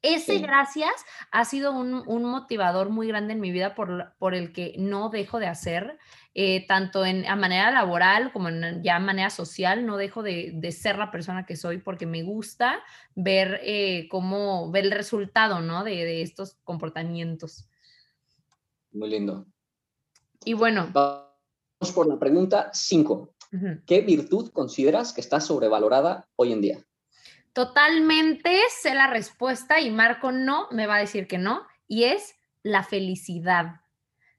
Ese 0.00 0.38
gracias 0.38 0.92
ha 1.30 1.44
sido 1.44 1.72
un, 1.72 2.24
motivador 2.24 2.88
muy 2.88 3.08
grande 3.08 3.34
en 3.34 3.40
mi 3.40 3.50
vida 3.52 3.74
por, 3.74 4.14
por 4.18 4.34
el 4.34 4.52
que 4.52 4.74
no 4.78 5.10
dejo 5.10 5.38
de 5.38 5.46
hacer, 5.46 5.98
eh, 6.34 6.66
tanto 6.66 7.04
en, 7.04 7.26
a 7.26 7.36
manera 7.36 7.70
laboral 7.70 8.32
como 8.32 8.48
en, 8.48 8.82
ya 8.82 8.96
a 8.96 9.00
manera 9.00 9.30
social, 9.30 9.84
no 9.84 9.98
dejo 9.98 10.22
de, 10.22 10.60
ser 10.72 10.98
la 10.98 11.10
persona 11.10 11.44
que 11.46 11.56
soy 11.56 11.78
porque 11.78 12.06
me 12.06 12.22
gusta 12.22 12.82
ver 13.14 13.60
eh, 13.64 14.08
cómo, 14.10 14.70
ver 14.70 14.84
el 14.84 14.92
resultado, 14.92 15.60
¿no? 15.60 15.84
De, 15.84 15.92
de 15.92 16.22
estos 16.22 16.54
comportamientos. 16.64 17.68
Muy 18.92 19.08
lindo. 19.10 19.46
Y 20.44 20.52
bueno. 20.54 20.88
Vamos 20.92 21.92
por 21.94 22.06
la 22.06 22.18
pregunta 22.18 22.70
5. 22.72 23.30
¿Qué 23.86 24.00
virtud 24.00 24.50
consideras 24.50 25.12
que 25.12 25.20
está 25.20 25.40
sobrevalorada 25.40 26.26
hoy 26.36 26.52
en 26.52 26.60
día? 26.60 26.84
Totalmente 27.52 28.58
sé 28.68 28.94
la 28.94 29.06
respuesta 29.06 29.80
y 29.80 29.90
Marco 29.90 30.32
no 30.32 30.66
me 30.72 30.88
va 30.88 30.96
a 30.96 31.00
decir 31.00 31.28
que 31.28 31.38
no, 31.38 31.62
y 31.86 32.04
es 32.04 32.34
la 32.64 32.82
felicidad. 32.82 33.80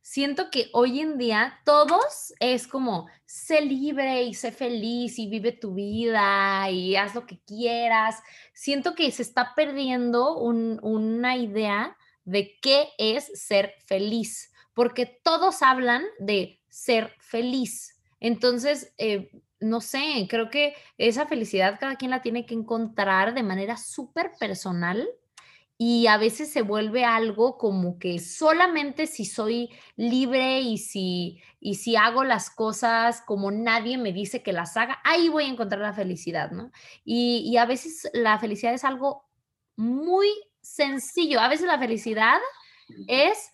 Siento 0.01 0.51
que 0.51 0.69
hoy 0.73 0.99
en 0.99 1.17
día 1.17 1.61
todos 1.63 2.33
es 2.39 2.67
como, 2.67 3.07
sé 3.25 3.61
libre 3.61 4.23
y 4.23 4.33
sé 4.33 4.51
feliz 4.51 5.17
y 5.17 5.29
vive 5.29 5.53
tu 5.53 5.73
vida 5.73 6.69
y 6.69 6.97
haz 6.97 7.15
lo 7.15 7.25
que 7.25 7.39
quieras. 7.39 8.21
Siento 8.53 8.95
que 8.95 9.09
se 9.11 9.21
está 9.21 9.55
perdiendo 9.55 10.37
una 10.37 11.37
idea 11.37 11.95
de 12.25 12.57
qué 12.61 12.89
es 12.97 13.31
ser 13.41 13.75
feliz 13.85 14.51
porque 14.75 15.07
todos 15.23 15.63
hablan 15.63 16.03
de 16.19 16.61
ser 16.69 17.15
feliz. 17.17 17.99
Entonces, 18.19 18.93
eh, 18.99 19.31
no 19.59 19.81
sé, 19.81 20.27
creo 20.29 20.51
que 20.51 20.75
esa 20.97 21.25
felicidad 21.25 21.79
cada 21.79 21.95
quien 21.95 22.11
la 22.11 22.21
tiene 22.21 22.45
que 22.45 22.53
encontrar 22.53 23.33
de 23.33 23.41
manera 23.41 23.77
súper 23.77 24.33
personal 24.39 25.07
y 25.77 26.07
a 26.07 26.17
veces 26.17 26.51
se 26.51 26.61
vuelve 26.61 27.03
algo 27.03 27.57
como 27.57 27.99
que 27.99 28.19
solamente 28.19 29.07
si 29.07 29.25
soy 29.25 29.69
libre 29.95 30.61
y 30.61 30.77
si, 30.77 31.41
y 31.59 31.75
si 31.75 31.95
hago 31.95 32.23
las 32.23 32.49
cosas 32.49 33.21
como 33.21 33.51
nadie 33.51 33.97
me 33.97 34.13
dice 34.13 34.43
que 34.43 34.53
las 34.53 34.77
haga, 34.77 34.99
ahí 35.03 35.29
voy 35.29 35.45
a 35.45 35.49
encontrar 35.49 35.81
la 35.81 35.93
felicidad, 35.93 36.51
¿no? 36.51 36.71
Y, 37.03 37.43
y 37.45 37.57
a 37.57 37.65
veces 37.65 38.09
la 38.13 38.39
felicidad 38.39 38.73
es 38.73 38.83
algo 38.83 39.25
muy 39.75 40.27
sencillo, 40.61 41.39
a 41.39 41.49
veces 41.49 41.67
la 41.67 41.79
felicidad 41.79 42.39
es 43.07 43.51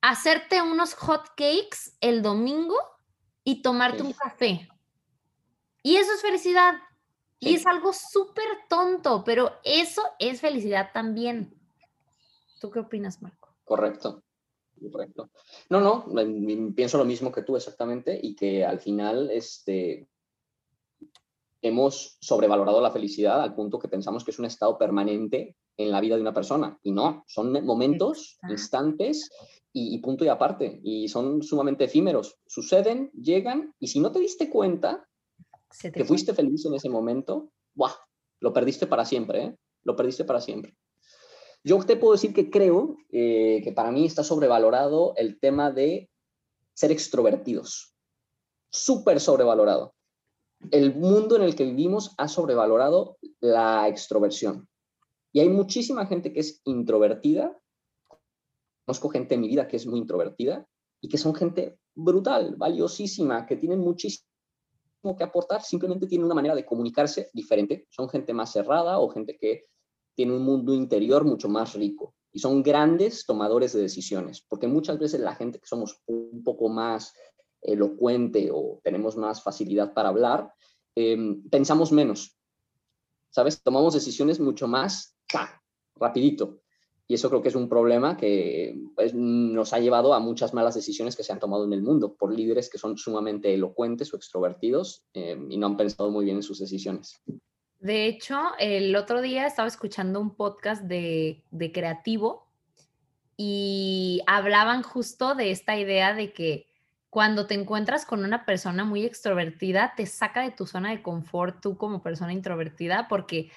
hacerte 0.00 0.62
unos 0.62 0.94
hot 0.94 1.28
cakes 1.36 1.96
el 2.00 2.22
domingo 2.22 2.76
y 3.44 3.62
tomarte 3.62 4.02
un 4.02 4.12
café. 4.12 4.68
Y 5.82 5.96
eso 5.96 6.12
es 6.12 6.22
felicidad. 6.22 6.74
Y 7.38 7.54
es 7.54 7.66
algo 7.66 7.92
súper 7.92 8.44
tonto, 8.68 9.24
pero 9.24 9.52
eso 9.64 10.02
es 10.18 10.40
felicidad 10.40 10.90
también. 10.92 11.54
¿Tú 12.60 12.70
qué 12.70 12.80
opinas, 12.80 13.22
Marco? 13.22 13.54
Correcto. 13.64 14.22
Correcto. 14.92 15.30
No, 15.68 15.80
no, 15.80 16.06
pienso 16.74 16.98
lo 16.98 17.04
mismo 17.04 17.30
que 17.32 17.42
tú 17.42 17.56
exactamente 17.56 18.18
y 18.22 18.34
que 18.34 18.64
al 18.64 18.80
final 18.80 19.30
este, 19.30 20.08
hemos 21.60 22.16
sobrevalorado 22.20 22.80
la 22.80 22.90
felicidad 22.90 23.42
al 23.42 23.54
punto 23.54 23.78
que 23.78 23.88
pensamos 23.88 24.24
que 24.24 24.30
es 24.30 24.38
un 24.38 24.46
estado 24.46 24.78
permanente 24.78 25.56
en 25.76 25.90
la 25.90 26.00
vida 26.00 26.16
de 26.16 26.22
una 26.22 26.32
persona. 26.32 26.78
Y 26.82 26.92
no, 26.92 27.24
son 27.26 27.52
momentos, 27.64 28.38
instantes 28.48 29.30
y, 29.72 29.98
punto 29.98 30.24
y 30.24 30.28
aparte. 30.28 30.80
Y 30.82 31.08
son 31.08 31.42
sumamente 31.42 31.84
efímeros. 31.84 32.38
Suceden, 32.46 33.10
llegan 33.12 33.74
y 33.78 33.88
si 33.88 34.00
no 34.00 34.12
te 34.12 34.20
diste 34.20 34.50
cuenta 34.50 35.06
que 35.92 36.04
fuiste 36.04 36.34
feliz 36.34 36.64
en 36.66 36.74
ese 36.74 36.88
momento, 36.88 37.52
¡buah! 37.74 37.92
Lo 38.40 38.52
perdiste 38.52 38.86
para 38.86 39.04
siempre, 39.04 39.44
¿eh? 39.44 39.56
Lo 39.84 39.94
perdiste 39.96 40.24
para 40.24 40.40
siempre. 40.40 40.76
Yo 41.62 41.78
te 41.84 41.96
puedo 41.96 42.12
decir 42.12 42.32
que 42.32 42.50
creo 42.50 42.96
eh, 43.10 43.60
que 43.62 43.72
para 43.72 43.90
mí 43.92 44.06
está 44.06 44.24
sobrevalorado 44.24 45.14
el 45.16 45.38
tema 45.38 45.70
de 45.70 46.10
ser 46.74 46.90
extrovertidos. 46.90 47.94
Súper 48.70 49.20
sobrevalorado. 49.20 49.94
El 50.70 50.94
mundo 50.94 51.36
en 51.36 51.42
el 51.42 51.54
que 51.54 51.64
vivimos 51.64 52.14
ha 52.16 52.28
sobrevalorado 52.28 53.18
la 53.40 53.88
extroversión. 53.88 54.68
Y 55.32 55.40
hay 55.40 55.48
muchísima 55.48 56.06
gente 56.06 56.32
que 56.32 56.40
es 56.40 56.60
introvertida. 56.64 57.58
Conozco 58.84 59.08
gente 59.08 59.34
en 59.34 59.40
mi 59.42 59.48
vida 59.48 59.68
que 59.68 59.76
es 59.76 59.86
muy 59.86 59.98
introvertida 59.98 60.66
y 61.00 61.08
que 61.08 61.18
son 61.18 61.34
gente 61.34 61.78
brutal, 61.94 62.56
valiosísima, 62.56 63.46
que 63.46 63.56
tienen 63.56 63.80
muchísimo 63.80 64.26
que 65.16 65.24
aportar, 65.24 65.62
simplemente 65.62 66.06
tienen 66.06 66.26
una 66.26 66.34
manera 66.34 66.54
de 66.54 66.66
comunicarse 66.66 67.30
diferente. 67.32 67.86
Son 67.90 68.08
gente 68.08 68.34
más 68.34 68.52
cerrada 68.52 68.98
o 68.98 69.08
gente 69.08 69.36
que 69.38 69.66
tiene 70.14 70.34
un 70.34 70.42
mundo 70.42 70.74
interior 70.74 71.24
mucho 71.24 71.48
más 71.48 71.74
rico 71.74 72.14
y 72.32 72.38
son 72.38 72.62
grandes 72.62 73.26
tomadores 73.26 73.72
de 73.72 73.82
decisiones, 73.82 74.44
porque 74.46 74.68
muchas 74.68 74.98
veces 74.98 75.20
la 75.20 75.34
gente 75.34 75.58
que 75.58 75.66
somos 75.66 76.00
un 76.06 76.42
poco 76.44 76.68
más 76.68 77.14
elocuente 77.60 78.50
o 78.52 78.80
tenemos 78.82 79.16
más 79.16 79.42
facilidad 79.42 79.92
para 79.92 80.10
hablar, 80.10 80.52
em, 80.94 81.42
pensamos 81.48 81.92
menos, 81.92 82.38
¿sabes? 83.30 83.62
Tomamos 83.62 83.94
decisiones 83.94 84.40
mucho 84.40 84.68
más 84.68 85.16
rapidito. 85.96 86.60
Y 87.10 87.14
eso 87.14 87.28
creo 87.28 87.42
que 87.42 87.48
es 87.48 87.56
un 87.56 87.68
problema 87.68 88.16
que 88.16 88.80
pues, 88.94 89.14
nos 89.14 89.72
ha 89.72 89.80
llevado 89.80 90.14
a 90.14 90.20
muchas 90.20 90.54
malas 90.54 90.76
decisiones 90.76 91.16
que 91.16 91.24
se 91.24 91.32
han 91.32 91.40
tomado 91.40 91.64
en 91.64 91.72
el 91.72 91.82
mundo 91.82 92.14
por 92.14 92.32
líderes 92.32 92.70
que 92.70 92.78
son 92.78 92.96
sumamente 92.96 93.52
elocuentes 93.52 94.14
o 94.14 94.16
extrovertidos 94.16 95.02
eh, 95.12 95.36
y 95.50 95.56
no 95.56 95.66
han 95.66 95.76
pensado 95.76 96.08
muy 96.12 96.24
bien 96.24 96.36
en 96.36 96.44
sus 96.44 96.60
decisiones. 96.60 97.20
De 97.80 98.06
hecho, 98.06 98.38
el 98.60 98.94
otro 98.94 99.22
día 99.22 99.48
estaba 99.48 99.66
escuchando 99.66 100.20
un 100.20 100.36
podcast 100.36 100.84
de 100.84 101.42
creativo 101.74 102.46
y 103.36 104.22
hablaban 104.28 104.84
justo 104.84 105.34
de 105.34 105.50
esta 105.50 105.76
idea 105.76 106.14
de 106.14 106.32
que 106.32 106.68
cuando 107.10 107.48
te 107.48 107.54
encuentras 107.54 108.06
con 108.06 108.24
una 108.24 108.46
persona 108.46 108.84
muy 108.84 109.04
extrovertida, 109.04 109.94
te 109.96 110.06
saca 110.06 110.42
de 110.42 110.52
tu 110.52 110.64
zona 110.64 110.90
de 110.90 111.02
confort 111.02 111.60
tú 111.60 111.76
como 111.76 112.04
persona 112.04 112.32
introvertida 112.32 113.08
porque 113.08 113.50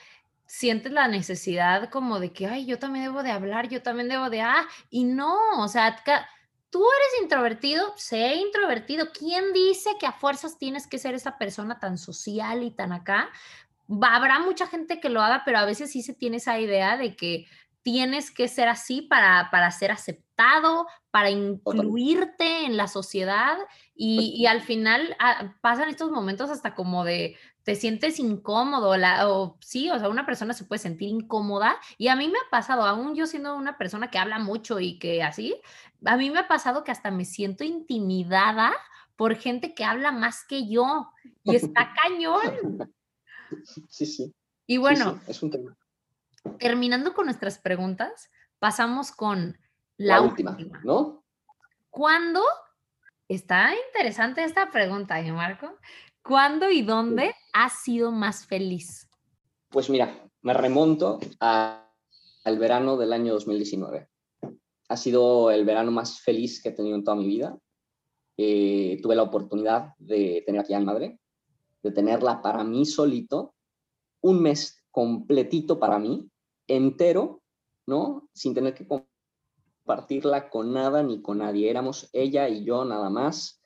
sientes 0.54 0.91
la 0.91 1.08
necesidad 1.08 1.89
como 1.89 2.20
de 2.20 2.32
que, 2.32 2.45
ay, 2.45 2.68
yo 2.68 2.78
también 2.78 3.06
debo 3.06 3.24
de 3.24 3.32
hablar, 3.32 3.70
yo 3.70 3.82
también 3.82 4.08
debo 4.08 4.30
de, 4.30 4.41
ah, 4.41 4.68
y 4.91 5.04
no, 5.04 5.36
o 5.58 5.68
sea, 5.68 5.97
tú 6.70 6.80
eres 6.80 7.24
introvertido, 7.24 7.91
sé 7.97 8.36
introvertido. 8.36 9.08
¿Quién 9.18 9.51
dice 9.51 9.89
que 9.99 10.06
a 10.06 10.12
fuerzas 10.12 10.60
tienes 10.60 10.86
que 10.86 10.99
ser 10.99 11.16
esa 11.16 11.39
persona 11.39 11.80
tan 11.80 11.97
social 11.97 12.62
y 12.62 12.70
tan 12.70 12.93
acá? 12.93 13.32
Habrá 14.04 14.41
mucha 14.41 14.68
gente 14.68 14.99
que 14.99 15.10
lo 15.10 15.24
haga, 15.24 15.41
pero 15.43 15.58
a 15.58 15.66
veces 15.66 15.91
sí 15.91 16.04
se 16.04 16.14
tiene 16.14 16.38
esa 16.38 16.60
idea 16.60 16.97
de 16.97 17.16
que 17.16 17.47
tienes 17.82 18.30
que 18.30 18.47
ser 18.47 18.70
así 18.70 19.01
para, 19.01 19.49
para 19.49 19.72
ser 19.72 19.89
aceptado, 19.89 20.86
para 21.10 21.32
incluirte 21.32 22.66
en 22.66 22.78
la 22.78 22.88
sociedad 22.88 23.58
y, 23.95 24.36
y 24.38 24.45
al 24.45 24.62
final 24.62 25.16
ah, 25.20 25.56
pasan 25.62 25.89
estos 25.89 26.12
momentos 26.12 26.49
hasta 26.51 26.76
como 26.76 27.04
de, 27.04 27.38
te 27.64 27.76
sientes 27.76 28.20
incómodo, 28.20 28.97
la, 28.97 29.30
o 29.30 29.57
sí, 29.61 29.89
o 29.89 29.97
sea, 29.97 30.09
una 30.09 30.26
persona 30.26 30.53
se 30.53 30.66
puede 30.66 30.80
sentir 30.80 31.09
incómoda 31.09 31.78
y 31.97 32.09
a 32.09 32.16
mí 32.16 32.28
me 32.28 32.38
ha 32.38 32.49
pasado, 32.51 32.84
aún 32.84 33.16
yo 33.16 33.26
siendo 33.26 33.55
una 33.55 33.78
persona 33.78 34.11
que 34.11 34.18
habla 34.18 34.38
mucho 34.38 34.80
y 34.80 34.99
que 34.99 35.24
así, 35.24 35.55
a 36.03 36.18
mí 36.18 36.30
me 36.30 36.39
ha 36.39 36.47
pasado 36.47 36.84
que 36.84 36.91
hasta 36.91 37.09
me 37.09 37.24
siento 37.24 37.64
intimidada 37.64 38.74
por 39.16 39.36
gente 39.36 39.74
que 39.74 39.86
habla 39.86 40.11
más 40.11 40.43
que 40.45 40.68
yo 40.68 41.09
y 41.43 41.55
está 41.55 41.93
cañón. 42.03 42.93
Sí, 43.89 44.05
sí. 44.05 44.34
Y 44.68 44.78
bueno, 44.78 45.22
es 45.28 45.41
un 45.41 45.51
tema. 45.51 45.78
terminando 46.59 47.14
con 47.14 47.26
nuestras 47.26 47.59
preguntas, 47.59 48.30
pasamos 48.59 49.11
con 49.11 49.57
la, 49.97 50.22
última, 50.22 50.57
¿no? 50.84 51.24
¿Cuándo? 51.89 52.41
Está 53.30 53.72
interesante 53.88 54.43
esta 54.43 54.70
pregunta, 54.72 55.20
¿eh, 55.20 55.32
Marco? 55.32 55.78
¿Cuándo 56.24 56.72
y 56.72 56.82
dónde 56.82 57.34
has 57.54 57.84
sido 57.84 58.12
más 58.12 58.46
feliz? 58.46 59.10
Pues 59.70 59.90
mira, 59.90 60.30
me 60.42 60.54
remonto 60.54 61.20
a 61.40 61.84
al 62.44 62.60
verano 62.60 62.98
del 62.98 63.14
año 63.14 63.34
2019. 63.34 64.08
Ha 64.90 64.98
sido 64.98 65.52
el 65.52 65.66
verano 65.66 65.92
más 65.92 66.22
feliz 66.22 66.62
que 66.62 66.70
he 66.70 66.74
tenido 66.74 66.96
en 66.96 67.04
toda 67.04 67.18
mi 67.18 67.28
vida. 67.28 67.58
Eh, 68.38 69.00
tuve 69.02 69.16
la 69.16 69.24
oportunidad 69.24 69.94
de 69.98 70.44
tener 70.46 70.62
aquí 70.62 70.74
a 70.74 70.80
madre, 70.80 71.20
de 71.82 71.92
tenerla 71.92 72.42
para 72.42 72.64
mí 72.64 72.86
solito, 72.86 73.56
un 74.22 74.42
mes 74.42 74.84
completito 74.92 75.80
para 75.80 76.00
mí, 76.00 76.30
entero, 76.68 77.42
¿no? 77.86 78.30
Sin 78.34 78.54
tener 78.54 78.74
que 78.74 78.88
compartirla 78.88 80.50
con 80.50 80.74
nada 80.74 81.04
ni 81.04 81.22
con 81.22 81.40
nadie. 81.40 81.70
Éramos 81.70 82.10
ella 82.14 82.50
y 82.50 82.64
yo 82.64 82.86
nada 82.86 83.10
más, 83.10 83.62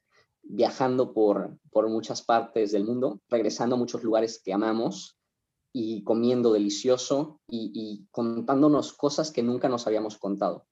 viajando 0.49 1.13
por, 1.13 1.57
por 1.71 1.89
muchas 1.89 2.21
partes 2.21 2.71
del 2.71 2.85
mundo, 2.85 3.21
regresando 3.29 3.75
a 3.75 3.79
muchos 3.79 4.03
lugares 4.03 4.41
que 4.43 4.53
amamos 4.53 5.17
y 5.73 6.03
comiendo 6.03 6.53
delicioso 6.53 7.39
y, 7.47 7.71
y 7.73 8.07
contándonos 8.11 8.93
cosas 8.93 9.31
que 9.31 9.43
nunca 9.43 9.69
nos 9.69 9.85
habíamos 9.87 10.17
contado 10.17 10.65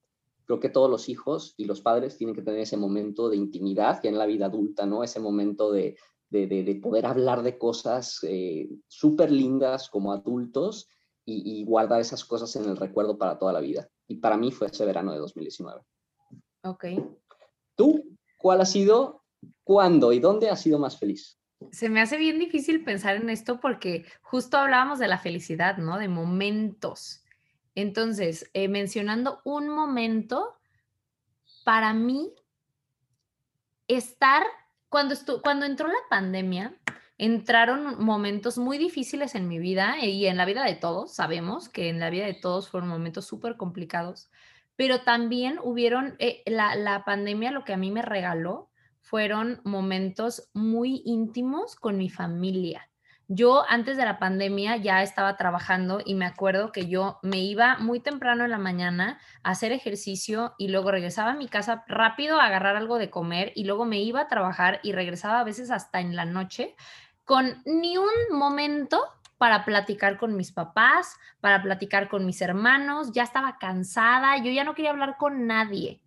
creo 0.46 0.60
que 0.60 0.68
todos 0.68 0.88
los 0.88 1.08
hijos 1.08 1.54
y 1.56 1.64
los 1.64 1.80
padres 1.80 2.16
tienen 2.16 2.34
que 2.34 2.42
tener 2.42 2.60
ese 2.60 2.76
momento 2.76 3.28
de 3.28 3.36
intimidad 3.36 4.00
ya 4.02 4.08
en 4.08 4.16
la 4.16 4.26
vida 4.26 4.46
adulta, 4.46 4.86
¿no? 4.86 5.02
Ese 5.02 5.18
momento 5.18 5.72
de, 5.72 5.96
de, 6.30 6.80
poder 6.82 7.06
hablar 7.06 7.42
de 7.42 7.58
cosas 7.58 8.20
eh, 8.22 8.68
súper 8.86 9.30
lindas 9.30 9.90
como 9.90 10.12
adultos 10.12 10.88
y, 11.28 11.64
guardar 11.64 12.00
esas 12.00 12.24
cosas 12.24 12.54
en 12.54 12.66
el 12.66 12.76
recuerdo 12.76 13.18
para 13.18 13.36
toda 13.36 13.52
la 13.52 13.58
vida. 13.58 13.88
Y 14.06 14.16
para 14.16 14.36
mí 14.36 14.52
fue 14.52 14.68
ese 14.68 14.86
verano 14.86 15.12
de 15.12 15.18
2019. 15.18 15.82
Ok. 16.62 16.84
¿Tú 17.74 18.16
cuál 18.38 18.60
ha 18.60 18.64
sido, 18.64 19.24
cuándo 19.64 20.12
y 20.12 20.20
dónde 20.20 20.50
has 20.50 20.62
sido 20.62 20.78
más 20.78 20.98
feliz? 20.98 21.38
Se 21.70 21.88
me 21.88 22.00
hace 22.00 22.16
bien 22.16 22.38
difícil 22.38 22.84
pensar 22.84 23.16
en 23.16 23.30
esto 23.30 23.60
porque 23.60 24.04
justo 24.22 24.58
hablábamos 24.58 24.98
de 24.98 25.08
la 25.08 25.18
felicidad, 25.18 25.78
¿no? 25.78 25.98
De 25.98 26.08
momentos. 26.08 27.24
Entonces, 27.74 28.50
eh, 28.52 28.68
mencionando 28.68 29.40
un 29.44 29.68
momento, 29.68 30.58
para 31.64 31.92
mí, 31.92 32.32
estar 33.88 34.44
cuando, 34.88 35.14
cuando 35.42 35.66
entró 35.66 35.88
la 35.88 35.94
pandemia, 36.08 36.76
entraron 37.18 38.02
momentos 38.02 38.58
muy 38.58 38.78
difíciles 38.78 39.34
en 39.34 39.48
mi 39.48 39.58
vida 39.58 39.96
y 40.02 40.26
en 40.26 40.36
la 40.36 40.44
vida 40.44 40.64
de 40.64 40.74
todos. 40.74 41.14
Sabemos 41.14 41.68
que 41.68 41.88
en 41.88 42.00
la 42.00 42.10
vida 42.10 42.26
de 42.26 42.34
todos 42.34 42.68
fueron 42.68 42.88
momentos 42.88 43.26
súper 43.26 43.56
complicados, 43.56 44.30
pero 44.76 45.00
también 45.02 45.58
hubieron, 45.62 46.16
eh, 46.18 46.42
la, 46.46 46.76
la 46.76 47.04
pandemia 47.04 47.50
lo 47.50 47.64
que 47.64 47.72
a 47.72 47.78
mí 47.78 47.90
me 47.90 48.02
regaló 48.02 48.70
fueron 49.06 49.60
momentos 49.62 50.50
muy 50.52 51.00
íntimos 51.04 51.76
con 51.76 51.96
mi 51.96 52.10
familia. 52.10 52.90
Yo 53.28 53.64
antes 53.68 53.96
de 53.96 54.04
la 54.04 54.18
pandemia 54.18 54.76
ya 54.78 55.02
estaba 55.02 55.36
trabajando 55.36 56.00
y 56.04 56.14
me 56.14 56.26
acuerdo 56.26 56.72
que 56.72 56.88
yo 56.88 57.20
me 57.22 57.38
iba 57.38 57.78
muy 57.78 58.00
temprano 58.00 58.44
en 58.44 58.50
la 58.50 58.58
mañana 58.58 59.20
a 59.44 59.50
hacer 59.50 59.70
ejercicio 59.70 60.54
y 60.58 60.68
luego 60.68 60.90
regresaba 60.90 61.32
a 61.32 61.36
mi 61.36 61.46
casa 61.46 61.84
rápido 61.86 62.40
a 62.40 62.46
agarrar 62.46 62.74
algo 62.74 62.98
de 62.98 63.08
comer 63.08 63.52
y 63.54 63.64
luego 63.64 63.84
me 63.84 64.00
iba 64.00 64.22
a 64.22 64.28
trabajar 64.28 64.80
y 64.82 64.90
regresaba 64.90 65.38
a 65.38 65.44
veces 65.44 65.70
hasta 65.70 66.00
en 66.00 66.16
la 66.16 66.24
noche 66.24 66.74
con 67.24 67.62
ni 67.64 67.96
un 67.98 68.10
momento 68.32 69.00
para 69.38 69.64
platicar 69.64 70.16
con 70.18 70.34
mis 70.34 70.50
papás, 70.50 71.16
para 71.40 71.62
platicar 71.62 72.08
con 72.08 72.26
mis 72.26 72.40
hermanos, 72.40 73.12
ya 73.12 73.22
estaba 73.22 73.58
cansada, 73.58 74.36
yo 74.38 74.50
ya 74.50 74.64
no 74.64 74.74
quería 74.74 74.90
hablar 74.90 75.16
con 75.16 75.46
nadie. 75.46 76.00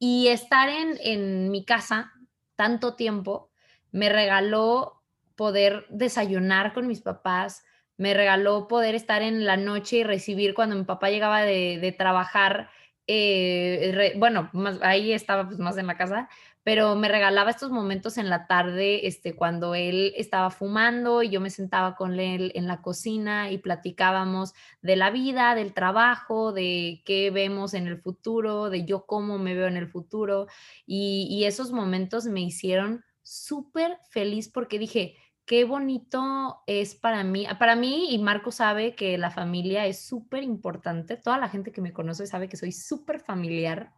Y 0.00 0.28
estar 0.28 0.68
en, 0.68 0.96
en 1.00 1.50
mi 1.52 1.64
casa 1.64 2.12
tanto 2.56 2.94
tiempo 2.94 3.50
me 3.90 4.08
regaló 4.08 5.02
poder 5.36 5.86
desayunar 5.90 6.72
con 6.72 6.86
mis 6.86 7.00
papás, 7.00 7.64
me 7.96 8.14
regaló 8.14 8.68
poder 8.68 8.94
estar 8.94 9.22
en 9.22 9.44
la 9.44 9.56
noche 9.56 9.98
y 9.98 10.04
recibir 10.04 10.54
cuando 10.54 10.76
mi 10.76 10.84
papá 10.84 11.10
llegaba 11.10 11.42
de, 11.42 11.94
trabajar, 11.96 12.70
eh, 13.06 14.14
bueno, 14.16 14.50
ahí 14.82 15.12
estaba 15.12 15.46
pues, 15.46 15.58
más 15.58 15.76
en 15.78 15.86
la 15.86 15.96
casa, 15.96 16.28
pero 16.62 16.94
me 16.96 17.08
regalaba 17.08 17.50
estos 17.50 17.70
momentos 17.70 18.18
en 18.18 18.30
la 18.30 18.46
tarde, 18.46 19.06
este, 19.06 19.34
cuando 19.34 19.74
él 19.74 20.12
estaba 20.16 20.50
fumando 20.50 21.22
y 21.22 21.30
yo 21.30 21.40
me 21.40 21.50
sentaba 21.50 21.96
con 21.96 22.18
él 22.18 22.52
en 22.54 22.66
la 22.66 22.82
cocina 22.82 23.50
y 23.50 23.58
platicábamos 23.58 24.54
de 24.80 24.96
la 24.96 25.10
vida, 25.10 25.54
del 25.54 25.74
trabajo, 25.74 26.52
de 26.52 27.02
qué 27.04 27.30
vemos 27.30 27.74
en 27.74 27.86
el 27.86 27.98
futuro, 28.00 28.70
de 28.70 28.84
yo 28.84 29.06
cómo 29.06 29.38
me 29.38 29.54
veo 29.54 29.66
en 29.66 29.76
el 29.76 29.88
futuro. 29.88 30.46
y 30.86 31.44
esos 31.44 31.72
momentos 31.72 32.26
me 32.26 32.40
hicieron 32.40 33.04
súper 33.22 33.98
feliz 34.10 34.48
porque 34.48 34.78
dije, 34.78 35.16
qué 35.44 35.64
bonito 35.64 36.62
es 36.66 36.94
para 36.94 37.24
mí. 37.24 37.46
Para 37.58 37.76
mí, 37.76 38.14
y 38.14 38.18
Marco 38.18 38.50
sabe 38.52 38.94
que 38.94 39.18
la 39.18 39.30
familia 39.30 39.86
es 39.86 40.00
súper 40.00 40.42
importante. 40.42 41.16
Toda 41.16 41.38
la 41.38 41.48
gente 41.48 41.72
que 41.72 41.80
me 41.80 41.92
conoce 41.92 42.26
sabe 42.26 42.48
que 42.48 42.56
soy 42.56 42.72
súper 42.72 43.20
familiar. 43.20 43.92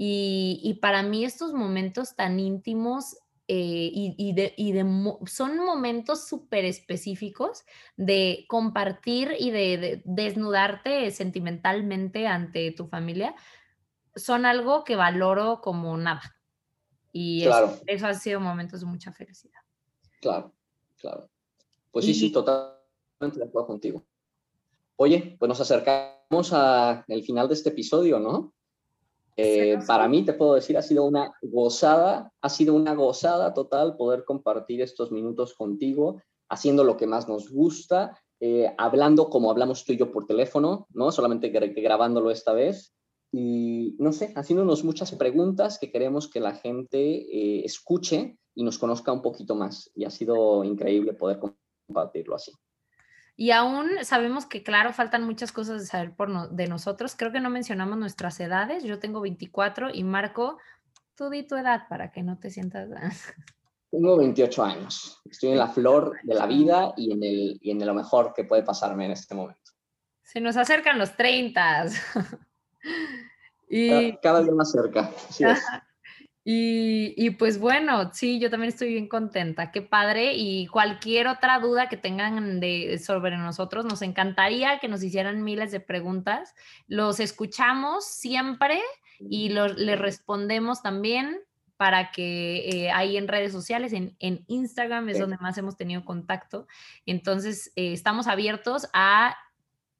Y, 0.00 0.78
para 0.80 1.02
mí 1.02 1.24
estos 1.24 1.52
momentos 1.52 2.14
tan 2.14 2.38
íntimos 2.38 3.16
eh, 3.48 3.90
y, 3.92 4.32
de, 4.32 4.54
son 5.26 5.58
momentos 5.58 6.28
súper 6.28 6.64
específicos 6.64 7.64
de 7.96 8.46
compartir 8.48 9.34
y 9.36 9.50
de, 9.50 10.00
desnudarte 10.04 11.10
sentimentalmente 11.10 12.28
ante 12.28 12.70
tu 12.70 12.86
familia. 12.86 13.34
Son 14.14 14.46
algo 14.46 14.84
que 14.84 14.94
valoro 14.94 15.60
como 15.60 15.96
nada. 15.96 16.36
Y 17.12 17.44
eso, 17.86 18.06
ha 18.06 18.14
sido 18.14 18.38
momentos 18.38 18.80
de 18.80 18.86
mucha 18.86 19.10
felicidad. 19.10 19.60
Claro, 20.20 20.54
claro. 20.96 21.28
Pues 21.90 22.04
sí, 22.04 22.14
sí, 22.14 22.30
totalmente 22.30 23.40
de 23.40 23.44
acuerdo 23.46 23.66
contigo. 23.66 24.04
Oye, 24.94 25.34
pues 25.40 25.48
nos 25.48 25.60
acercamos 25.60 26.52
al 26.52 27.22
final 27.24 27.48
de 27.48 27.54
este 27.54 27.70
episodio, 27.70 28.20
¿no? 28.20 28.54
Eh, 29.40 29.78
para 29.86 30.08
mí, 30.08 30.24
te 30.24 30.32
puedo 30.32 30.54
decir, 30.54 30.76
ha 30.76 30.82
sido 30.82 31.04
una 31.04 31.32
gozada, 31.42 32.32
ha 32.42 32.48
sido 32.48 32.74
una 32.74 32.94
gozada 32.94 33.54
total 33.54 33.96
poder 33.96 34.24
compartir 34.24 34.82
estos 34.82 35.12
minutos 35.12 35.54
contigo, 35.54 36.20
haciendo 36.50 36.82
lo 36.82 36.96
que 36.96 37.06
más 37.06 37.28
nos 37.28 37.48
gusta, 37.48 38.18
eh, 38.40 38.74
hablando 38.76 39.30
como 39.30 39.52
hablamos 39.52 39.84
tú 39.84 39.92
y 39.92 39.96
yo 39.96 40.10
por 40.10 40.26
teléfono, 40.26 40.88
¿no? 40.90 41.12
Solamente 41.12 41.50
grabándolo 41.50 42.32
esta 42.32 42.52
vez 42.52 42.92
y 43.30 43.94
no 44.00 44.12
sé, 44.12 44.32
haciéndonos 44.34 44.82
muchas 44.82 45.12
preguntas 45.12 45.78
que 45.78 45.92
queremos 45.92 46.28
que 46.28 46.40
la 46.40 46.54
gente 46.54 46.98
eh, 46.98 47.64
escuche 47.64 48.38
y 48.56 48.64
nos 48.64 48.76
conozca 48.76 49.12
un 49.12 49.22
poquito 49.22 49.54
más. 49.54 49.88
Y 49.94 50.04
ha 50.04 50.10
sido 50.10 50.64
increíble 50.64 51.12
poder 51.12 51.38
compartirlo 51.86 52.34
así. 52.34 52.50
Y 53.40 53.52
aún 53.52 53.88
sabemos 54.02 54.46
que, 54.46 54.64
claro, 54.64 54.92
faltan 54.92 55.22
muchas 55.22 55.52
cosas 55.52 55.80
de 55.80 55.86
saber 55.86 56.12
por 56.12 56.50
de 56.50 56.66
nosotros. 56.66 57.14
Creo 57.16 57.30
que 57.30 57.38
no 57.38 57.50
mencionamos 57.50 57.96
nuestras 57.96 58.40
edades. 58.40 58.82
Yo 58.82 58.98
tengo 58.98 59.20
24 59.20 59.90
y 59.94 60.02
Marco, 60.02 60.58
tú 61.14 61.30
di 61.30 61.44
tu 61.44 61.54
edad 61.54 61.86
para 61.88 62.10
que 62.10 62.24
no 62.24 62.36
te 62.38 62.50
sientas... 62.50 62.88
Tengo 63.92 64.18
28 64.18 64.64
años. 64.64 65.22
Estoy 65.30 65.50
en 65.50 65.58
la 65.58 65.68
flor 65.68 66.18
de 66.24 66.34
la 66.34 66.46
vida 66.46 66.92
y 66.96 67.12
en, 67.12 67.22
el, 67.22 67.58
y 67.62 67.70
en 67.70 67.86
lo 67.86 67.94
mejor 67.94 68.34
que 68.34 68.42
puede 68.44 68.62
pasarme 68.64 69.06
en 69.06 69.12
este 69.12 69.36
momento. 69.36 69.70
Se 70.24 70.40
nos 70.40 70.56
acercan 70.56 70.98
los 70.98 71.16
30. 71.16 71.86
y, 73.70 74.16
cada, 74.16 74.42
día 74.42 74.52
más 74.52 74.72
cerca. 74.72 75.10
Y, 76.50 77.12
y, 77.14 77.28
pues 77.32 77.60
bueno, 77.60 78.10
sí, 78.14 78.40
yo 78.40 78.48
también 78.48 78.72
estoy 78.72 78.88
bien 78.88 79.06
contenta. 79.06 79.70
Qué 79.70 79.82
padre. 79.82 80.32
Y 80.34 80.66
cualquier 80.68 81.28
otra 81.28 81.58
duda 81.58 81.90
que 81.90 81.98
tengan 81.98 82.58
de, 82.58 82.98
sobre 83.04 83.36
nosotros, 83.36 83.84
nos 83.84 84.00
encantaría 84.00 84.78
que 84.78 84.88
nos 84.88 85.02
hicieran 85.02 85.44
miles 85.44 85.72
de 85.72 85.80
preguntas. 85.80 86.54
Los 86.86 87.20
escuchamos 87.20 88.06
siempre 88.06 88.80
y 89.20 89.50
los, 89.50 89.76
les 89.76 89.98
respondemos 89.98 90.80
también 90.80 91.38
para 91.76 92.12
que 92.12 92.66
eh, 92.66 92.90
ahí 92.92 93.18
en 93.18 93.28
redes 93.28 93.52
sociales, 93.52 93.92
en, 93.92 94.16
en 94.18 94.46
Instagram 94.46 95.06
es 95.10 95.18
donde 95.18 95.36
más 95.36 95.58
hemos 95.58 95.76
tenido 95.76 96.02
contacto. 96.06 96.66
Entonces, 97.04 97.72
eh, 97.76 97.92
estamos 97.92 98.26
abiertos 98.26 98.88
a, 98.94 99.36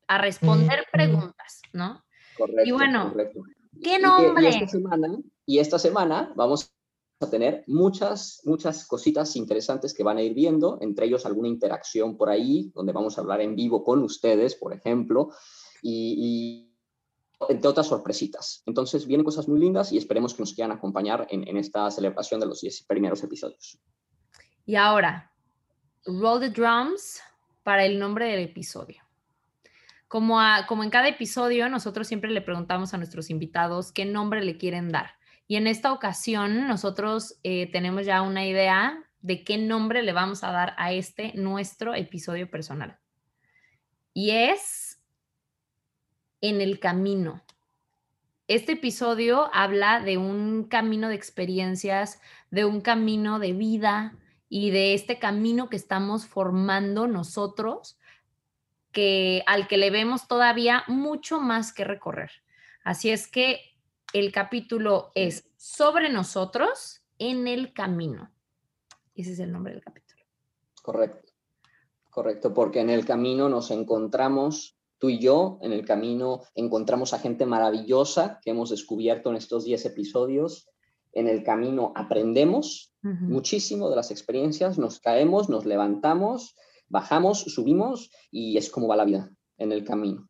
a 0.07 0.17
responder 0.17 0.87
preguntas, 0.91 1.61
¿no? 1.75 2.07
Correcto. 2.39 2.63
Y 2.65 2.71
bueno, 2.71 3.15
¿qué 3.85 3.99
nombre? 3.99 4.45
Y, 4.45 4.55
esta 4.55 4.69
semana, 4.69 5.09
y 5.49 5.61
esta 5.61 5.79
semana 5.79 6.31
vamos 6.37 6.71
a 7.21 7.31
tener 7.31 7.65
muchas, 7.67 8.43
muchas 8.45 8.87
cositas 8.87 9.35
interesantes 9.35 9.95
que 9.95 10.03
van 10.03 10.19
a 10.19 10.23
ir 10.23 10.35
viendo, 10.35 10.77
entre 10.83 11.07
ellos 11.07 11.25
alguna 11.25 11.49
interacción 11.49 12.19
por 12.19 12.29
ahí, 12.29 12.71
donde 12.75 12.93
vamos 12.93 13.17
a 13.17 13.23
hablar 13.23 13.41
en 13.41 13.57
vivo 13.57 13.83
con 13.83 14.03
ustedes, 14.03 14.57
por 14.57 14.75
ejemplo, 14.75 15.31
y, 15.81 16.71
entre 17.49 17.67
otras 17.67 17.87
sorpresitas. 17.87 18.63
Entonces 18.67 19.07
vienen 19.07 19.25
cosas 19.25 19.49
muy 19.49 19.59
lindas 19.59 19.91
y 19.91 19.97
esperemos 19.97 20.35
que 20.35 20.43
nos 20.43 20.53
quieran 20.53 20.77
acompañar 20.77 21.27
en, 21.31 21.57
esta 21.57 21.91
celebración 21.91 22.41
de 22.41 22.47
los 22.47 22.61
10 22.61 22.83
primeros 22.83 23.23
episodios. 23.25 23.81
Y 24.67 24.77
ahora, 24.77 25.33
roll 26.05 26.41
the 26.41 26.51
drums 26.51 27.23
para 27.63 27.87
el 27.87 27.99
nombre 27.99 28.27
del 28.27 28.41
episodio. 28.41 29.03
Como, 30.09 30.39
como 30.69 30.85
en 30.85 30.91
cada 30.91 31.09
episodio, 31.09 31.71
nosotros 31.71 32.07
siempre 32.07 32.31
le 32.31 32.43
preguntamos 32.43 32.93
a 32.93 32.99
nuestros 32.99 33.31
invitados 33.31 33.93
qué 33.93 34.05
nombre 34.05 34.45
le 34.45 34.59
quieren 34.59 34.91
dar. 34.91 35.18
Y 35.49 35.57
en 35.57 35.67
esta 35.67 35.93
ocasión, 35.93 36.69
nosotros 36.69 37.41
eh, 37.43 37.71
tenemos 37.73 38.05
ya 38.05 38.21
una 38.21 38.47
idea 38.47 39.03
de 39.23 39.45
qué 39.45 39.57
nombre 39.57 40.03
le 40.03 40.13
vamos 40.13 40.45
a 40.45 40.53
dar 40.53 40.75
a 40.77 40.93
este 40.93 41.33
nuestro 41.35 41.95
episodio 41.95 42.51
personal. 42.51 42.99
Y 44.13 44.31
es 44.31 45.01
en 46.43 46.61
el 46.61 46.79
camino. 46.79 47.43
Este 48.47 48.73
episodio 48.73 49.51
habla 49.55 50.01
de 50.01 50.19
un 50.19 50.65
camino 50.65 51.09
de 51.09 51.15
experiencias, 51.15 52.21
de 52.51 52.67
un 52.67 52.83
camino 52.83 53.39
de 53.39 53.55
vida 53.55 54.15
y 54.51 54.71
de 54.71 54.93
este 54.93 55.19
camino 55.19 55.71
que 55.71 55.77
estamos 55.77 56.27
formando 56.27 57.07
nosotros, 57.07 57.99
que 58.93 59.43
al 59.47 59.67
que 59.67 59.79
le 59.79 59.91
vemos 59.91 60.29
todavía 60.29 60.85
mucho 60.89 61.41
más 61.41 61.73
que 61.73 61.85
recorrer. 61.85 62.31
Así 62.85 63.11
es 63.11 63.29
que 63.29 63.78
el 64.13 64.33
capítulo 64.33 65.11
es 65.15 65.51
sobre 65.57 66.11
nosotros 66.11 67.03
en 67.19 67.47
el 67.47 67.73
camino. 67.73 68.31
Ese 69.15 69.33
es 69.33 69.39
el 69.41 69.53
nombre 69.53 69.73
del 69.73 69.83
capítulo. 69.83 70.23
Correcto, 70.83 71.33
correcto, 72.11 72.55
porque 72.55 72.81
en 72.81 72.91
el 72.91 73.05
camino 73.05 73.49
nos 73.49 73.71
encontramos 73.71 74.77
tú 74.99 75.11
y 75.11 75.19
yo 75.19 75.59
en 75.63 75.73
el 75.73 75.85
camino 75.85 76.43
encontramos 76.55 77.13
a 77.13 77.19
gente 77.19 77.47
maravillosa 77.47 78.41
que 78.43 78.51
hemos 78.51 78.71
descubierto 78.71 79.31
en 79.31 79.37
estos 79.37 79.65
10 79.65 79.87
episodios. 79.87 80.69
En 81.13 81.29
el 81.29 81.43
camino 81.43 81.93
aprendemos 81.95 82.95
muchísimo 83.03 83.89
de 83.89 83.97
las 83.97 84.11
experiencias, 84.11 84.79
nos 84.79 85.01
caemos, 85.01 85.49
nos 85.49 85.65
levantamos, 85.67 86.57
bajamos, 86.89 87.41
subimos 87.41 88.11
y 88.31 88.57
es 88.57 88.71
como 88.71 88.89
va 88.89 88.97
la 88.97 89.05
vida 89.05 89.31
en 89.57 89.73
el 89.73 89.85
camino. 89.85 90.29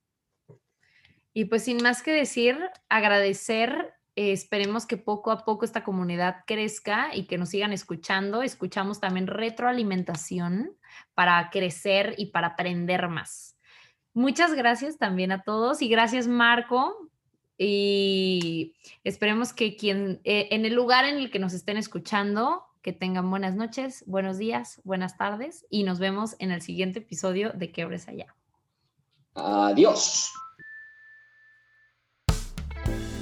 Y 1.39 1.45
pues 1.45 1.62
sin 1.62 1.80
más 1.84 2.03
que 2.03 2.11
decir, 2.11 2.59
agradecer 2.89 3.95
eh, 4.16 4.32
esperemos 4.32 4.86
que 4.86 4.97
poco 4.97 5.30
a 5.30 5.45
poco 5.45 5.64
esta 5.64 5.84
comunidad 5.84 6.39
crezca 6.49 7.14
y 7.14 7.26
que 7.26 7.39
nos 7.39 7.51
sigan 7.51 7.72
escuchando. 7.72 8.43
Escuchamos 8.43 8.99
también 8.99 9.28
retroalimentación 9.28 10.76
para 11.14 11.49
crecer 11.51 12.16
y 12.18 12.32
para 12.32 12.49
aprender 12.49 13.09
más. 13.09 13.57
Muchas 14.14 14.53
gracias 14.55 14.99
también 14.99 15.30
a 15.30 15.43
todos 15.45 15.80
y 15.80 15.86
gracias 15.86 16.26
Marco. 16.26 17.09
Y 17.57 18.74
esperemos 19.05 19.53
que 19.53 19.76
quien 19.76 20.20
eh, 20.24 20.49
en 20.51 20.64
el 20.64 20.74
lugar 20.74 21.05
en 21.05 21.18
el 21.18 21.30
que 21.30 21.39
nos 21.39 21.53
estén 21.53 21.76
escuchando, 21.76 22.64
que 22.82 22.93
tengan 22.93 23.30
buenas 23.30 23.55
noches, 23.55 24.03
buenos 24.09 24.39
días, 24.39 24.80
buenas 24.82 25.16
tardes 25.16 25.66
y 25.70 25.84
nos 25.84 26.01
vemos 26.01 26.34
en 26.41 26.51
el 26.51 26.62
siguiente 26.62 26.99
episodio 26.99 27.53
de 27.53 27.70
Quebres 27.70 28.09
Allá. 28.09 28.34
Adiós. 29.36 30.32
Thank 32.89 33.01
you. 33.12 33.17